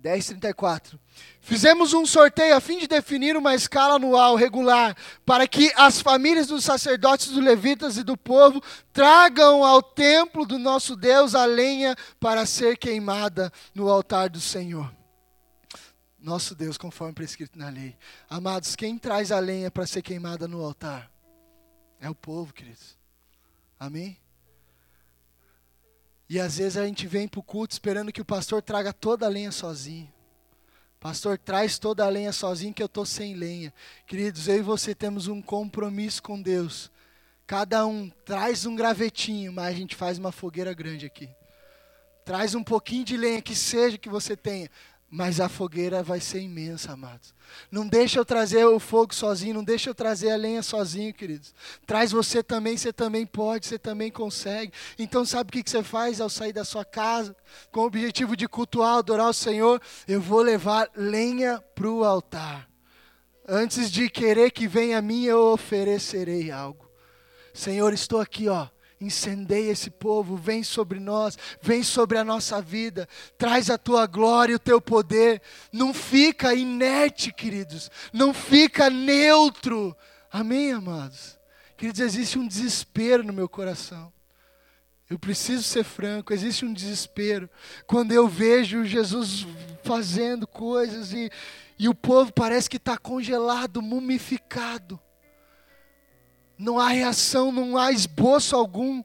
10:34. 0.01 0.97
Fizemos 1.41 1.93
um 1.93 2.05
sorteio 2.05 2.55
a 2.55 2.61
fim 2.61 2.77
de 2.77 2.87
definir 2.87 3.35
uma 3.35 3.55
escala 3.55 3.95
anual 3.95 4.35
regular 4.35 4.95
para 5.25 5.47
que 5.47 5.73
as 5.75 5.99
famílias 5.99 6.47
dos 6.47 6.63
sacerdotes, 6.63 7.29
dos 7.29 7.43
levitas 7.43 7.97
e 7.97 8.03
do 8.03 8.15
povo 8.15 8.61
tragam 8.93 9.65
ao 9.65 9.81
templo 9.81 10.45
do 10.45 10.59
nosso 10.59 10.95
Deus 10.95 11.33
a 11.33 11.45
lenha 11.45 11.95
para 12.19 12.45
ser 12.45 12.77
queimada 12.77 13.51
no 13.73 13.89
altar 13.89 14.29
do 14.29 14.39
Senhor. 14.39 14.93
Nosso 16.19 16.53
Deus, 16.53 16.77
conforme 16.77 17.13
prescrito 17.13 17.57
na 17.57 17.69
lei. 17.69 17.97
Amados, 18.29 18.75
quem 18.75 18.97
traz 18.97 19.31
a 19.31 19.39
lenha 19.39 19.71
para 19.71 19.87
ser 19.87 20.03
queimada 20.03 20.47
no 20.47 20.63
altar? 20.63 21.11
É 21.99 22.07
o 22.07 22.13
povo, 22.13 22.53
queridos. 22.53 22.95
Amém? 23.79 24.15
E 26.29 26.39
às 26.39 26.59
vezes 26.59 26.77
a 26.77 26.85
gente 26.85 27.07
vem 27.07 27.27
para 27.27 27.39
o 27.39 27.43
culto 27.43 27.73
esperando 27.73 28.11
que 28.11 28.21
o 28.21 28.25
pastor 28.25 28.61
traga 28.61 28.93
toda 28.93 29.25
a 29.25 29.29
lenha 29.29 29.51
sozinho. 29.51 30.09
Pastor, 31.01 31.35
traz 31.35 31.79
toda 31.79 32.05
a 32.05 32.09
lenha 32.09 32.31
sozinho 32.31 32.75
que 32.75 32.83
eu 32.83 32.85
estou 32.85 33.07
sem 33.07 33.33
lenha. 33.33 33.73
Queridos, 34.05 34.47
eu 34.47 34.57
e 34.57 34.61
você 34.61 34.93
temos 34.93 35.27
um 35.27 35.41
compromisso 35.41 36.21
com 36.21 36.39
Deus. 36.39 36.91
Cada 37.47 37.87
um 37.87 38.07
traz 38.23 38.67
um 38.67 38.75
gravetinho, 38.75 39.51
mas 39.51 39.65
a 39.65 39.71
gente 39.71 39.95
faz 39.95 40.19
uma 40.19 40.31
fogueira 40.31 40.75
grande 40.75 41.07
aqui. 41.07 41.27
Traz 42.23 42.53
um 42.53 42.63
pouquinho 42.63 43.03
de 43.03 43.17
lenha, 43.17 43.41
que 43.41 43.55
seja 43.55 43.97
que 43.97 44.07
você 44.07 44.37
tenha. 44.37 44.69
Mas 45.13 45.41
a 45.41 45.49
fogueira 45.49 46.01
vai 46.01 46.21
ser 46.21 46.39
imensa, 46.39 46.93
amados. 46.93 47.33
Não 47.69 47.85
deixa 47.85 48.17
eu 48.17 48.23
trazer 48.23 48.63
o 48.63 48.79
fogo 48.79 49.13
sozinho, 49.13 49.55
não 49.55 49.63
deixa 49.63 49.89
eu 49.89 49.93
trazer 49.93 50.31
a 50.31 50.37
lenha 50.37 50.63
sozinho, 50.63 51.13
queridos. 51.13 51.53
Traz 51.85 52.13
você 52.13 52.41
também, 52.41 52.77
você 52.77 52.93
também 52.93 53.25
pode, 53.25 53.65
você 53.65 53.77
também 53.77 54.09
consegue. 54.09 54.71
Então, 54.97 55.25
sabe 55.25 55.49
o 55.49 55.51
que 55.63 55.69
você 55.69 55.83
faz 55.83 56.21
ao 56.21 56.29
sair 56.29 56.53
da 56.53 56.63
sua 56.63 56.85
casa, 56.85 57.35
com 57.73 57.81
o 57.81 57.85
objetivo 57.85 58.37
de 58.37 58.47
cultuar, 58.47 58.99
adorar 58.99 59.27
o 59.27 59.33
Senhor? 59.33 59.81
Eu 60.07 60.21
vou 60.21 60.41
levar 60.41 60.89
lenha 60.95 61.61
para 61.75 61.89
o 61.89 62.05
altar. 62.05 62.69
Antes 63.45 63.91
de 63.91 64.09
querer 64.09 64.49
que 64.51 64.65
venha 64.65 64.99
a 64.99 65.01
mim, 65.01 65.25
eu 65.25 65.39
oferecerei 65.51 66.51
algo. 66.51 66.89
Senhor, 67.53 67.91
estou 67.91 68.21
aqui, 68.21 68.47
ó 68.47 68.69
incendeia 69.01 69.71
esse 69.71 69.89
povo, 69.89 70.37
vem 70.37 70.63
sobre 70.63 70.99
nós, 70.99 71.37
vem 71.61 71.83
sobre 71.83 72.17
a 72.17 72.23
nossa 72.23 72.61
vida, 72.61 73.07
traz 73.37 73.69
a 73.69 73.77
tua 73.77 74.05
glória 74.05 74.53
e 74.53 74.55
o 74.55 74.59
teu 74.59 74.79
poder. 74.79 75.41
Não 75.73 75.93
fica 75.93 76.53
inerte, 76.53 77.33
queridos, 77.33 77.89
não 78.13 78.33
fica 78.33 78.89
neutro. 78.89 79.95
Amém, 80.31 80.71
amados? 80.71 81.37
Queridos, 81.75 81.99
existe 81.99 82.37
um 82.37 82.47
desespero 82.47 83.23
no 83.23 83.33
meu 83.33 83.49
coração. 83.49 84.13
Eu 85.09 85.19
preciso 85.19 85.63
ser 85.63 85.83
franco, 85.83 86.31
existe 86.31 86.63
um 86.63 86.71
desespero 86.71 87.49
quando 87.85 88.13
eu 88.13 88.29
vejo 88.29 88.85
Jesus 88.85 89.45
fazendo 89.83 90.47
coisas 90.47 91.11
e, 91.11 91.29
e 91.77 91.89
o 91.89 91.95
povo 91.95 92.31
parece 92.31 92.69
que 92.69 92.77
está 92.77 92.97
congelado, 92.97 93.81
mumificado 93.81 94.97
não 96.61 96.79
há 96.79 96.89
reação, 96.89 97.51
não 97.51 97.75
há 97.75 97.91
esboço 97.91 98.55
algum, 98.55 99.03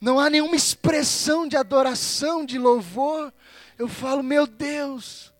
não 0.00 0.20
há 0.20 0.30
nenhuma 0.30 0.54
expressão 0.54 1.48
de 1.48 1.56
adoração, 1.56 2.44
de 2.44 2.58
louvor. 2.58 3.32
Eu 3.76 3.88
falo, 3.88 4.22
meu 4.22 4.46
Deus, 4.46 5.32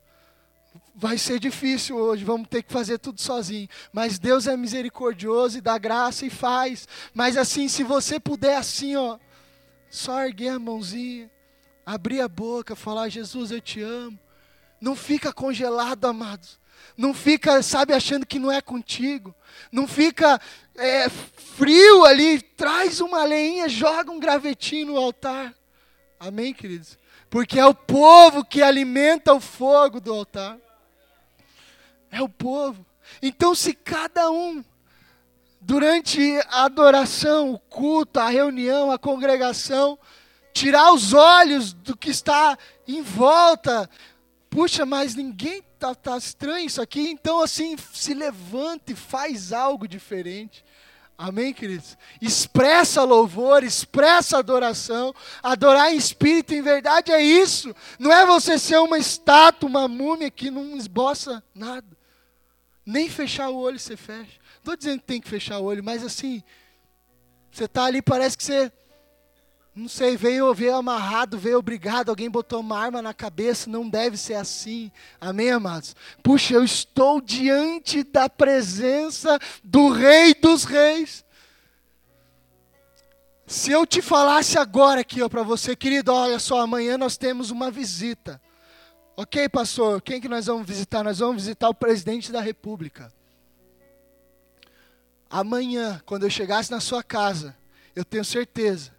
vai 0.94 1.16
ser 1.16 1.38
difícil 1.38 1.96
hoje, 1.96 2.24
vamos 2.24 2.48
ter 2.48 2.62
que 2.64 2.72
fazer 2.72 2.98
tudo 2.98 3.20
sozinho. 3.20 3.68
Mas 3.92 4.18
Deus 4.18 4.48
é 4.48 4.56
misericordioso 4.56 5.58
e 5.58 5.60
dá 5.60 5.78
graça 5.78 6.26
e 6.26 6.30
faz. 6.30 6.88
Mas 7.14 7.36
assim, 7.36 7.68
se 7.68 7.84
você 7.84 8.18
puder 8.18 8.56
assim, 8.56 8.96
ó, 8.96 9.18
só 9.88 10.24
erguer 10.24 10.48
a 10.48 10.58
mãozinha, 10.58 11.30
abrir 11.84 12.20
a 12.20 12.28
boca, 12.28 12.74
falar, 12.74 13.08
Jesus, 13.08 13.52
eu 13.52 13.60
te 13.60 13.80
amo. 13.80 14.18
Não 14.80 14.96
fica 14.96 15.32
congelado, 15.32 16.04
amados. 16.06 16.58
Não 16.96 17.14
fica, 17.14 17.62
sabe, 17.62 17.92
achando 17.92 18.26
que 18.26 18.38
não 18.38 18.50
é 18.50 18.60
contigo. 18.60 19.34
Não 19.72 19.86
fica 19.86 20.40
é, 20.74 21.08
frio 21.08 22.04
ali, 22.04 22.40
traz 22.40 23.00
uma 23.00 23.24
lenha, 23.24 23.68
joga 23.68 24.10
um 24.10 24.18
gravetinho 24.18 24.88
no 24.88 24.96
altar. 24.96 25.54
Amém, 26.18 26.52
queridos? 26.52 26.98
Porque 27.28 27.58
é 27.58 27.66
o 27.66 27.74
povo 27.74 28.44
que 28.44 28.62
alimenta 28.62 29.32
o 29.32 29.40
fogo 29.40 30.00
do 30.00 30.12
altar. 30.12 30.58
É 32.10 32.22
o 32.22 32.28
povo. 32.28 32.86
Então, 33.20 33.54
se 33.54 33.74
cada 33.74 34.30
um, 34.30 34.64
durante 35.60 36.20
a 36.48 36.64
adoração, 36.64 37.52
o 37.52 37.58
culto, 37.58 38.20
a 38.20 38.28
reunião, 38.28 38.90
a 38.90 38.98
congregação, 38.98 39.98
tirar 40.52 40.92
os 40.92 41.12
olhos 41.12 41.72
do 41.72 41.96
que 41.96 42.10
está 42.10 42.56
em 42.86 43.02
volta, 43.02 43.90
puxa, 44.48 44.86
mas 44.86 45.14
ninguém 45.14 45.62
tá, 45.78 45.94
tá 45.94 46.16
estranho 46.16 46.66
isso 46.66 46.80
aqui, 46.80 47.08
então 47.08 47.40
assim, 47.40 47.76
se 47.92 48.14
levante, 48.14 48.94
faz 48.94 49.52
algo 49.52 49.86
diferente. 49.86 50.64
Amém, 51.18 51.54
queridos? 51.54 51.96
Expressa 52.20 53.02
louvor, 53.02 53.64
expressa 53.64 54.38
adoração. 54.38 55.14
Adorar 55.42 55.90
em 55.90 55.96
espírito, 55.96 56.52
em 56.52 56.60
verdade, 56.60 57.10
é 57.10 57.22
isso. 57.22 57.74
Não 57.98 58.12
é 58.12 58.26
você 58.26 58.58
ser 58.58 58.76
uma 58.78 58.98
estátua, 58.98 59.66
uma 59.66 59.88
múmia 59.88 60.30
que 60.30 60.50
não 60.50 60.76
esboça 60.76 61.42
nada. 61.54 61.86
Nem 62.84 63.08
fechar 63.08 63.48
o 63.48 63.56
olho 63.56 63.78
você 63.78 63.96
fecha. 63.96 64.38
Estou 64.58 64.76
dizendo 64.76 65.00
que 65.00 65.06
tem 65.06 65.20
que 65.20 65.28
fechar 65.28 65.58
o 65.58 65.64
olho, 65.64 65.82
mas 65.82 66.04
assim, 66.04 66.42
você 67.50 67.64
está 67.64 67.84
ali, 67.84 68.02
parece 68.02 68.36
que 68.36 68.44
você 68.44 68.70
não 69.76 69.90
sei, 69.90 70.16
veio, 70.16 70.54
veio 70.54 70.74
amarrado, 70.74 71.38
veio 71.38 71.58
obrigado, 71.58 72.08
alguém 72.08 72.30
botou 72.30 72.60
uma 72.60 72.78
arma 72.78 73.02
na 73.02 73.12
cabeça, 73.12 73.68
não 73.68 73.86
deve 73.86 74.16
ser 74.16 74.32
assim. 74.32 74.90
Amém, 75.20 75.50
amados? 75.50 75.94
Puxa, 76.22 76.54
eu 76.54 76.64
estou 76.64 77.20
diante 77.20 78.02
da 78.02 78.26
presença 78.26 79.38
do 79.62 79.90
Rei 79.90 80.32
dos 80.32 80.64
Reis. 80.64 81.26
Se 83.46 83.70
eu 83.70 83.86
te 83.86 84.00
falasse 84.00 84.58
agora 84.58 85.02
aqui 85.02 85.28
para 85.28 85.42
você, 85.42 85.76
querido, 85.76 86.10
olha 86.10 86.38
só, 86.38 86.62
amanhã 86.62 86.96
nós 86.96 87.18
temos 87.18 87.50
uma 87.50 87.70
visita. 87.70 88.40
Ok, 89.14 89.46
pastor, 89.50 90.00
quem 90.00 90.22
que 90.22 90.28
nós 90.28 90.46
vamos 90.46 90.66
visitar? 90.66 91.04
Nós 91.04 91.18
vamos 91.18 91.42
visitar 91.42 91.68
o 91.68 91.74
presidente 91.74 92.32
da 92.32 92.40
república. 92.40 93.12
Amanhã, 95.28 96.00
quando 96.06 96.22
eu 96.22 96.30
chegasse 96.30 96.70
na 96.70 96.80
sua 96.80 97.02
casa, 97.02 97.54
eu 97.94 98.06
tenho 98.06 98.24
certeza 98.24 98.95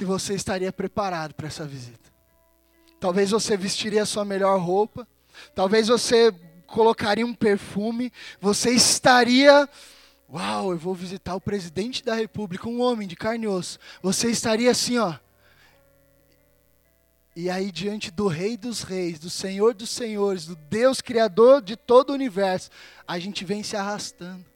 que 0.00 0.04
você 0.06 0.32
estaria 0.32 0.72
preparado 0.72 1.34
para 1.34 1.46
essa 1.46 1.66
visita. 1.66 2.10
Talvez 2.98 3.32
você 3.32 3.54
vestiria 3.54 4.02
a 4.02 4.06
sua 4.06 4.24
melhor 4.24 4.58
roupa, 4.58 5.06
talvez 5.54 5.88
você 5.88 6.32
colocaria 6.66 7.26
um 7.26 7.34
perfume, 7.34 8.10
você 8.40 8.70
estaria 8.70 9.68
Uau, 10.32 10.70
eu 10.70 10.78
vou 10.78 10.94
visitar 10.94 11.34
o 11.34 11.40
presidente 11.40 12.02
da 12.02 12.14
república, 12.14 12.66
um 12.66 12.80
homem 12.80 13.06
de 13.06 13.14
carne 13.14 13.44
e 13.44 13.48
osso. 13.48 13.78
Você 14.00 14.30
estaria 14.30 14.70
assim, 14.70 14.96
ó. 14.96 15.18
E 17.36 17.50
aí, 17.50 17.70
diante 17.70 18.10
do 18.10 18.26
Rei 18.26 18.56
dos 18.56 18.82
Reis, 18.82 19.18
do 19.18 19.28
Senhor 19.28 19.74
dos 19.74 19.90
Senhores, 19.90 20.46
do 20.46 20.56
Deus 20.56 21.02
Criador 21.02 21.60
de 21.60 21.76
todo 21.76 22.08
o 22.08 22.14
universo, 22.14 22.70
a 23.06 23.18
gente 23.18 23.44
vem 23.44 23.62
se 23.62 23.76
arrastando. 23.76 24.46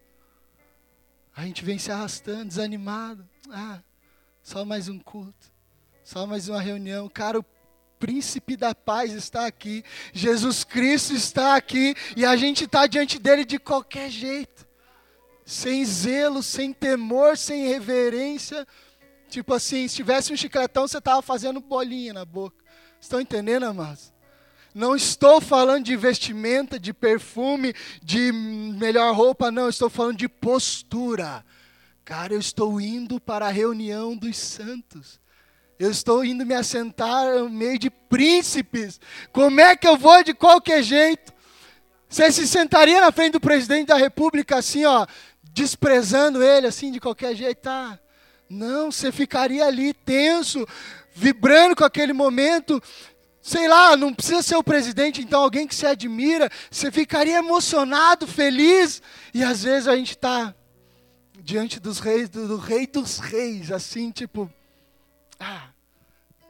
A 1.36 1.44
gente 1.44 1.62
vem 1.62 1.78
se 1.78 1.92
arrastando, 1.92 2.46
desanimado. 2.46 3.28
Ah, 3.50 3.80
só 4.44 4.62
mais 4.64 4.90
um 4.90 4.98
culto, 4.98 5.50
só 6.04 6.26
mais 6.26 6.50
uma 6.50 6.60
reunião. 6.60 7.08
Cara, 7.08 7.40
o 7.40 7.44
príncipe 7.98 8.56
da 8.56 8.74
paz 8.74 9.12
está 9.12 9.46
aqui, 9.46 9.82
Jesus 10.12 10.62
Cristo 10.62 11.14
está 11.14 11.56
aqui, 11.56 11.96
e 12.14 12.26
a 12.26 12.36
gente 12.36 12.64
está 12.64 12.86
diante 12.86 13.18
dele 13.18 13.46
de 13.46 13.58
qualquer 13.58 14.10
jeito 14.10 14.64
sem 15.46 15.84
zelo, 15.84 16.42
sem 16.42 16.72
temor, 16.72 17.36
sem 17.36 17.66
reverência. 17.66 18.66
Tipo 19.28 19.54
assim, 19.54 19.88
se 19.88 19.96
tivesse 19.96 20.32
um 20.32 20.36
chicletão, 20.36 20.86
você 20.86 20.98
estava 20.98 21.20
fazendo 21.22 21.60
bolinha 21.60 22.12
na 22.12 22.24
boca. 22.24 22.56
Estão 23.00 23.20
entendendo, 23.20 23.64
amados? 23.64 24.12
Não 24.74 24.96
estou 24.96 25.40
falando 25.40 25.84
de 25.84 25.96
vestimenta, 25.96 26.78
de 26.78 26.92
perfume, 26.92 27.74
de 28.02 28.32
melhor 28.32 29.14
roupa, 29.14 29.50
não. 29.50 29.68
Estou 29.68 29.90
falando 29.90 30.16
de 30.16 30.28
postura. 30.28 31.44
Cara, 32.04 32.34
eu 32.34 32.38
estou 32.38 32.78
indo 32.78 33.18
para 33.18 33.46
a 33.46 33.50
reunião 33.50 34.14
dos 34.14 34.36
santos. 34.36 35.18
Eu 35.78 35.90
estou 35.90 36.22
indo 36.22 36.44
me 36.44 36.52
assentar 36.52 37.38
no 37.38 37.48
meio 37.48 37.78
de 37.78 37.88
príncipes. 37.88 39.00
Como 39.32 39.58
é 39.58 39.74
que 39.74 39.88
eu 39.88 39.96
vou 39.96 40.22
de 40.22 40.34
qualquer 40.34 40.82
jeito? 40.82 41.32
Você 42.06 42.30
se 42.30 42.46
sentaria 42.46 43.00
na 43.00 43.10
frente 43.10 43.32
do 43.32 43.40
presidente 43.40 43.86
da 43.86 43.96
república 43.96 44.58
assim, 44.58 44.84
ó, 44.84 45.06
desprezando 45.42 46.42
ele 46.42 46.66
assim 46.66 46.92
de 46.92 47.00
qualquer 47.00 47.34
jeito, 47.34 47.62
tá? 47.62 47.98
Não, 48.50 48.92
você 48.92 49.10
ficaria 49.10 49.64
ali 49.64 49.94
tenso, 49.94 50.66
vibrando 51.14 51.74
com 51.74 51.84
aquele 51.84 52.12
momento. 52.12 52.82
Sei 53.40 53.66
lá, 53.66 53.96
não 53.96 54.12
precisa 54.12 54.42
ser 54.42 54.56
o 54.56 54.62
presidente, 54.62 55.22
então 55.22 55.42
alguém 55.42 55.66
que 55.66 55.74
se 55.74 55.86
admira, 55.86 56.50
você 56.70 56.92
ficaria 56.92 57.38
emocionado, 57.38 58.26
feliz. 58.26 59.00
E 59.32 59.42
às 59.42 59.62
vezes 59.62 59.88
a 59.88 59.96
gente 59.96 60.10
está 60.10 60.54
diante 61.44 61.78
dos 61.78 61.98
reis, 61.98 62.30
do, 62.30 62.48
do 62.48 62.56
rei 62.56 62.86
dos 62.86 63.18
reis, 63.18 63.70
assim, 63.70 64.10
tipo, 64.10 64.50
ah, 65.38 65.68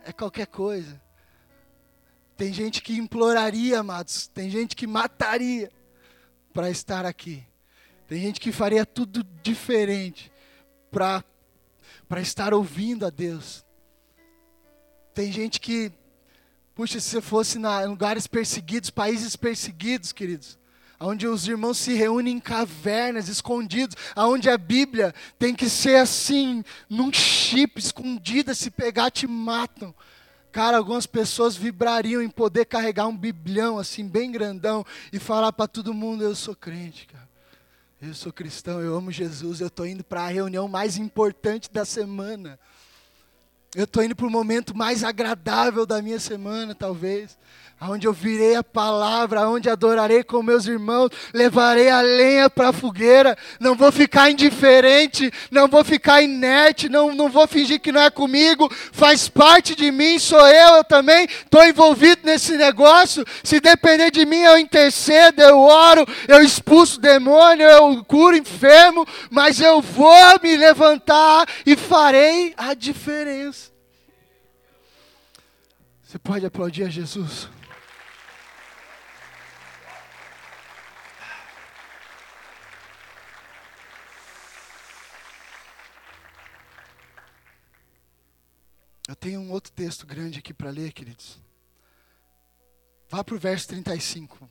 é 0.05 0.13
qualquer 0.13 0.47
coisa. 0.47 1.03
Tem 2.37 2.53
gente 2.53 2.81
que 2.81 2.97
imploraria, 2.97 3.81
amados, 3.81 4.29
tem 4.29 4.49
gente 4.49 4.77
que 4.77 4.87
mataria 4.87 5.71
para 6.53 6.71
estar 6.71 7.05
aqui. 7.05 7.45
Tem 8.07 8.21
gente 8.21 8.41
que 8.41 8.53
faria 8.53 8.87
tudo 8.87 9.25
diferente 9.43 10.31
para 10.91 11.25
estar 12.21 12.55
ouvindo 12.55 13.05
a 13.05 13.11
Deus. 13.11 13.65
Tem 15.13 15.33
gente 15.33 15.61
que, 15.61 15.91
puxa, 16.73 17.01
se 17.01 17.11
você 17.11 17.21
fosse 17.21 17.59
em 17.59 17.87
lugares 17.87 18.29
perseguidos, 18.29 18.91
países 18.91 19.35
perseguidos, 19.35 20.13
queridos, 20.13 20.57
onde 21.05 21.27
os 21.27 21.47
irmãos 21.47 21.79
se 21.79 21.95
reúnem 21.95 22.37
em 22.37 22.41
cavernas, 22.41 23.29
escondidos, 23.29 23.97
aonde 24.15 24.49
a 24.49 24.57
Bíblia 24.57 25.15
tem 25.39 25.55
que 25.55 25.69
ser 25.69 25.97
assim, 25.97 26.65
num 26.89 27.13
chip, 27.13 27.79
escondida, 27.79 28.55
se 28.55 28.71
pegar 28.71 29.11
te 29.11 29.27
matam. 29.27 29.95
Cara, 30.51 30.77
algumas 30.77 31.07
pessoas 31.07 31.57
vibrariam 31.57 32.23
em 32.23 32.29
poder 32.29 32.65
carregar 32.65 33.07
um 33.07 33.17
biblião 33.17 33.79
assim, 33.79 34.07
bem 34.07 34.31
grandão, 34.31 34.85
e 35.13 35.19
falar 35.19 35.53
para 35.53 35.67
todo 35.67 35.93
mundo: 35.93 36.23
Eu 36.23 36.35
sou 36.35 36.55
crente, 36.55 37.07
cara. 37.07 37.29
Eu 38.01 38.15
sou 38.15 38.33
cristão, 38.33 38.81
eu 38.81 38.95
amo 38.95 39.11
Jesus, 39.11 39.61
eu 39.61 39.69
estou 39.69 39.87
indo 39.87 40.05
para 40.05 40.23
a 40.23 40.29
reunião 40.29 40.69
mais 40.69 40.99
importante 40.99 41.71
da 41.73 41.85
semana. 41.85 42.59
Eu 43.75 43.85
estou 43.85 44.05
indo 44.05 44.15
para 44.15 44.27
o 44.27 44.31
momento 44.31 44.77
mais 44.77 45.03
agradável 45.03 45.85
da 45.85 46.01
minha 46.01 46.21
semana, 46.21 46.75
talvez 46.75 47.37
aonde 47.81 48.07
eu 48.07 48.13
virei 48.13 48.55
a 48.55 48.63
palavra, 48.63 49.41
aonde 49.41 49.69
adorarei 49.69 50.23
com 50.23 50.43
meus 50.43 50.67
irmãos, 50.67 51.11
levarei 51.33 51.91
a 51.91 52.01
lenha 52.01 52.49
para 52.49 52.69
a 52.69 52.73
fogueira, 52.73 53.37
não 53.61 53.75
vou 53.75 53.93
ficar 53.93 54.31
indiferente, 54.31 55.31
não 55.51 55.69
vou 55.69 55.85
ficar 55.85 56.23
inerte, 56.23 56.89
não, 56.89 57.15
não 57.15 57.29
vou 57.29 57.47
fingir 57.47 57.81
que 57.81 57.93
não 57.93 58.01
é 58.01 58.11
comigo, 58.11 58.71
faz 58.93 59.29
parte 59.29 59.75
de 59.75 59.91
mim, 59.91 60.19
sou 60.19 60.47
eu, 60.47 60.77
eu 60.77 60.85
também 60.85 61.25
estou 61.25 61.65
envolvido 61.65 62.23
nesse 62.25 62.57
negócio, 62.57 63.25
se 63.43 63.61
depender 63.61 64.11
de 64.11 64.25
mim 64.25 64.41
eu 64.41 64.59
intercedo, 64.59 65.43
eu 65.43 65.59
oro, 65.59 66.07
eu 66.29 66.43
expulso 66.43 67.01
demônio, 67.01 67.67
eu 67.67 68.05
curo 68.05 68.37
enfermo, 68.37 69.07
mas 69.31 69.61
eu 69.61 69.83
vou 69.83 70.41
me 70.43 70.57
levantar 70.57 71.47
e 71.67 71.77
farei 71.77 72.55
a 72.57 72.73
diferença. 72.73 73.75
Você 76.03 76.19
pode 76.19 76.47
aplaudir 76.47 76.85
a 76.85 76.89
Jesus? 76.89 77.49
Eu 89.07 89.15
tenho 89.15 89.41
um 89.41 89.51
outro 89.51 89.73
texto 89.73 90.07
grande 90.07 90.39
aqui 90.39 90.55
para 90.55 90.71
ler, 90.71 90.93
queridos. 90.93 91.39
Vá 93.09 93.23
para 93.23 93.35
o 93.35 93.39
verso 93.39 93.69
35. 93.69 94.49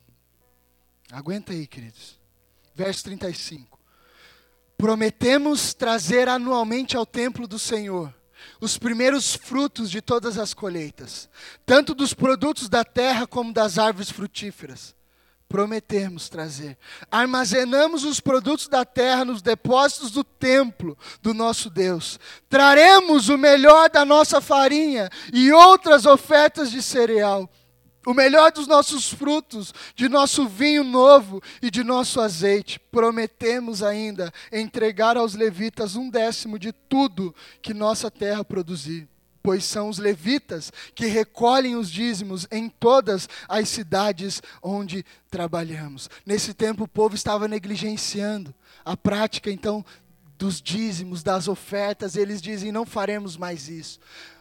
Aguenta 1.10 1.52
aí, 1.52 1.66
queridos. 1.66 2.18
Verso 2.74 3.04
35. 3.04 3.78
Prometemos 4.76 5.74
trazer 5.74 6.28
anualmente 6.28 6.96
ao 6.96 7.06
templo 7.06 7.46
do 7.46 7.58
Senhor 7.58 8.14
os 8.60 8.76
primeiros 8.76 9.34
frutos 9.34 9.90
de 9.90 10.02
todas 10.02 10.38
as 10.38 10.52
colheitas, 10.52 11.30
tanto 11.64 11.94
dos 11.94 12.12
produtos 12.12 12.68
da 12.68 12.84
terra 12.84 13.26
como 13.26 13.52
das 13.52 13.78
árvores 13.78 14.10
frutíferas 14.10 14.94
prometemos 15.54 16.28
trazer. 16.28 16.76
Armazenamos 17.08 18.02
os 18.02 18.18
produtos 18.18 18.66
da 18.66 18.84
terra 18.84 19.24
nos 19.24 19.40
depósitos 19.40 20.10
do 20.10 20.24
templo 20.24 20.98
do 21.22 21.32
nosso 21.32 21.70
Deus. 21.70 22.18
Traremos 22.48 23.28
o 23.28 23.38
melhor 23.38 23.88
da 23.88 24.04
nossa 24.04 24.40
farinha 24.40 25.08
e 25.32 25.52
outras 25.52 26.06
ofertas 26.06 26.72
de 26.72 26.82
cereal. 26.82 27.48
O 28.04 28.12
melhor 28.12 28.50
dos 28.50 28.66
nossos 28.66 29.08
frutos, 29.12 29.72
de 29.94 30.08
nosso 30.08 30.48
vinho 30.48 30.82
novo 30.82 31.40
e 31.62 31.70
de 31.70 31.84
nosso 31.84 32.20
azeite. 32.20 32.80
Prometemos 32.90 33.80
ainda 33.80 34.32
entregar 34.50 35.16
aos 35.16 35.36
levitas 35.36 35.94
um 35.94 36.10
décimo 36.10 36.58
de 36.58 36.72
tudo 36.72 37.32
que 37.62 37.72
nossa 37.72 38.10
terra 38.10 38.44
produzir 38.44 39.08
pois 39.44 39.62
são 39.66 39.90
os 39.90 39.98
levitas 39.98 40.72
que 40.94 41.04
recolhem 41.04 41.76
os 41.76 41.90
dízimos 41.90 42.48
em 42.50 42.66
todas 42.66 43.28
as 43.46 43.68
cidades 43.68 44.40
onde 44.62 45.04
trabalhamos. 45.30 46.08
Nesse 46.24 46.54
tempo 46.54 46.84
o 46.84 46.88
povo 46.88 47.14
estava 47.14 47.46
negligenciando 47.46 48.54
a 48.82 48.96
prática 48.96 49.50
então 49.50 49.84
dos 50.38 50.62
dízimos, 50.62 51.22
das 51.22 51.46
ofertas, 51.46 52.16
eles 52.16 52.40
dizem 52.40 52.72
não 52.72 52.86
faremos 52.86 53.36
mais 53.36 53.68
isso. 53.68 54.00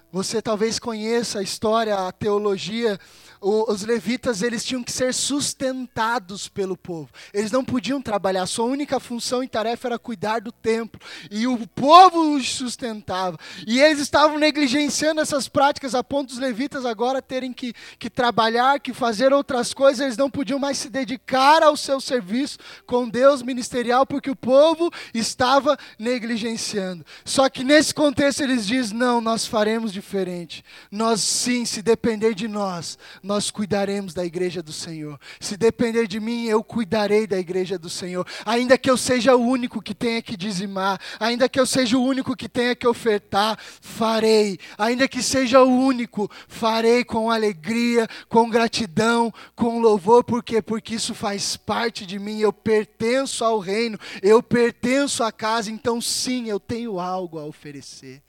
Você 0.10 0.42
talvez 0.42 0.80
conheça 0.80 1.40
a 1.40 1.44
história, 1.44 2.08
a 2.08 2.12
teologia 2.12 2.98
os 3.44 3.84
levitas 3.84 4.42
eles 4.42 4.64
tinham 4.64 4.82
que 4.82 4.92
ser 4.92 5.14
sustentados 5.14 6.48
pelo 6.48 6.78
povo. 6.78 7.10
Eles 7.34 7.52
não 7.52 7.64
podiam 7.64 8.02
trabalhar, 8.02 8.46
sua 8.46 8.66
única 8.66 9.00
função 9.00 9.44
e 9.44 9.48
tarefa 9.48 9.90
era 9.90 10.00
cuidar 10.00 10.40
do 10.40 10.52
templo. 10.52 11.00
E 11.30 11.46
o 11.46 11.68
povo 11.68 12.36
os 12.36 12.50
sustentava. 12.54 13.38
E 13.68 13.80
eles 13.80 14.00
estavam 14.00 14.40
negligenciando 14.40 15.20
essas 15.20 15.48
práticas 15.48 15.94
a 15.94 16.04
ponto 16.04 16.30
dos 16.30 16.38
levitas 16.38 16.86
agora 16.86 17.22
terem 17.22 17.52
que, 17.52 17.74
que 18.00 18.10
trabalhar, 18.10 18.80
que 18.80 18.94
fazer 18.94 19.34
outras 19.34 19.74
coisas. 19.74 20.00
Eles 20.00 20.18
não 20.18 20.30
podiam 20.30 20.60
mais 20.60 20.78
se 20.78 20.90
dedicar 20.90 21.64
ao 21.64 21.76
seu 21.76 22.00
serviço 22.00 22.58
com 22.86 23.10
Deus 23.10 23.42
ministerial 23.42 24.06
porque 24.06 24.32
o 24.32 24.36
povo 24.36 24.90
estava 25.14 25.78
negligenciando. 26.00 27.06
Só 27.26 27.50
que 27.50 27.64
nesse 27.64 27.94
contexto 27.94 28.42
eles 28.42 28.66
dizem: 28.66 28.98
não, 28.98 29.20
nós 29.20 29.46
faremos 29.46 29.92
diferente. 29.92 30.64
Nós 30.90 31.22
sim, 31.22 31.66
se 31.66 31.82
depender 31.82 32.34
de 32.34 32.48
nós, 32.48 32.98
nós 33.22 33.33
cuidaremos 33.52 34.14
da 34.14 34.26
igreja 34.26 34.62
do 34.62 34.74
Senhor. 34.74 35.20
Se 35.40 35.56
depender 35.56 36.08
de 36.08 36.20
mim, 36.20 36.46
eu 36.46 36.64
cuidarei 36.64 37.26
da 37.28 37.38
igreja 37.38 37.78
do 37.78 37.90
Senhor. 37.90 38.26
Ainda 38.46 38.78
que 38.78 38.90
eu 38.90 38.98
seja 38.98 39.36
o 39.36 39.42
único 39.42 39.82
que 39.82 39.94
tenha 39.94 40.22
que 40.22 40.36
dizimar, 40.36 41.00
ainda 41.20 41.48
que 41.48 41.60
eu 41.60 41.66
seja 41.66 41.98
o 41.98 42.04
único 42.04 42.36
que 42.36 42.50
tenha 42.50 42.76
que 42.76 42.88
ofertar, 42.88 43.58
farei. 43.82 44.58
Ainda 44.78 45.08
que 45.08 45.22
seja 45.22 45.62
o 45.62 45.70
único, 45.70 46.30
farei 46.48 47.04
com 47.04 47.32
alegria, 47.32 48.08
com 48.30 48.50
gratidão, 48.50 49.34
com 49.56 49.80
louvor, 49.80 50.24
por 50.24 50.44
quê? 50.44 50.62
Porque 50.62 50.96
isso 50.96 51.14
faz 51.14 51.58
parte 51.58 52.06
de 52.06 52.20
mim, 52.20 52.40
eu 52.40 52.54
pertenço 52.54 53.44
ao 53.44 53.60
reino, 53.60 53.98
eu 54.22 54.42
pertenço 54.42 55.24
à 55.24 55.32
casa, 55.32 55.72
então 55.72 56.00
sim, 56.02 56.48
eu 56.48 56.60
tenho 56.60 57.00
algo 57.00 57.40
a 57.40 57.46
oferecer. 57.46 58.22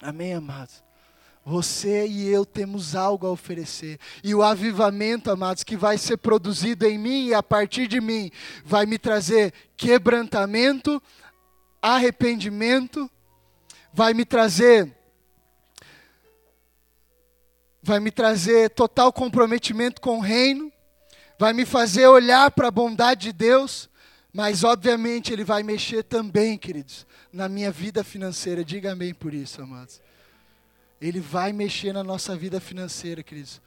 Amém, 0.00 0.34
amados? 0.34 0.82
Você 1.44 2.06
e 2.06 2.26
eu 2.26 2.46
temos 2.46 2.96
algo 2.96 3.26
a 3.26 3.30
oferecer. 3.30 3.98
E 4.22 4.34
o 4.34 4.42
avivamento, 4.42 5.30
amados, 5.30 5.62
que 5.62 5.76
vai 5.76 5.98
ser 5.98 6.16
produzido 6.16 6.86
em 6.86 6.98
mim 6.98 7.26
e 7.26 7.34
a 7.34 7.42
partir 7.42 7.86
de 7.86 8.00
mim, 8.00 8.30
vai 8.64 8.86
me 8.86 8.98
trazer 8.98 9.52
quebrantamento, 9.76 11.02
arrependimento, 11.82 13.10
vai 13.92 14.14
me 14.14 14.24
trazer 14.24 14.90
vai 17.84 18.00
me 18.00 18.10
trazer 18.10 18.70
total 18.70 19.12
comprometimento 19.12 20.00
com 20.00 20.16
o 20.16 20.22
reino, 20.22 20.72
vai 21.38 21.52
me 21.52 21.66
fazer 21.66 22.06
olhar 22.06 22.50
para 22.50 22.68
a 22.68 22.70
bondade 22.70 23.26
de 23.26 23.32
Deus, 23.34 23.90
mas 24.32 24.64
obviamente 24.64 25.34
ele 25.34 25.44
vai 25.44 25.62
mexer 25.62 26.02
também, 26.02 26.56
queridos, 26.56 27.06
na 27.30 27.46
minha 27.46 27.70
vida 27.70 28.02
financeira. 28.02 28.64
Diga 28.64 28.92
amém 28.92 29.12
por 29.12 29.34
isso, 29.34 29.60
amados. 29.60 30.00
Ele 31.00 31.20
vai 31.20 31.52
mexer 31.52 31.92
na 31.92 32.02
nossa 32.02 32.36
vida 32.36 32.60
financeira, 32.60 33.22
queridos. 33.22 33.60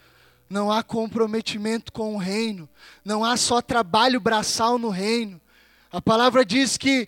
Não 0.49 0.71
há 0.71 0.81
comprometimento 0.81 1.91
com 1.91 2.15
o 2.15 2.17
reino, 2.17 2.69
não 3.03 3.23
há 3.23 3.35
só 3.35 3.61
trabalho 3.61 4.19
braçal 4.19 4.77
no 4.77 4.89
reino. 4.89 5.41
A 5.91 6.01
palavra 6.01 6.45
diz 6.45 6.77
que 6.77 7.07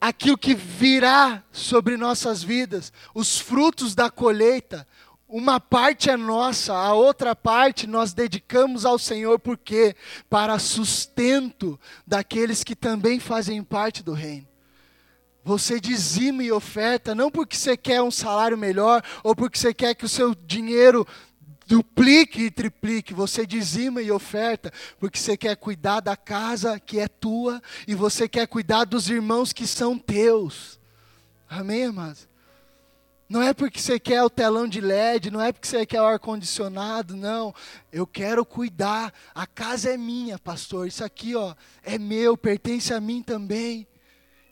aquilo 0.00 0.38
que 0.38 0.54
virá 0.54 1.42
sobre 1.50 1.96
nossas 1.96 2.42
vidas, 2.42 2.92
os 3.14 3.38
frutos 3.38 3.94
da 3.94 4.08
colheita, 4.08 4.86
uma 5.28 5.58
parte 5.58 6.08
é 6.08 6.16
nossa, 6.16 6.72
a 6.72 6.92
outra 6.92 7.34
parte 7.34 7.86
nós 7.86 8.12
dedicamos 8.12 8.84
ao 8.84 8.98
Senhor, 8.98 9.38
porque 9.40 9.96
para 10.30 10.58
sustento 10.58 11.78
daqueles 12.06 12.62
que 12.62 12.76
também 12.76 13.18
fazem 13.18 13.62
parte 13.62 14.04
do 14.04 14.12
reino. 14.12 14.46
Você 15.46 15.78
dizima 15.78 16.42
e 16.42 16.50
oferta, 16.50 17.14
não 17.14 17.30
porque 17.30 17.56
você 17.56 17.76
quer 17.76 18.02
um 18.02 18.10
salário 18.10 18.58
melhor, 18.58 19.00
ou 19.22 19.32
porque 19.32 19.56
você 19.56 19.72
quer 19.72 19.94
que 19.94 20.04
o 20.04 20.08
seu 20.08 20.34
dinheiro 20.34 21.06
duplique 21.68 22.46
e 22.46 22.50
triplique. 22.50 23.14
Você 23.14 23.46
dizima 23.46 24.02
e 24.02 24.10
oferta, 24.10 24.72
porque 24.98 25.16
você 25.16 25.36
quer 25.36 25.54
cuidar 25.54 26.00
da 26.00 26.16
casa 26.16 26.80
que 26.80 26.98
é 26.98 27.06
tua, 27.06 27.62
e 27.86 27.94
você 27.94 28.28
quer 28.28 28.48
cuidar 28.48 28.86
dos 28.86 29.08
irmãos 29.08 29.52
que 29.52 29.68
são 29.68 29.96
teus. 29.96 30.80
Amém, 31.48 31.84
amados? 31.84 32.26
Não 33.28 33.40
é 33.40 33.54
porque 33.54 33.78
você 33.78 34.00
quer 34.00 34.24
o 34.24 34.30
telão 34.30 34.66
de 34.66 34.80
LED, 34.80 35.30
não 35.30 35.40
é 35.40 35.52
porque 35.52 35.68
você 35.68 35.86
quer 35.86 36.02
o 36.02 36.06
ar-condicionado, 36.06 37.14
não. 37.14 37.54
Eu 37.92 38.04
quero 38.04 38.44
cuidar. 38.44 39.14
A 39.32 39.46
casa 39.46 39.90
é 39.90 39.96
minha, 39.96 40.40
pastor. 40.40 40.88
Isso 40.88 41.04
aqui, 41.04 41.36
ó, 41.36 41.54
é 41.84 41.98
meu, 41.98 42.36
pertence 42.36 42.92
a 42.92 43.00
mim 43.00 43.22
também. 43.22 43.86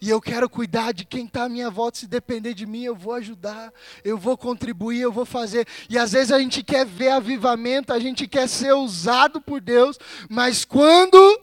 E 0.04 0.10
eu 0.10 0.20
quero 0.20 0.50
cuidar 0.50 0.92
de 0.92 1.02
quem 1.02 1.24
está 1.24 1.44
à 1.44 1.48
minha 1.48 1.70
volta. 1.70 1.96
Se 1.96 2.06
depender 2.06 2.52
de 2.52 2.66
mim, 2.66 2.82
eu 2.82 2.94
vou 2.94 3.14
ajudar, 3.14 3.72
eu 4.04 4.18
vou 4.18 4.36
contribuir, 4.36 5.00
eu 5.00 5.10
vou 5.10 5.24
fazer. 5.24 5.66
E 5.88 5.96
às 5.96 6.12
vezes 6.12 6.30
a 6.30 6.38
gente 6.38 6.62
quer 6.62 6.84
ver 6.84 7.08
avivamento, 7.08 7.90
a 7.90 7.98
gente 7.98 8.28
quer 8.28 8.46
ser 8.46 8.74
usado 8.74 9.40
por 9.40 9.62
Deus, 9.62 9.98
mas 10.28 10.62
quando 10.62 11.40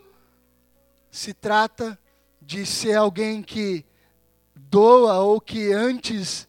se 1.10 1.34
trata 1.34 1.98
de 2.40 2.64
ser 2.64 2.94
alguém 2.94 3.42
que 3.42 3.84
doa 4.56 5.22
ou 5.22 5.42
que 5.42 5.74
antes 5.74 6.48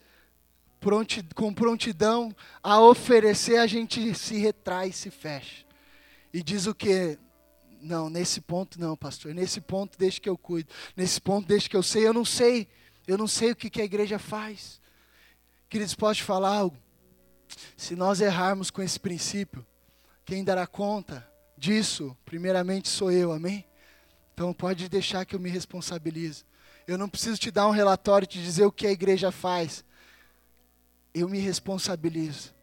com 1.34 1.54
prontidão 1.54 2.36
a 2.62 2.78
oferecer, 2.78 3.56
a 3.56 3.66
gente 3.66 4.14
se 4.14 4.36
retrai, 4.36 4.92
se 4.92 5.10
fecha. 5.10 5.64
E 6.30 6.42
diz 6.42 6.66
o 6.66 6.74
que? 6.74 7.18
Não, 7.82 8.08
nesse 8.08 8.40
ponto 8.40 8.80
não, 8.80 8.96
pastor. 8.96 9.34
Nesse 9.34 9.60
ponto 9.60 9.98
deixa 9.98 10.20
que 10.20 10.28
eu 10.28 10.38
cuido. 10.38 10.72
Nesse 10.96 11.20
ponto 11.20 11.48
deixa 11.48 11.68
que 11.68 11.76
eu 11.76 11.82
sei. 11.82 12.06
Eu 12.06 12.14
não 12.14 12.24
sei. 12.24 12.68
Eu 13.08 13.18
não 13.18 13.26
sei 13.26 13.50
o 13.50 13.56
que, 13.56 13.68
que 13.68 13.80
a 13.80 13.84
igreja 13.84 14.20
faz. 14.20 14.80
Queridos, 15.68 15.94
posso 15.94 16.16
te 16.16 16.22
falar 16.22 16.56
algo? 16.56 16.76
Se 17.76 17.96
nós 17.96 18.20
errarmos 18.20 18.70
com 18.70 18.80
esse 18.80 19.00
princípio, 19.00 19.66
quem 20.24 20.44
dará 20.44 20.64
conta 20.64 21.28
disso, 21.58 22.16
primeiramente 22.24 22.88
sou 22.88 23.10
eu, 23.10 23.32
amém? 23.32 23.64
Então 24.32 24.54
pode 24.54 24.88
deixar 24.88 25.24
que 25.24 25.34
eu 25.34 25.40
me 25.40 25.50
responsabilize. 25.50 26.44
Eu 26.86 26.96
não 26.96 27.08
preciso 27.08 27.38
te 27.38 27.50
dar 27.50 27.66
um 27.66 27.72
relatório 27.72 28.26
te 28.26 28.40
dizer 28.40 28.64
o 28.64 28.72
que 28.72 28.86
a 28.86 28.92
igreja 28.92 29.32
faz. 29.32 29.84
Eu 31.12 31.28
me 31.28 31.38
responsabilizo. 31.38 32.54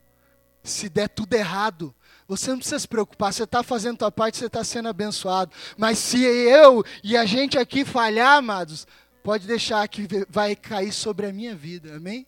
Se 0.63 0.87
der 0.87 1.09
tudo 1.09 1.33
errado, 1.33 1.93
você 2.29 2.51
não 2.51 2.59
precisa 2.59 2.77
se 2.77 2.87
preocupar, 2.87 3.33
você 3.33 3.43
está 3.43 3.63
fazendo 3.63 3.95
a 3.95 3.97
tua 3.97 4.11
parte, 4.11 4.37
você 4.37 4.45
está 4.45 4.63
sendo 4.63 4.87
abençoado. 4.87 5.51
Mas 5.75 5.97
se 5.97 6.23
eu 6.23 6.85
e 7.03 7.17
a 7.17 7.25
gente 7.25 7.57
aqui 7.57 7.83
falhar, 7.83 8.37
amados, 8.37 8.85
pode 9.23 9.47
deixar 9.47 9.87
que 9.87 10.07
vai 10.29 10.55
cair 10.55 10.93
sobre 10.93 11.25
a 11.25 11.33
minha 11.33 11.55
vida, 11.55 11.95
amém? 11.95 12.27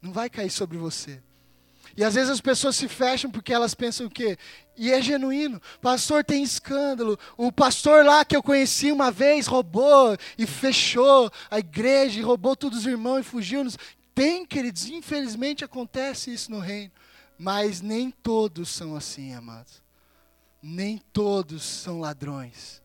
Não 0.00 0.12
vai 0.12 0.30
cair 0.30 0.50
sobre 0.50 0.78
você. 0.78 1.20
E 1.96 2.04
às 2.04 2.14
vezes 2.14 2.30
as 2.30 2.40
pessoas 2.40 2.76
se 2.76 2.86
fecham 2.86 3.28
porque 3.28 3.52
elas 3.52 3.74
pensam 3.74 4.06
o 4.06 4.10
quê? 4.10 4.38
E 4.76 4.92
é 4.92 5.02
genuíno. 5.02 5.60
Pastor 5.82 6.22
tem 6.22 6.44
escândalo. 6.44 7.18
O 7.36 7.50
pastor 7.50 8.04
lá 8.04 8.24
que 8.24 8.36
eu 8.36 8.44
conheci 8.44 8.92
uma 8.92 9.10
vez 9.10 9.48
roubou 9.48 10.16
e 10.38 10.46
fechou 10.46 11.28
a 11.50 11.58
igreja 11.58 12.20
e 12.20 12.22
roubou 12.22 12.54
todos 12.54 12.78
os 12.78 12.86
irmãos 12.86 13.18
e 13.18 13.24
fugiu. 13.24 13.66
Tem, 14.14 14.46
queridos, 14.46 14.88
infelizmente 14.88 15.64
acontece 15.64 16.32
isso 16.32 16.52
no 16.52 16.60
reino. 16.60 16.92
Mas 17.42 17.80
nem 17.80 18.10
todos 18.10 18.68
são 18.68 18.94
assim, 18.94 19.32
amados. 19.32 19.82
Nem 20.60 20.98
todos 20.98 21.62
são 21.62 21.98
ladrões. 21.98 22.82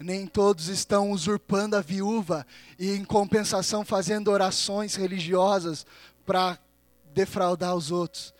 Nem 0.00 0.26
todos 0.26 0.66
estão 0.66 1.12
usurpando 1.12 1.76
a 1.76 1.80
viúva 1.80 2.44
e, 2.76 2.90
em 2.90 3.04
compensação, 3.04 3.84
fazendo 3.84 4.32
orações 4.32 4.96
religiosas 4.96 5.86
para 6.26 6.58
defraudar 7.14 7.76
os 7.76 7.92
outros. 7.92 8.34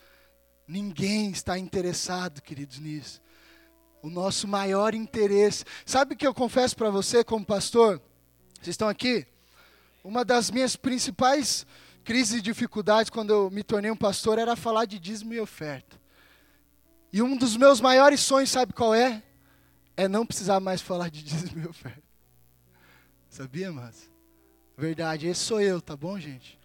Ninguém 0.66 1.30
está 1.30 1.57
interessado, 1.57 2.42
queridos, 2.42 2.80
nisso. 2.80 3.22
O 4.02 4.11
nosso 4.11 4.48
maior 4.48 4.92
interesse. 4.92 5.64
Sabe 5.86 6.16
o 6.16 6.18
que 6.18 6.26
eu 6.26 6.34
confesso 6.34 6.74
para 6.74 6.90
você, 6.90 7.22
como 7.22 7.46
pastor? 7.46 8.02
Vocês 8.55 8.74
estão 8.74 8.88
aqui? 8.88 9.24
Uma 10.02 10.24
das 10.24 10.50
minhas 10.50 10.74
principais 10.74 11.64
crise 12.05 12.38
e 12.38 12.42
dificuldades 12.42 13.09
quando 13.09 13.30
eu 13.30 13.50
me 13.50 13.64
tornei 13.64 13.90
um 13.90 13.96
pastor 13.96 14.38
era 14.38 14.55
falar 14.55 14.84
de 14.84 14.98
dízimo 14.98 15.32
e 15.32 15.40
oferta. 15.40 15.98
E 17.11 17.22
um 17.22 17.36
dos 17.36 17.57
meus 17.57 17.80
maiores 17.80 18.20
sonhos, 18.20 18.50
sabe 18.50 18.72
qual 18.72 18.94
é? 18.94 19.22
É 19.96 20.07
não 20.07 20.26
precisar 20.26 20.61
mais 20.61 20.82
falar 20.82 21.09
de 21.09 21.22
dízimo 21.24 21.62
e 21.64 21.66
oferta. 21.66 22.02
Sabia, 23.30 23.72
mas? 23.72 24.11
Verdade, 24.76 25.26
esse 25.26 25.40
sou 25.40 25.61
eu, 25.61 25.80
tá 25.80 25.96
bom, 25.96 26.18
gente? 26.20 26.59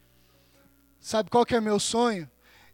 Sabe 0.99 1.29
qual 1.29 1.45
que 1.45 1.55
é 1.55 1.61
meu 1.61 1.79
sonho? 1.79 2.29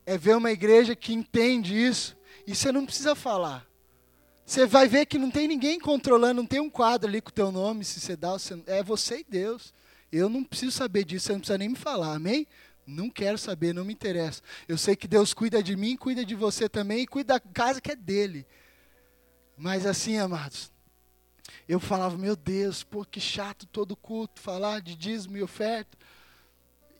É 0.05 0.17
ver 0.17 0.35
uma 0.35 0.51
igreja 0.51 0.95
que 0.95 1.13
entende 1.13 1.75
isso 1.75 2.17
e 2.47 2.55
você 2.55 2.71
não 2.71 2.85
precisa 2.85 3.13
falar. 3.13 3.65
Você 4.45 4.65
vai 4.65 4.87
ver 4.87 5.05
que 5.05 5.17
não 5.17 5.31
tem 5.31 5.47
ninguém 5.47 5.79
controlando, 5.79 6.41
não 6.41 6.47
tem 6.47 6.59
um 6.59 6.69
quadro 6.69 7.09
ali 7.09 7.21
com 7.21 7.29
o 7.29 7.33
teu 7.33 7.51
nome, 7.51 7.83
se 7.83 7.99
você 7.99 8.15
dá, 8.15 8.35
é 8.67 8.83
você 8.83 9.19
e 9.19 9.25
Deus. 9.27 9.73
Eu 10.11 10.29
não 10.29 10.43
preciso 10.43 10.71
saber 10.71 11.03
disso, 11.03 11.27
você 11.27 11.33
não 11.33 11.39
precisa 11.39 11.57
nem 11.57 11.69
me 11.69 11.75
falar, 11.75 12.15
amém? 12.15 12.47
Não 12.85 13.09
quero 13.09 13.37
saber, 13.37 13.73
não 13.73 13.83
me 13.83 13.93
interessa. 13.93 14.41
Eu 14.67 14.77
sei 14.77 14.95
que 14.95 15.07
Deus 15.07 15.33
cuida 15.33 15.61
de 15.63 15.75
mim, 15.75 15.97
cuida 15.97 16.23
de 16.23 16.35
você 16.35 16.69
também 16.69 17.01
e 17.01 17.07
cuida 17.07 17.33
da 17.33 17.39
casa 17.39 17.81
que 17.81 17.91
é 17.91 17.95
dele. 17.95 18.45
Mas 19.57 19.85
assim, 19.85 20.17
amados, 20.17 20.71
eu 21.67 21.79
falava, 21.79 22.17
meu 22.17 22.35
Deus, 22.35 22.83
pô, 22.83 23.03
que 23.03 23.19
chato 23.19 23.65
todo 23.65 23.95
culto 23.95 24.39
falar 24.39 24.81
de 24.81 24.95
dízimo 24.95 25.37
e 25.37 25.43
oferta. 25.43 25.97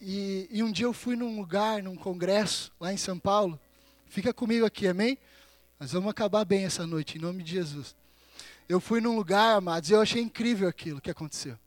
E, 0.01 0.47
e 0.51 0.63
um 0.63 0.71
dia 0.71 0.85
eu 0.85 0.93
fui 0.93 1.15
num 1.15 1.39
lugar, 1.39 1.83
num 1.83 1.95
congresso, 1.95 2.71
lá 2.79 2.91
em 2.91 2.97
São 2.97 3.19
Paulo. 3.19 3.59
Fica 4.07 4.33
comigo 4.33 4.65
aqui, 4.65 4.87
amém? 4.87 5.17
Nós 5.79 5.91
vamos 5.91 6.09
acabar 6.09 6.45
bem 6.45 6.65
essa 6.65 6.87
noite, 6.87 7.17
em 7.17 7.21
nome 7.21 7.43
de 7.43 7.51
Jesus. 7.51 7.95
Eu 8.67 8.79
fui 8.79 9.01
num 9.01 9.15
lugar, 9.15 9.57
amados, 9.57 9.89
e 9.89 9.93
eu 9.93 10.01
achei 10.01 10.21
incrível 10.21 10.67
aquilo 10.67 11.01
que 11.01 11.11
aconteceu. 11.11 11.57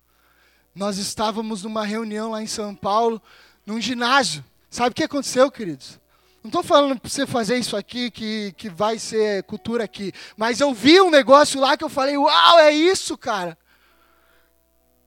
Nós 0.79 0.97
estávamos 0.97 1.65
numa 1.65 1.85
reunião 1.85 2.31
lá 2.31 2.41
em 2.41 2.47
São 2.47 2.73
Paulo, 2.73 3.21
num 3.67 3.81
ginásio. 3.81 4.45
Sabe 4.71 4.91
o 4.91 4.95
que 4.95 5.03
aconteceu, 5.03 5.51
queridos? 5.51 5.99
Não 6.41 6.51
estou 6.51 6.63
falando 6.63 7.01
para 7.01 7.11
você 7.11 7.27
fazer 7.27 7.59
isso 7.59 7.77
aqui, 7.77 8.13
que, 8.13 8.55
que 8.57 8.71
vai 8.71 8.97
ser 8.97 9.43
cultura 9.43 9.83
aqui. 9.83 10.13
Mas 10.37 10.61
eu 10.61 10.73
vi 10.73 11.01
um 11.01 11.11
negócio 11.11 11.61
lá 11.61 11.77
que 11.77 11.83
eu 11.83 11.89
falei, 11.89 12.17
uau, 12.17 12.61
é 12.61 12.71
isso, 12.71 13.19
cara. 13.19 13.59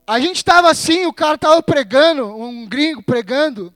A 0.06 0.20
gente 0.20 0.36
estava 0.36 0.70
assim, 0.70 1.06
o 1.06 1.14
cara 1.14 1.36
estava 1.36 1.64
pregando, 1.64 2.26
um 2.26 2.68
gringo 2.68 3.02
pregando. 3.02 3.74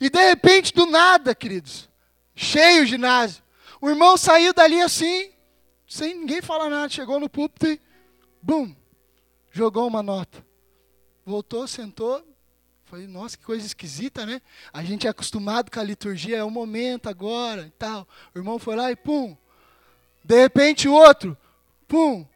E 0.00 0.08
de 0.08 0.24
repente, 0.24 0.72
do 0.72 0.86
nada, 0.86 1.34
queridos, 1.34 1.90
Cheio 2.36 2.84
o 2.84 2.86
ginásio. 2.86 3.42
O 3.80 3.90
irmão 3.90 4.16
saiu 4.16 4.54
dali 4.54 4.80
assim, 4.80 5.32
sem 5.88 6.14
ninguém 6.14 6.40
falar 6.40 6.70
nada. 6.70 6.88
Chegou 6.88 7.18
no 7.18 7.28
púlpito 7.28 7.66
e, 7.66 7.80
bum, 8.40 8.72
jogou 9.50 9.88
uma 9.88 10.04
nota. 10.04 10.51
Voltou, 11.24 11.66
sentou. 11.66 12.26
Falei, 12.84 13.06
nossa, 13.06 13.38
que 13.38 13.44
coisa 13.44 13.64
esquisita, 13.64 14.26
né? 14.26 14.42
A 14.72 14.84
gente 14.84 15.06
é 15.06 15.10
acostumado 15.10 15.70
com 15.70 15.80
a 15.80 15.82
liturgia, 15.82 16.36
é 16.36 16.44
o 16.44 16.50
momento 16.50 17.08
agora 17.08 17.62
e 17.66 17.70
tal. 17.70 18.06
O 18.34 18.38
irmão 18.38 18.58
foi 18.58 18.76
lá 18.76 18.90
e 18.90 18.96
pum. 18.96 19.34
De 20.22 20.40
repente 20.40 20.88
o 20.88 20.92
outro, 20.92 21.36
pum. 21.88 22.26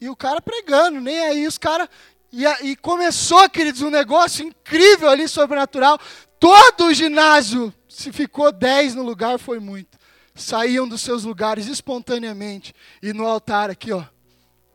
E 0.00 0.10
o 0.10 0.16
cara 0.16 0.42
pregando, 0.42 1.00
nem 1.00 1.20
aí 1.20 1.46
os 1.46 1.56
caras. 1.56 1.88
E, 2.30 2.44
e 2.64 2.76
começou, 2.76 3.48
queridos, 3.48 3.82
um 3.82 3.90
negócio 3.90 4.44
incrível 4.44 5.08
ali, 5.08 5.26
sobrenatural. 5.26 5.98
Todo 6.38 6.86
o 6.86 6.94
ginásio, 6.94 7.72
se 7.88 8.12
ficou 8.12 8.50
10 8.50 8.94
no 8.94 9.02
lugar, 9.02 9.38
foi 9.38 9.58
muito. 9.58 9.98
Saíam 10.34 10.88
dos 10.88 11.02
seus 11.02 11.24
lugares 11.24 11.66
espontaneamente. 11.66 12.74
E 13.02 13.12
no 13.12 13.26
altar 13.26 13.70
aqui, 13.70 13.92
ó, 13.92 14.04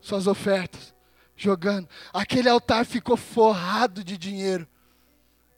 suas 0.00 0.26
ofertas, 0.26 0.94
jogando. 1.38 1.88
Aquele 2.12 2.48
altar 2.48 2.84
ficou 2.84 3.16
forrado 3.16 4.04
de 4.04 4.18
dinheiro. 4.18 4.68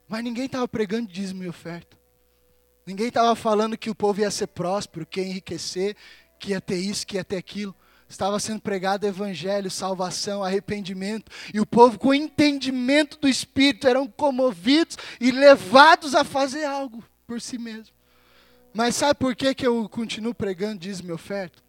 Mas 0.06 0.22
ninguém 0.22 0.46
estava 0.46 0.68
pregando 0.68 1.10
dízimo 1.10 1.42
e 1.42 1.48
oferta. 1.48 1.98
Ninguém 2.86 3.08
estava 3.08 3.34
falando 3.34 3.78
que 3.78 3.90
o 3.90 3.94
povo 3.94 4.20
ia 4.20 4.30
ser 4.30 4.48
próspero, 4.48 5.06
que 5.06 5.20
ia 5.20 5.26
enriquecer, 5.26 5.96
que 6.38 6.50
ia 6.50 6.60
ter 6.60 6.76
isso, 6.76 7.06
que 7.06 7.16
ia 7.16 7.24
ter 7.24 7.36
aquilo 7.36 7.74
estava 8.10 8.40
sendo 8.40 8.60
pregado 8.60 9.06
evangelho, 9.06 9.70
salvação, 9.70 10.42
arrependimento, 10.42 11.30
e 11.54 11.60
o 11.60 11.66
povo, 11.66 11.98
com 11.98 12.12
entendimento 12.12 13.18
do 13.18 13.28
Espírito, 13.28 13.86
eram 13.86 14.06
comovidos 14.06 14.98
e 15.20 15.30
levados 15.30 16.14
a 16.14 16.24
fazer 16.24 16.64
algo 16.64 17.04
por 17.26 17.40
si 17.40 17.56
mesmo. 17.56 17.94
Mas 18.74 18.96
sabe 18.96 19.14
por 19.14 19.34
que, 19.36 19.54
que 19.54 19.66
eu 19.66 19.88
continuo 19.88 20.34
pregando, 20.34 20.80
diz 20.80 21.00
meu 21.00 21.14
oferta? 21.14 21.62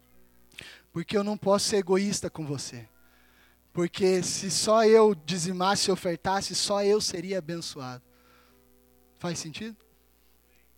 Porque 0.92 1.16
eu 1.16 1.24
não 1.24 1.36
posso 1.36 1.68
ser 1.68 1.76
egoísta 1.76 2.28
com 2.28 2.44
você. 2.44 2.88
Porque 3.72 4.22
se 4.22 4.50
só 4.50 4.84
eu 4.84 5.14
dizimasse 5.14 5.88
e 5.88 5.92
ofertasse, 5.92 6.54
só 6.54 6.84
eu 6.84 7.00
seria 7.00 7.38
abençoado. 7.38 8.02
Faz 9.18 9.38
sentido? 9.38 9.76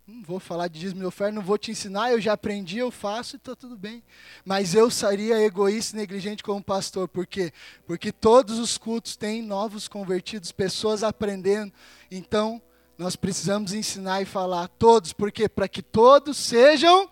Não 0.07 0.23
vou 0.23 0.39
falar 0.39 0.69
de 0.69 0.79
dízimo 0.79 1.03
e 1.03 1.07
oferta, 1.07 1.35
não 1.35 1.43
vou 1.43 1.57
te 1.57 1.71
ensinar, 1.71 2.13
eu 2.13 2.21
já 2.21 2.35
aprendi, 2.35 2.77
eu 2.77 2.91
faço 2.91 3.37
e 3.37 3.39
está 3.39 3.57
tudo 3.57 3.75
bem. 3.75 4.03
Mas 4.45 4.75
eu 4.75 4.91
seria 4.91 5.41
egoísta 5.41 5.97
e 5.97 6.01
negligente 6.01 6.43
como 6.43 6.63
pastor. 6.63 7.09
Por 7.09 7.27
quê? 7.27 7.53
Porque 7.87 8.13
todos 8.13 8.59
os 8.59 8.77
cultos 8.77 9.17
têm 9.17 9.41
novos 9.41 9.89
convertidos, 9.89 10.53
pessoas 10.53 11.03
aprendendo. 11.03 11.73
Então, 12.11 12.61
nós 12.99 13.17
precisamos 13.17 13.73
ensinar 13.73 14.21
e 14.21 14.27
falar 14.27 14.69
todos. 14.69 15.15
Por 15.15 15.33
quê? 15.33 15.49
Para 15.49 15.67
que 15.67 15.83
todos 15.83 16.37
sejam 16.37 17.11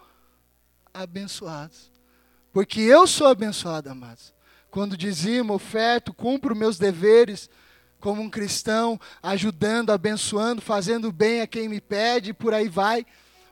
abençoados. 0.93 1.91
Porque 2.53 2.81
eu 2.81 3.07
sou 3.07 3.27
abençoado, 3.27 3.89
amados. 3.89 4.32
Quando 4.73 4.97
dizimo, 4.97 5.53
oferto, 5.53 6.15
cumpro 6.15 6.57
meus 6.57 6.79
deveres 6.79 7.51
como 8.01 8.23
um 8.23 8.31
cristão, 8.31 8.99
ajudando, 9.23 9.91
abençoando, 9.91 10.63
fazendo 10.63 11.13
bem 11.13 11.43
a 11.43 11.47
quem 11.47 11.69
me 11.69 11.79
pede, 11.79 12.33
por 12.33 12.55
aí 12.55 12.71
vai. 12.71 13.05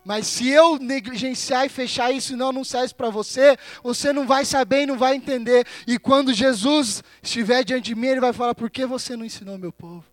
Mas 0.02 0.26
se 0.26 0.48
eu 0.48 0.78
negligenciar 0.78 1.66
e 1.66 1.68
fechar 1.68 2.10
isso 2.10 2.38
não, 2.38 2.50
não 2.50 2.64
serve 2.64 2.94
para 2.94 3.10
você, 3.10 3.54
você 3.82 4.14
não 4.14 4.26
vai 4.26 4.46
saber 4.46 4.84
e 4.84 4.86
não 4.86 4.96
vai 4.96 5.14
entender. 5.14 5.66
E 5.86 5.98
quando 5.98 6.32
Jesus 6.32 7.04
estiver 7.22 7.64
diante 7.64 7.90
de 7.90 7.94
mim, 7.94 8.06
ele 8.06 8.20
vai 8.20 8.32
falar: 8.32 8.54
por 8.54 8.70
que 8.70 8.86
você 8.86 9.14
não 9.14 9.26
ensinou 9.26 9.58
meu 9.58 9.70
povo? 9.70 10.06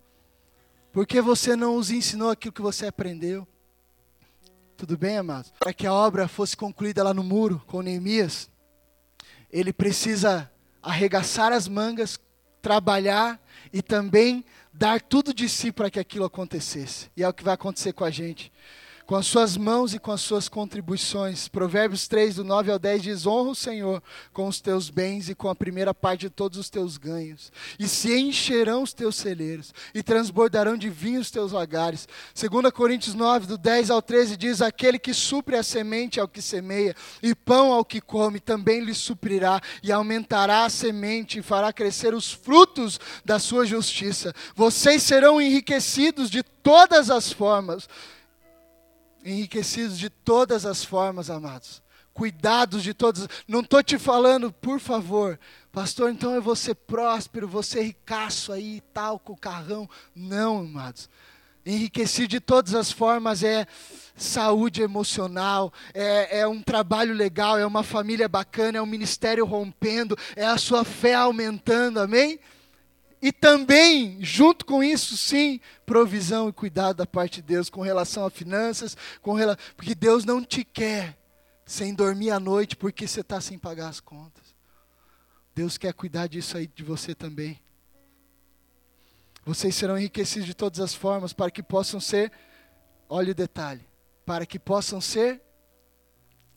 Por 0.91 1.07
que 1.07 1.21
você 1.21 1.55
não 1.55 1.77
os 1.77 1.89
ensinou 1.89 2.31
aquilo 2.31 2.51
que 2.51 2.61
você 2.61 2.85
aprendeu? 2.85 3.47
Tudo 4.75 4.97
bem, 4.97 5.17
amados? 5.17 5.53
Para 5.57 5.73
que 5.73 5.87
a 5.87 5.93
obra 5.93 6.27
fosse 6.27 6.57
concluída 6.57 7.01
lá 7.01 7.13
no 7.13 7.23
muro 7.23 7.63
com 7.65 7.81
Neemias, 7.81 8.49
ele 9.49 9.71
precisa 9.71 10.51
arregaçar 10.87 11.51
as 11.51 11.67
mangas, 11.67 12.19
trabalhar 12.61 13.39
e 13.73 13.81
também 13.81 14.43
dar 14.73 15.01
tudo 15.01 15.33
de 15.33 15.49
si 15.49 15.71
para 15.71 15.89
que 15.89 15.99
aquilo 15.99 16.25
acontecesse. 16.25 17.09
E 17.15 17.23
é 17.23 17.27
o 17.27 17.33
que 17.33 17.43
vai 17.43 17.53
acontecer 17.53 17.93
com 17.93 18.05
a 18.05 18.09
gente 18.09 18.51
com 19.07 19.15
as 19.15 19.25
suas 19.25 19.55
mãos 19.55 19.93
e 19.93 19.99
com 19.99 20.11
as 20.11 20.19
suas 20.19 20.49
contribuições. 20.49 21.47
Provérbios 21.47 22.09
3, 22.09 22.35
do 22.35 22.43
9 22.43 22.71
ao 22.71 22.77
10 22.77 23.01
diz: 23.01 23.25
Honra 23.25 23.51
o 23.51 23.55
Senhor 23.55 24.03
com 24.33 24.47
os 24.49 24.59
teus 24.59 24.89
bens 24.89 25.29
e 25.29 25.33
com 25.33 25.47
a 25.47 25.55
primeira 25.55 25.93
parte 25.93 26.21
de 26.21 26.29
todos 26.29 26.59
os 26.59 26.69
teus 26.69 26.97
ganhos, 26.97 27.49
e 27.79 27.87
se 27.87 28.13
encherão 28.13 28.83
os 28.83 28.91
teus 28.93 29.15
celeiros, 29.15 29.73
e 29.95 30.03
transbordarão 30.03 30.75
de 30.75 30.89
vinho 30.89 31.21
os 31.21 31.31
teus 31.31 31.53
lagares. 31.53 32.05
2 32.35 32.69
Coríntios 32.73 33.15
9, 33.15 33.47
do 33.47 33.57
10 33.57 33.89
ao 33.89 34.01
13 34.01 34.35
diz: 34.35 34.61
Aquele 34.61 34.99
que 34.99 35.13
supre 35.13 35.55
a 35.55 35.63
semente 35.63 36.19
ao 36.19 36.27
que 36.27 36.41
semeia, 36.41 36.93
e 37.23 37.33
pão 37.33 37.71
ao 37.71 37.85
que 37.85 38.01
come, 38.01 38.41
também 38.41 38.81
lhe 38.81 38.93
suprirá, 38.93 39.61
e 39.81 39.89
aumentará 39.89 40.65
a 40.65 40.69
semente, 40.69 41.39
e 41.39 41.41
fará 41.41 41.71
crescer 41.71 42.13
os 42.13 42.33
frutos 42.33 42.99
da 43.23 43.39
sua 43.39 43.65
justiça. 43.65 44.35
Vocês 44.53 45.01
serão 45.01 45.39
enriquecidos 45.39 46.29
de 46.29 46.43
todas 46.43 47.09
as 47.09 47.31
formas 47.31 47.87
enriquecidos 49.27 49.97
de 49.97 50.09
todas 50.09 50.65
as 50.65 50.83
formas, 50.83 51.29
amados. 51.29 51.81
Cuidados 52.13 52.81
de 52.81 52.93
todas. 52.93 53.27
Não 53.47 53.59
estou 53.59 53.83
te 53.83 53.97
falando, 53.97 54.51
por 54.51 54.79
favor, 54.79 55.39
pastor, 55.71 56.09
então 56.09 56.33
eu 56.33 56.41
vou 56.41 56.55
ser 56.55 56.73
próspero, 56.73 57.47
vou 57.47 57.61
ser 57.61 57.81
ricaço 57.81 58.51
aí 58.51 58.81
tal, 58.93 59.19
com 59.19 59.35
carrão. 59.35 59.87
Não, 60.15 60.59
amados. 60.59 61.09
Enriquecido 61.65 62.29
de 62.29 62.39
todas 62.39 62.73
as 62.73 62.91
formas 62.91 63.43
é 63.43 63.67
saúde 64.15 64.81
emocional, 64.81 65.71
é, 65.93 66.39
é, 66.39 66.47
um 66.47 66.61
trabalho 66.61 67.13
legal, 67.13 67.59
é 67.59 67.65
uma 67.65 67.83
família 67.83 68.29
bacana, 68.29 68.77
é 68.77 68.81
um 68.81 68.85
ministério 68.85 69.45
rompendo, 69.45 70.17
é 70.35 70.45
a 70.45 70.57
sua 70.57 70.85
fé 70.85 71.13
aumentando, 71.13 71.99
amém? 71.99 72.39
E 73.21 73.31
também, 73.31 74.23
junto 74.23 74.65
com 74.65 74.83
isso, 74.83 75.17
sim, 75.17 75.59
provisão 75.85 76.49
e 76.49 76.53
cuidado 76.53 76.97
da 76.97 77.05
parte 77.05 77.37
de 77.37 77.47
Deus 77.47 77.69
com 77.69 77.81
relação 77.81 78.25
a 78.25 78.29
finanças, 78.29 78.95
com 79.21 79.33
rela... 79.33 79.57
porque 79.75 79.95
Deus 79.95 80.23
não 80.23 80.43
te 80.43 80.63
quer 80.63 81.17
sem 81.65 81.93
dormir 81.93 82.29
à 82.29 82.39
noite 82.39 82.75
porque 82.75 83.07
você 83.07 83.21
está 83.21 83.41
sem 83.41 83.57
pagar 83.57 83.89
as 83.89 83.99
contas. 83.99 84.55
Deus 85.55 85.77
quer 85.77 85.93
cuidar 85.93 86.27
disso 86.27 86.57
aí 86.57 86.67
de 86.67 86.83
você 86.83 87.15
também. 87.15 87.59
Vocês 89.43 89.73
serão 89.73 89.97
enriquecidos 89.97 90.45
de 90.45 90.53
todas 90.53 90.79
as 90.79 90.93
formas 90.93 91.33
para 91.33 91.49
que 91.49 91.63
possam 91.63 91.99
ser, 91.99 92.31
olha 93.09 93.31
o 93.31 93.35
detalhe, 93.35 93.87
para 94.25 94.45
que 94.45 94.59
possam 94.59 95.01
ser, 95.01 95.41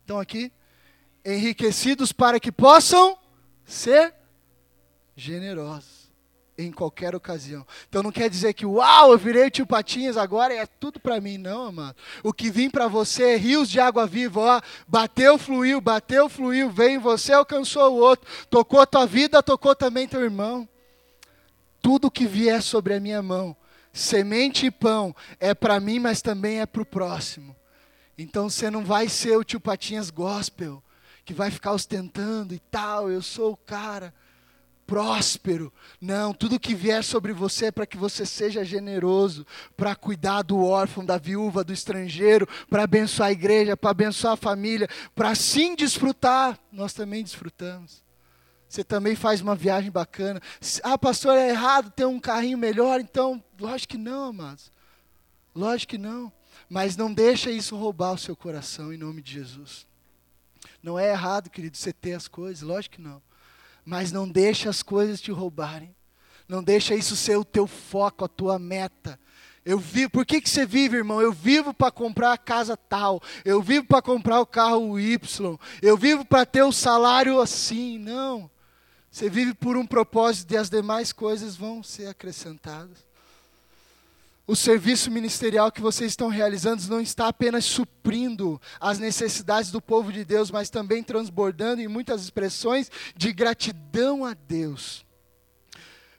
estão 0.01 0.19
aqui, 0.19 0.51
enriquecidos 1.25 2.11
para 2.11 2.39
que 2.39 2.51
possam 2.51 3.17
ser 3.65 4.13
generosos 5.15 6.00
em 6.65 6.71
qualquer 6.71 7.15
ocasião. 7.15 7.65
Então 7.87 8.03
não 8.03 8.11
quer 8.11 8.29
dizer 8.29 8.53
que, 8.53 8.65
uau, 8.65 9.11
eu 9.11 9.17
virei 9.17 9.49
tio 9.49 9.65
Patinhas 9.65 10.17
agora 10.17 10.53
é 10.53 10.65
tudo 10.65 10.99
para 10.99 11.19
mim. 11.21 11.37
Não, 11.37 11.65
amado. 11.65 11.95
O 12.23 12.33
que 12.33 12.49
vem 12.49 12.69
para 12.69 12.87
você 12.87 13.33
é 13.33 13.35
rios 13.37 13.69
de 13.69 13.79
água 13.79 14.07
viva. 14.07 14.39
Ó, 14.39 14.61
bateu, 14.87 15.37
fluiu, 15.37 15.79
bateu, 15.81 16.29
fluiu, 16.29 16.69
veio 16.69 16.91
em 16.91 16.99
você, 16.99 17.33
alcançou 17.33 17.93
o 17.93 17.99
outro. 17.99 18.29
Tocou 18.49 18.79
a 18.79 18.85
tua 18.85 19.05
vida, 19.05 19.43
tocou 19.43 19.75
também 19.75 20.07
teu 20.07 20.21
irmão. 20.21 20.67
Tudo 21.81 22.11
que 22.11 22.25
vier 22.25 22.61
sobre 22.61 22.93
a 22.93 22.99
minha 22.99 23.21
mão, 23.21 23.55
semente 23.91 24.67
e 24.67 24.71
pão, 24.71 25.15
é 25.39 25.53
para 25.53 25.79
mim, 25.79 25.99
mas 25.99 26.21
também 26.21 26.61
é 26.61 26.65
para 26.65 26.81
o 26.81 26.85
próximo. 26.85 27.55
Então 28.17 28.49
você 28.49 28.69
não 28.69 28.85
vai 28.85 29.09
ser 29.09 29.35
o 29.35 29.43
tio 29.43 29.59
Patinhas 29.59 30.09
gospel, 30.09 30.83
que 31.25 31.33
vai 31.33 31.49
ficar 31.49 31.71
ostentando 31.71 32.53
e 32.53 32.59
tal, 32.59 33.09
eu 33.09 33.21
sou 33.21 33.53
o 33.53 33.57
cara 33.57 34.13
próspero. 34.91 35.71
Não, 36.01 36.33
tudo 36.33 36.59
que 36.59 36.75
vier 36.75 37.01
sobre 37.01 37.31
você 37.31 37.67
é 37.67 37.71
para 37.71 37.85
que 37.85 37.95
você 37.95 38.25
seja 38.25 38.65
generoso, 38.65 39.47
para 39.77 39.95
cuidar 39.95 40.41
do 40.41 40.61
órfão, 40.65 41.05
da 41.05 41.17
viúva, 41.17 41.63
do 41.63 41.71
estrangeiro, 41.71 42.45
para 42.69 42.83
abençoar 42.83 43.29
a 43.29 43.31
igreja, 43.31 43.77
para 43.77 43.91
abençoar 43.91 44.33
a 44.33 44.37
família, 44.37 44.89
para 45.15 45.29
assim 45.29 45.77
desfrutar. 45.77 46.59
Nós 46.69 46.91
também 46.91 47.23
desfrutamos. 47.23 48.03
Você 48.67 48.83
também 48.83 49.15
faz 49.15 49.39
uma 49.39 49.55
viagem 49.55 49.89
bacana. 49.89 50.41
Ah, 50.83 50.97
pastor, 50.97 51.37
é 51.37 51.51
errado 51.51 51.89
ter 51.89 52.05
um 52.05 52.19
carrinho 52.19 52.57
melhor, 52.57 52.99
então, 52.99 53.41
lógico 53.57 53.91
que 53.91 53.97
não, 53.97 54.25
amados. 54.25 54.69
Lógico 55.55 55.91
que 55.91 55.97
não. 55.97 56.29
Mas 56.67 56.97
não 56.97 57.13
deixa 57.13 57.49
isso 57.49 57.77
roubar 57.77 58.11
o 58.11 58.17
seu 58.17 58.35
coração 58.35 58.91
em 58.91 58.97
nome 58.97 59.21
de 59.21 59.31
Jesus. 59.31 59.87
Não 60.83 60.99
é 60.99 61.11
errado, 61.11 61.49
querido, 61.49 61.77
você 61.77 61.93
ter 61.93 62.13
as 62.13 62.27
coisas, 62.27 62.61
lógico 62.61 62.95
que 62.95 63.01
não. 63.01 63.21
Mas 63.83 64.11
não 64.11 64.27
deixa 64.27 64.69
as 64.69 64.83
coisas 64.83 65.21
te 65.21 65.31
roubarem. 65.31 65.95
Não 66.47 66.63
deixa 66.63 66.95
isso 66.95 67.15
ser 67.15 67.37
o 67.37 67.45
teu 67.45 67.65
foco, 67.65 68.25
a 68.25 68.27
tua 68.27 68.59
meta. 68.59 69.19
Eu 69.63 69.77
vivo, 69.77 70.09
por 70.09 70.25
que, 70.25 70.41
que 70.41 70.49
você 70.49 70.65
vive, 70.65 70.97
irmão? 70.97 71.21
Eu 71.21 71.31
vivo 71.31 71.73
para 71.73 71.91
comprar 71.91 72.33
a 72.33 72.37
casa 72.37 72.75
tal, 72.75 73.21
eu 73.45 73.61
vivo 73.61 73.85
para 73.85 74.01
comprar 74.01 74.39
o 74.39 74.45
carro 74.45 74.99
Y, 74.99 75.59
eu 75.81 75.95
vivo 75.95 76.25
para 76.25 76.45
ter 76.45 76.63
o 76.63 76.71
salário 76.71 77.39
assim. 77.39 77.99
Não. 77.99 78.49
Você 79.11 79.29
vive 79.29 79.53
por 79.53 79.77
um 79.77 79.85
propósito 79.85 80.53
e 80.53 80.57
as 80.57 80.69
demais 80.69 81.13
coisas 81.13 81.55
vão 81.55 81.83
ser 81.83 82.07
acrescentadas. 82.07 83.10
O 84.47 84.55
serviço 84.55 85.09
ministerial 85.11 85.71
que 85.71 85.81
vocês 85.81 86.11
estão 86.11 86.27
realizando 86.27 86.87
não 86.87 86.99
está 86.99 87.27
apenas 87.27 87.63
suprindo 87.65 88.59
as 88.79 88.99
necessidades 88.99 89.71
do 89.71 89.81
povo 89.81 90.11
de 90.11 90.25
Deus, 90.25 90.51
mas 90.51 90.69
também 90.69 91.03
transbordando 91.03 91.81
em 91.81 91.87
muitas 91.87 92.23
expressões 92.23 92.89
de 93.15 93.31
gratidão 93.31 94.25
a 94.25 94.33
Deus. 94.33 95.05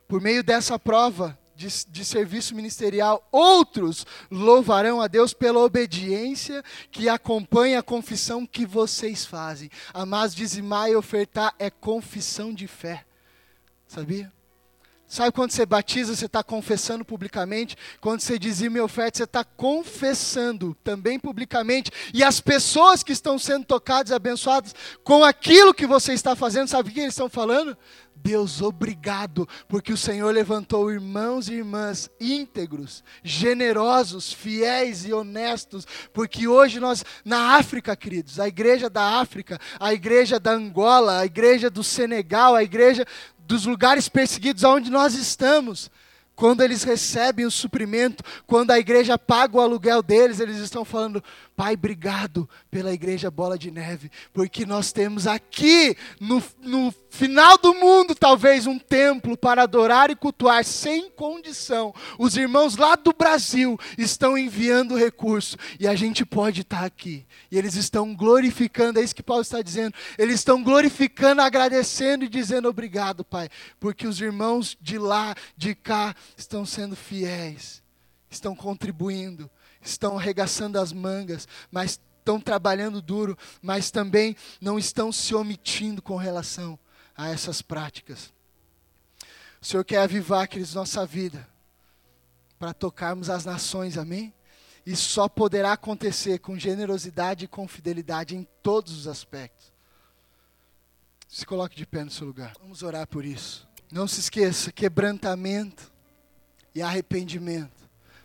Por 0.06 0.20
meio 0.20 0.42
dessa 0.42 0.78
prova 0.78 1.38
de, 1.54 1.66
de, 1.88 2.04
serviço 2.04 2.54
ministerial, 2.54 3.26
outros 3.30 4.06
louvarão 4.30 5.00
a 5.00 5.08
Deus 5.08 5.32
pela 5.32 5.60
obediência 5.60 6.62
que 6.90 7.08
acompanha 7.08 7.78
a 7.78 7.82
confissão 7.82 8.46
que 8.46 8.66
vocês 8.66 9.24
fazem. 9.24 9.70
Amados, 9.92 10.34
dizimar 10.34 10.90
e 10.90 10.96
ofertar 10.96 11.54
é 11.58 11.70
confissão 11.70 12.52
de 12.52 12.66
fé. 12.66 13.04
Sabia? 13.86 14.32
Sabe 15.12 15.30
quando 15.30 15.50
você 15.50 15.66
batiza, 15.66 16.16
você 16.16 16.24
está 16.24 16.42
confessando 16.42 17.04
publicamente. 17.04 17.76
Quando 18.00 18.20
você 18.20 18.38
dizima 18.38 18.78
e 18.78 18.80
oferta, 18.80 19.18
você 19.18 19.24
está 19.24 19.44
confessando 19.44 20.74
também 20.82 21.20
publicamente. 21.20 21.90
E 22.14 22.24
as 22.24 22.40
pessoas 22.40 23.02
que 23.02 23.12
estão 23.12 23.38
sendo 23.38 23.66
tocadas 23.66 24.10
e 24.10 24.14
abençoadas 24.14 24.74
com 25.04 25.22
aquilo 25.22 25.74
que 25.74 25.86
você 25.86 26.14
está 26.14 26.34
fazendo, 26.34 26.68
sabe 26.68 26.88
o 26.88 26.92
que 26.94 27.00
eles 27.00 27.12
estão 27.12 27.28
falando? 27.28 27.76
Deus, 28.22 28.62
obrigado, 28.62 29.48
porque 29.66 29.92
o 29.92 29.96
Senhor 29.96 30.32
levantou 30.32 30.92
irmãos 30.92 31.48
e 31.48 31.54
irmãs 31.54 32.08
íntegros, 32.20 33.02
generosos, 33.24 34.32
fiéis 34.32 35.04
e 35.04 35.12
honestos, 35.12 35.84
porque 36.12 36.46
hoje 36.46 36.78
nós, 36.78 37.04
na 37.24 37.56
África, 37.56 37.96
queridos, 37.96 38.38
a 38.38 38.46
igreja 38.46 38.88
da 38.88 39.20
África, 39.20 39.58
a 39.78 39.92
igreja 39.92 40.38
da 40.38 40.52
Angola, 40.52 41.18
a 41.18 41.26
igreja 41.26 41.68
do 41.68 41.82
Senegal, 41.82 42.54
a 42.54 42.62
igreja 42.62 43.04
dos 43.46 43.66
lugares 43.66 44.08
perseguidos 44.08 44.64
aonde 44.64 44.90
nós 44.90 45.14
estamos, 45.14 45.90
quando 46.34 46.62
eles 46.62 46.82
recebem 46.82 47.44
o 47.44 47.50
suprimento, 47.50 48.24
quando 48.46 48.70
a 48.70 48.78
igreja 48.78 49.18
paga 49.18 49.56
o 49.56 49.60
aluguel 49.60 50.02
deles, 50.02 50.40
eles 50.40 50.56
estão 50.56 50.84
falando: 50.84 51.22
Pai, 51.54 51.74
obrigado 51.74 52.48
pela 52.70 52.92
igreja 52.92 53.30
Bola 53.30 53.58
de 53.58 53.70
Neve, 53.70 54.10
porque 54.32 54.64
nós 54.64 54.90
temos 54.90 55.26
aqui, 55.26 55.94
no, 56.18 56.42
no 56.62 56.94
final 57.10 57.58
do 57.58 57.74
mundo, 57.74 58.14
talvez, 58.14 58.66
um 58.66 58.78
templo 58.78 59.36
para 59.36 59.62
adorar 59.62 60.10
e 60.10 60.16
cultuar 60.16 60.64
sem 60.64 61.10
condição. 61.10 61.94
Os 62.18 62.36
irmãos 62.38 62.76
lá 62.76 62.96
do 62.96 63.12
Brasil 63.12 63.78
estão 63.98 64.36
enviando 64.36 64.96
recurso 64.96 65.58
e 65.78 65.86
a 65.86 65.94
gente 65.94 66.24
pode 66.24 66.62
estar 66.62 66.84
aqui. 66.84 67.26
E 67.50 67.58
eles 67.58 67.74
estão 67.74 68.14
glorificando, 68.14 68.98
é 68.98 69.02
isso 69.02 69.14
que 69.14 69.22
Paulo 69.22 69.42
está 69.42 69.60
dizendo. 69.60 69.94
Eles 70.16 70.36
estão 70.36 70.62
glorificando, 70.62 71.42
agradecendo 71.42 72.24
e 72.24 72.28
dizendo 72.28 72.66
obrigado, 72.66 73.22
Pai, 73.22 73.50
porque 73.78 74.06
os 74.06 74.20
irmãos 74.22 74.76
de 74.80 74.96
lá, 74.96 75.34
de 75.54 75.74
cá, 75.74 76.14
estão 76.34 76.64
sendo 76.64 76.96
fiéis, 76.96 77.82
estão 78.30 78.56
contribuindo 78.56 79.50
estão 79.82 80.18
arregaçando 80.18 80.78
as 80.78 80.92
mangas, 80.92 81.46
mas 81.70 82.00
estão 82.18 82.40
trabalhando 82.40 83.02
duro, 83.02 83.36
mas 83.60 83.90
também 83.90 84.36
não 84.60 84.78
estão 84.78 85.10
se 85.10 85.34
omitindo 85.34 86.00
com 86.00 86.16
relação 86.16 86.78
a 87.16 87.28
essas 87.28 87.60
práticas. 87.60 88.32
O 89.60 89.66
Senhor 89.66 89.84
quer 89.84 89.98
avivar, 89.98 90.48
queridos, 90.48 90.74
nossa 90.74 91.04
vida 91.04 91.52
para 92.62 92.72
tocarmos 92.72 93.28
as 93.28 93.44
nações, 93.44 93.98
amém? 93.98 94.32
E 94.86 94.94
só 94.94 95.28
poderá 95.28 95.72
acontecer 95.72 96.38
com 96.38 96.56
generosidade 96.56 97.44
e 97.44 97.48
com 97.48 97.66
fidelidade 97.66 98.36
em 98.36 98.46
todos 98.62 98.96
os 98.96 99.08
aspectos. 99.08 99.72
Se 101.28 101.44
coloque 101.44 101.74
de 101.74 101.84
pé 101.84 102.04
no 102.04 102.10
seu 102.12 102.24
lugar. 102.24 102.52
Vamos 102.60 102.84
orar 102.84 103.04
por 103.08 103.24
isso. 103.24 103.66
Não 103.90 104.06
se 104.06 104.20
esqueça: 104.20 104.70
quebrantamento 104.70 105.92
e 106.72 106.80
arrependimento 106.80 107.81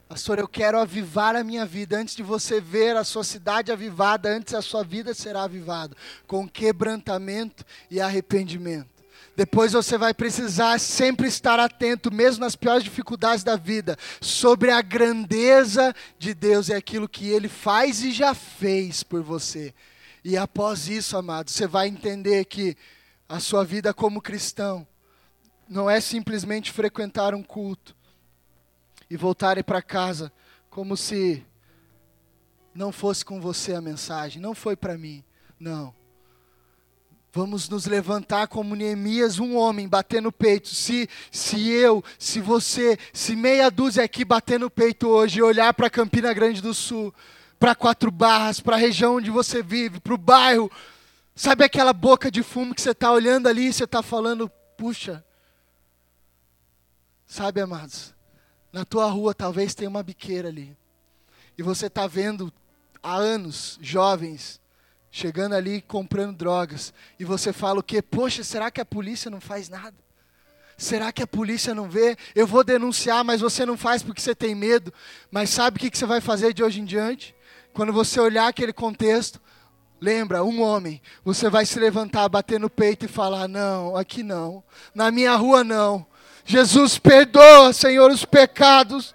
Pastor, 0.08 0.40
eu 0.40 0.48
quero 0.48 0.80
avivar 0.80 1.36
a 1.36 1.44
minha 1.44 1.66
vida. 1.66 1.98
Antes 1.98 2.16
de 2.16 2.24
você 2.24 2.62
ver 2.62 2.96
a 2.96 3.04
sua 3.04 3.26
cidade 3.26 3.74
avivada, 3.74 4.30
antes 4.30 4.54
a 4.54 4.62
sua 4.62 4.82
vida 4.82 5.14
será 5.14 5.44
avivada. 5.44 5.96
Com 6.26 6.48
quebrantamento 6.48 7.66
e 7.92 8.00
arrependimento. 8.00 8.88
Depois 9.36 9.74
você 9.74 9.98
vai 9.98 10.14
precisar 10.14 10.80
sempre 10.80 11.28
estar 11.28 11.60
atento, 11.60 12.12
mesmo 12.12 12.44
nas 12.44 12.56
piores 12.56 12.84
dificuldades 12.84 13.44
da 13.44 13.58
vida, 13.58 13.98
sobre 14.22 14.72
a 14.72 14.82
grandeza 14.82 15.94
de 16.18 16.34
Deus 16.34 16.70
e 16.70 16.74
aquilo 16.74 17.10
que 17.10 17.28
Ele 17.28 17.50
faz 17.50 18.02
e 18.02 18.12
já 18.12 18.34
fez 18.34 19.04
por 19.04 19.22
você. 19.22 19.74
E 20.24 20.38
após 20.38 20.88
isso, 20.88 21.18
amado, 21.18 21.52
você 21.52 21.68
vai 21.68 21.88
entender 21.88 22.46
que 22.46 22.78
a 23.28 23.40
sua 23.40 23.64
vida 23.64 23.94
como 23.94 24.22
cristão 24.22 24.88
não 25.68 25.90
é 25.90 26.00
simplesmente 26.00 26.72
frequentar 26.72 27.36
um 27.36 27.44
culto, 27.44 27.96
e 29.10 29.18
voltarem 29.18 29.64
para 29.64 29.82
casa 29.82 30.32
como 30.70 30.96
se 30.96 31.46
não 32.74 32.92
fosse 32.92 33.26
com 33.26 33.42
você 33.42 33.74
a 33.74 33.82
mensagem, 33.82 34.42
não 34.42 34.54
foi 34.54 34.76
para 34.76 34.98
mim, 34.98 35.24
não. 35.60 35.96
Vamos 37.34 37.70
nos 37.70 37.86
levantar 37.86 38.48
como 38.48 38.76
Neemias, 38.76 39.40
um 39.40 39.56
homem, 39.56 39.88
bater 39.88 40.22
no 40.22 40.32
peito. 40.32 40.70
Se, 40.70 41.10
se 41.32 41.70
eu, 41.70 42.04
se 42.18 42.40
você, 42.40 42.98
se 43.14 43.36
meia 43.36 43.70
dúzia 43.70 44.04
aqui 44.04 44.26
bater 44.26 44.60
no 44.60 44.70
peito 44.70 45.08
hoje 45.08 45.40
e 45.40 45.44
olhar 45.44 45.74
para 45.74 45.90
Campina 45.90 46.34
Grande 46.34 46.62
do 46.62 46.74
Sul, 46.74 47.14
para 47.60 47.76
Quatro 47.76 48.10
Barras, 48.10 48.60
para 48.60 48.76
a 48.76 48.80
região 48.80 49.18
onde 49.18 49.30
você 49.30 49.62
vive, 49.62 50.00
para 50.00 50.14
o 50.14 50.18
bairro, 50.18 50.72
sabe 51.36 51.64
aquela 51.64 51.94
boca 51.94 52.32
de 52.32 52.42
fumo 52.42 52.74
que 52.74 52.82
você 52.82 52.92
está 52.92 53.12
olhando 53.12 53.48
ali 53.48 53.68
e 53.68 53.74
você 53.74 53.84
está 53.84 54.02
falando, 54.02 54.50
puxa. 54.76 55.24
Sabe, 57.28 57.60
amados, 57.62 58.16
na 58.78 58.86
tua 58.86 59.10
rua 59.10 59.34
talvez 59.34 59.74
tenha 59.74 59.90
uma 59.90 60.04
biqueira 60.04 60.50
ali. 60.50 60.78
E 61.58 61.64
você 61.64 61.88
está 61.88 62.06
vendo 62.06 62.54
há 63.02 63.16
anos 63.16 63.80
jovens 63.82 64.62
chegando 65.10 65.56
ali 65.56 65.82
comprando 65.82 66.38
drogas. 66.38 66.94
E 67.20 67.26
você 67.26 67.52
fala 67.52 67.80
o 67.80 67.84
quê? 67.84 68.04
Poxa, 68.04 68.44
será 68.44 68.70
que 68.70 68.80
a 68.80 68.86
polícia 68.86 69.32
não 69.32 69.42
faz 69.42 69.68
nada? 69.68 69.96
Será 70.78 71.12
que 71.12 71.24
a 71.24 71.28
polícia 71.28 71.74
não 71.74 71.90
vê? 71.90 72.16
Eu 72.36 72.46
vou 72.46 72.64
denunciar, 72.64 73.24
mas 73.24 73.42
você 73.42 73.66
não 73.66 73.76
faz 73.76 74.04
porque 74.04 74.22
você 74.22 74.36
tem 74.36 74.54
medo. 74.54 74.94
Mas 75.32 75.50
sabe 75.50 75.78
o 75.78 75.80
que 75.80 75.98
você 75.98 76.06
vai 76.06 76.22
fazer 76.22 76.54
de 76.54 76.64
hoje 76.64 76.80
em 76.80 76.86
diante? 76.86 77.36
Quando 77.74 77.92
você 77.92 78.20
olhar 78.20 78.48
aquele 78.48 78.72
contexto, 78.72 79.42
lembra, 80.00 80.44
um 80.44 80.62
homem, 80.62 81.02
você 81.26 81.50
vai 81.50 81.66
se 81.66 81.80
levantar, 81.80 82.30
bater 82.30 82.60
no 82.60 82.70
peito 82.70 83.06
e 83.06 83.08
falar: 83.08 83.48
Não, 83.48 83.96
aqui 83.96 84.22
não. 84.22 84.64
Na 84.94 85.10
minha 85.10 85.36
rua 85.36 85.64
não. 85.64 86.06
Jesus, 86.48 86.98
perdoa, 86.98 87.74
Senhor, 87.74 88.10
os 88.10 88.24
pecados. 88.24 89.14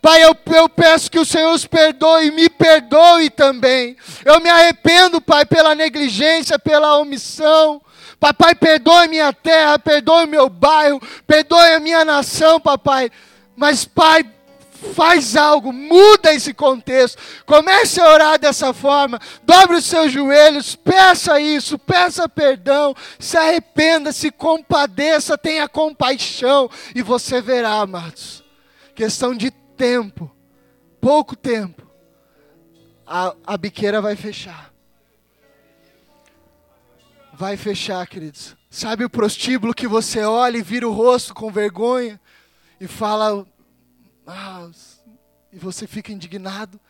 Pai, 0.00 0.24
eu, 0.24 0.34
eu, 0.54 0.66
peço 0.66 1.10
que 1.10 1.18
o 1.18 1.26
Senhor 1.26 1.52
os 1.52 1.66
perdoe 1.66 2.28
e 2.28 2.30
me 2.30 2.48
perdoe 2.48 3.28
também. 3.28 3.94
Eu 4.24 4.40
me 4.40 4.48
arrependo, 4.48 5.20
Pai, 5.20 5.44
pela 5.44 5.74
negligência, 5.74 6.58
pela 6.58 6.96
omissão. 6.96 7.82
Papai, 8.18 8.54
perdoe 8.54 9.08
minha 9.08 9.30
terra, 9.30 9.78
perdoe 9.78 10.26
meu 10.26 10.48
bairro, 10.48 11.00
perdoe 11.26 11.74
a 11.74 11.80
minha 11.80 12.02
nação, 12.02 12.58
papai. 12.58 13.10
Mas, 13.54 13.84
Pai, 13.84 14.24
faz 14.80 15.36
algo, 15.36 15.72
muda 15.72 16.32
esse 16.32 16.54
contexto. 16.54 17.20
Comece 17.44 18.00
a 18.00 18.08
orar 18.08 18.38
dessa 18.38 18.72
forma. 18.72 19.18
Dobre 19.42 19.76
os 19.76 19.84
seus 19.84 20.12
joelhos, 20.12 20.74
peça 20.74 21.40
isso, 21.40 21.78
peça 21.78 22.28
perdão, 22.28 22.94
se 23.18 23.36
arrependa, 23.36 24.12
se 24.12 24.30
compadeça, 24.30 25.38
tenha 25.38 25.68
compaixão 25.68 26.70
e 26.94 27.02
você 27.02 27.40
verá, 27.40 27.80
amados. 27.80 28.42
Questão 28.94 29.34
de 29.34 29.50
tempo, 29.50 30.30
pouco 31.00 31.36
tempo, 31.36 31.86
a, 33.06 33.34
a 33.46 33.56
biqueira 33.56 34.00
vai 34.00 34.16
fechar. 34.16 34.70
Vai 37.32 37.56
fechar, 37.56 38.06
queridos. 38.06 38.54
Sabe 38.68 39.04
o 39.04 39.10
prostíbulo 39.10 39.74
que 39.74 39.88
você 39.88 40.22
olha 40.22 40.58
e 40.58 40.62
vira 40.62 40.86
o 40.86 40.92
rosto 40.92 41.34
com 41.34 41.50
vergonha 41.50 42.20
e 42.80 42.86
fala: 42.86 43.46
ah, 44.30 44.70
e 45.52 45.58
você 45.58 45.86
fica 45.86 46.12
indignado. 46.12 46.80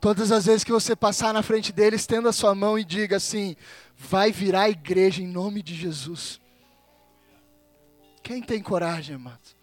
Todas 0.00 0.30
as 0.30 0.46
vezes 0.46 0.64
que 0.64 0.72
você 0.72 0.94
passar 0.94 1.34
na 1.34 1.42
frente 1.42 1.72
dele, 1.72 1.96
estenda 1.96 2.28
a 2.28 2.32
sua 2.32 2.54
mão 2.54 2.78
e 2.78 2.84
diga 2.84 3.16
assim: 3.16 3.56
vai 3.96 4.30
virar 4.30 4.70
igreja 4.70 5.22
em 5.22 5.26
nome 5.26 5.62
de 5.62 5.74
Jesus. 5.74 6.40
Quem 8.22 8.42
tem 8.42 8.62
coragem, 8.62 9.16
amados? 9.16 9.57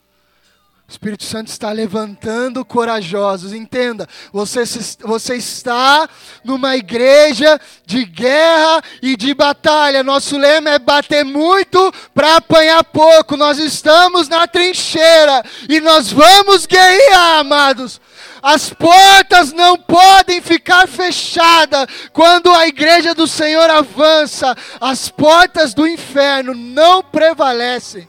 O 0.88 0.92
Espírito 0.92 1.24
Santo 1.24 1.48
está 1.48 1.72
levantando 1.72 2.64
corajosos. 2.64 3.54
Entenda, 3.54 4.08
você, 4.32 4.64
você 5.02 5.36
está 5.36 6.08
numa 6.44 6.78
igreja 6.78 7.60
de 7.88 8.06
guerra 8.06 8.84
e 9.02 9.18
de 9.18 9.34
batalha. 9.34 10.04
Nosso 10.04 10.38
lema 10.38 10.70
é 10.70 10.80
bater 10.80 11.26
muito 11.26 11.92
para 12.14 12.36
apanhar 12.36 12.84
pouco. 12.84 13.36
Nós 13.36 13.58
estamos 13.58 14.30
na 14.30 14.46
trincheira 14.48 15.44
e 15.68 15.82
nós 15.82 16.12
vamos 16.12 16.68
guerrear, 16.68 17.40
amados. 17.40 18.00
As 18.44 18.70
portas 18.70 19.52
não 19.52 19.76
podem 19.76 20.40
ficar 20.40 20.88
fechadas 20.88 21.88
quando 22.14 22.54
a 22.54 22.68
igreja 22.68 23.16
do 23.16 23.26
Senhor 23.26 23.68
avança. 23.72 24.56
As 24.80 25.10
portas 25.10 25.74
do 25.74 25.88
inferno 25.88 26.54
não 26.54 27.02
prevalecem 27.02 28.08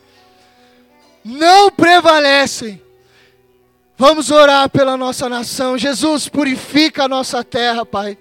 não 1.27 1.71
prevalecem. 1.73 2.81
Vamos 3.99 4.31
orar 4.31 4.69
pela 4.71 4.97
nossa 4.97 5.29
nação. 5.29 5.77
Jesus, 5.77 6.29
purifica 6.29 7.05
a 7.05 7.09
nossa 7.09 7.43
terra, 7.43 7.85
Pai. 7.85 8.17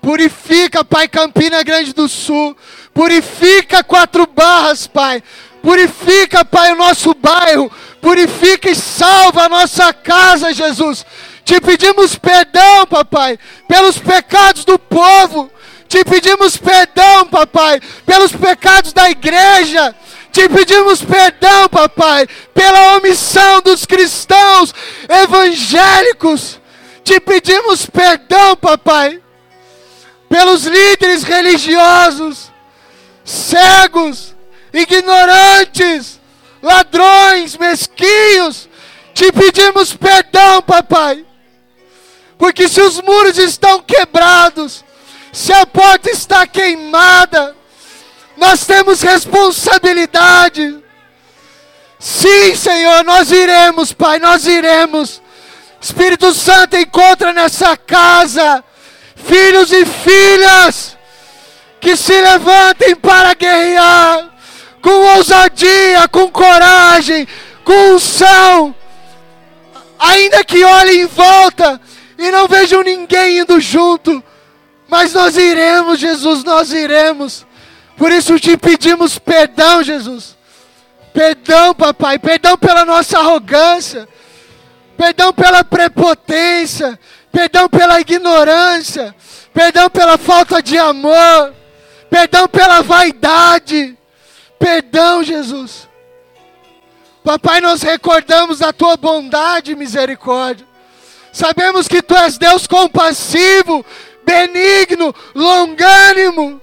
Purifica, 0.00 0.84
Pai, 0.84 1.08
Campina 1.08 1.64
Grande 1.64 1.92
do 1.92 2.08
Sul. 2.08 2.56
Purifica 2.92 3.82
Quatro 3.82 4.26
Barras, 4.26 4.86
Pai. 4.86 5.20
Purifica, 5.62 6.44
Pai, 6.44 6.72
o 6.72 6.76
nosso 6.76 7.12
bairro. 7.14 7.72
Purifica 8.00 8.70
e 8.70 8.74
salva 8.76 9.44
a 9.44 9.48
nossa 9.48 9.92
casa, 9.92 10.52
Jesus. 10.52 11.04
Te 11.44 11.60
pedimos 11.60 12.16
perdão, 12.16 12.86
papai, 12.86 13.38
pelos 13.66 13.98
pecados 13.98 14.64
do 14.64 14.78
povo. 14.78 15.50
Te 15.88 16.04
pedimos 16.04 16.56
perdão, 16.56 17.26
papai, 17.26 17.80
pelos 18.06 18.30
pecados 18.32 18.92
da 18.92 19.10
igreja. 19.10 19.94
Te 20.34 20.48
pedimos 20.48 21.00
perdão, 21.00 21.68
papai, 21.68 22.26
pela 22.52 22.96
omissão 22.96 23.60
dos 23.60 23.86
cristãos 23.86 24.74
evangélicos. 25.08 26.60
Te 27.04 27.20
pedimos 27.20 27.86
perdão, 27.86 28.56
papai, 28.56 29.22
pelos 30.28 30.64
líderes 30.64 31.22
religiosos, 31.22 32.50
cegos, 33.24 34.34
ignorantes, 34.72 36.18
ladrões, 36.60 37.56
mesquinhos. 37.56 38.68
Te 39.14 39.30
pedimos 39.30 39.94
perdão, 39.94 40.60
papai, 40.62 41.24
porque 42.36 42.66
se 42.66 42.80
os 42.80 43.00
muros 43.00 43.38
estão 43.38 43.80
quebrados, 43.80 44.84
se 45.32 45.52
a 45.52 45.64
porta 45.64 46.10
está 46.10 46.44
queimada, 46.44 47.54
nós 48.36 48.66
temos 48.66 49.02
responsabilidade. 49.02 50.82
Sim, 51.98 52.54
Senhor, 52.54 53.04
nós 53.04 53.30
iremos, 53.30 53.92
Pai, 53.92 54.18
nós 54.18 54.46
iremos. 54.46 55.22
Espírito 55.80 56.32
Santo 56.32 56.76
encontra 56.76 57.32
nessa 57.32 57.76
casa 57.76 58.64
filhos 59.16 59.72
e 59.72 59.84
filhas 59.84 60.96
que 61.80 61.96
se 61.96 62.18
levantem 62.20 62.94
para 62.96 63.34
guerrear 63.34 64.30
com 64.80 65.16
ousadia, 65.16 66.06
com 66.08 66.30
coragem, 66.30 67.26
com 67.64 67.94
unção, 67.94 68.74
ainda 69.98 70.44
que 70.44 70.62
olhem 70.62 71.02
em 71.02 71.06
volta 71.06 71.80
e 72.18 72.30
não 72.30 72.46
vejam 72.46 72.82
ninguém 72.82 73.38
indo 73.38 73.58
junto, 73.60 74.22
mas 74.88 75.14
nós 75.14 75.36
iremos, 75.36 75.98
Jesus, 75.98 76.44
nós 76.44 76.72
iremos. 76.72 77.46
Por 77.96 78.10
isso 78.12 78.38
te 78.38 78.56
pedimos 78.56 79.18
perdão, 79.18 79.82
Jesus. 79.82 80.36
Perdão, 81.12 81.74
papai, 81.74 82.18
perdão 82.18 82.58
pela 82.58 82.84
nossa 82.84 83.18
arrogância, 83.18 84.08
perdão 84.96 85.32
pela 85.32 85.62
prepotência, 85.62 86.98
perdão 87.30 87.68
pela 87.68 88.00
ignorância, 88.00 89.14
perdão 89.52 89.88
pela 89.88 90.18
falta 90.18 90.60
de 90.60 90.76
amor, 90.76 91.54
perdão 92.10 92.48
pela 92.48 92.82
vaidade. 92.82 93.96
Perdão, 94.58 95.22
Jesus. 95.22 95.88
Papai, 97.22 97.60
nós 97.60 97.82
recordamos 97.82 98.58
da 98.60 98.72
tua 98.72 98.96
bondade 98.96 99.72
e 99.72 99.76
misericórdia. 99.76 100.66
Sabemos 101.32 101.86
que 101.88 102.00
tu 102.00 102.14
és 102.16 102.38
Deus 102.38 102.66
compassivo, 102.66 103.84
benigno, 104.24 105.14
longânimo. 105.34 106.62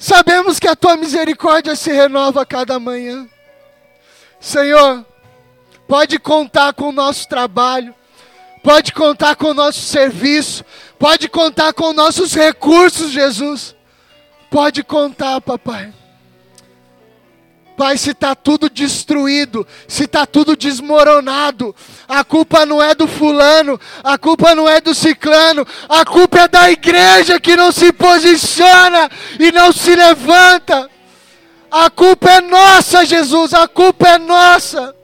Sabemos 0.00 0.58
que 0.58 0.66
a 0.66 0.74
tua 0.74 0.96
misericórdia 0.96 1.76
se 1.76 1.92
renova 1.92 2.40
a 2.40 2.46
cada 2.46 2.80
manhã. 2.80 3.28
Senhor, 4.40 5.04
pode 5.86 6.18
contar 6.18 6.72
com 6.72 6.88
o 6.88 6.92
nosso 6.92 7.28
trabalho, 7.28 7.94
pode 8.64 8.94
contar 8.94 9.36
com 9.36 9.48
o 9.48 9.54
nosso 9.54 9.82
serviço, 9.82 10.64
pode 10.98 11.28
contar 11.28 11.74
com 11.74 11.92
nossos 11.92 12.32
recursos, 12.32 13.10
Jesus. 13.10 13.76
Pode 14.50 14.82
contar, 14.82 15.38
papai. 15.42 15.92
Pai, 17.80 17.96
se 17.96 18.10
está 18.10 18.34
tudo 18.34 18.68
destruído, 18.68 19.66
se 19.88 20.04
está 20.04 20.26
tudo 20.26 20.54
desmoronado, 20.54 21.74
a 22.06 22.22
culpa 22.22 22.66
não 22.66 22.82
é 22.82 22.94
do 22.94 23.08
fulano, 23.08 23.80
a 24.04 24.18
culpa 24.18 24.54
não 24.54 24.68
é 24.68 24.82
do 24.82 24.94
ciclano, 24.94 25.66
a 25.88 26.04
culpa 26.04 26.40
é 26.40 26.48
da 26.48 26.70
igreja 26.70 27.40
que 27.40 27.56
não 27.56 27.72
se 27.72 27.90
posiciona 27.90 29.10
e 29.38 29.50
não 29.50 29.72
se 29.72 29.96
levanta. 29.96 30.90
A 31.70 31.88
culpa 31.88 32.30
é 32.32 32.42
nossa, 32.42 33.02
Jesus, 33.06 33.54
a 33.54 33.66
culpa 33.66 34.08
é 34.08 34.18
nossa. 34.18 34.94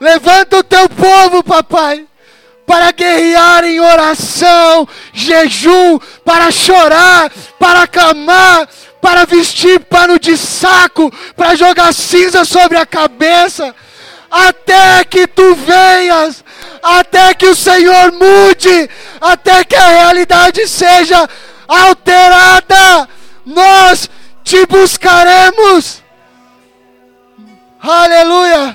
Levanta 0.00 0.56
o 0.56 0.64
teu 0.64 0.88
povo, 0.88 1.44
papai, 1.44 2.06
para 2.66 2.90
guerrear 2.90 3.64
em 3.64 3.80
oração, 3.80 4.88
jejum, 5.12 5.98
para 6.24 6.50
chorar, 6.50 7.30
para 7.58 7.86
clamar, 7.86 8.68
para 9.00 9.24
vestir 9.24 9.78
pano 9.80 10.18
de 10.18 10.36
saco, 10.36 11.12
para 11.36 11.54
jogar 11.54 11.94
cinza 11.94 12.44
sobre 12.44 12.76
a 12.76 12.84
cabeça, 12.84 13.74
até 14.30 15.04
que 15.04 15.26
tu 15.28 15.54
venhas, 15.54 16.44
até 16.82 17.32
que 17.34 17.46
o 17.46 17.54
Senhor 17.54 18.12
mude, 18.12 18.90
até 19.20 19.64
que 19.64 19.76
a 19.76 19.88
realidade 19.88 20.66
seja 20.66 21.28
alterada, 21.68 23.08
nós 23.44 24.10
te 24.42 24.66
buscaremos. 24.66 26.02
Aleluia. 27.80 28.64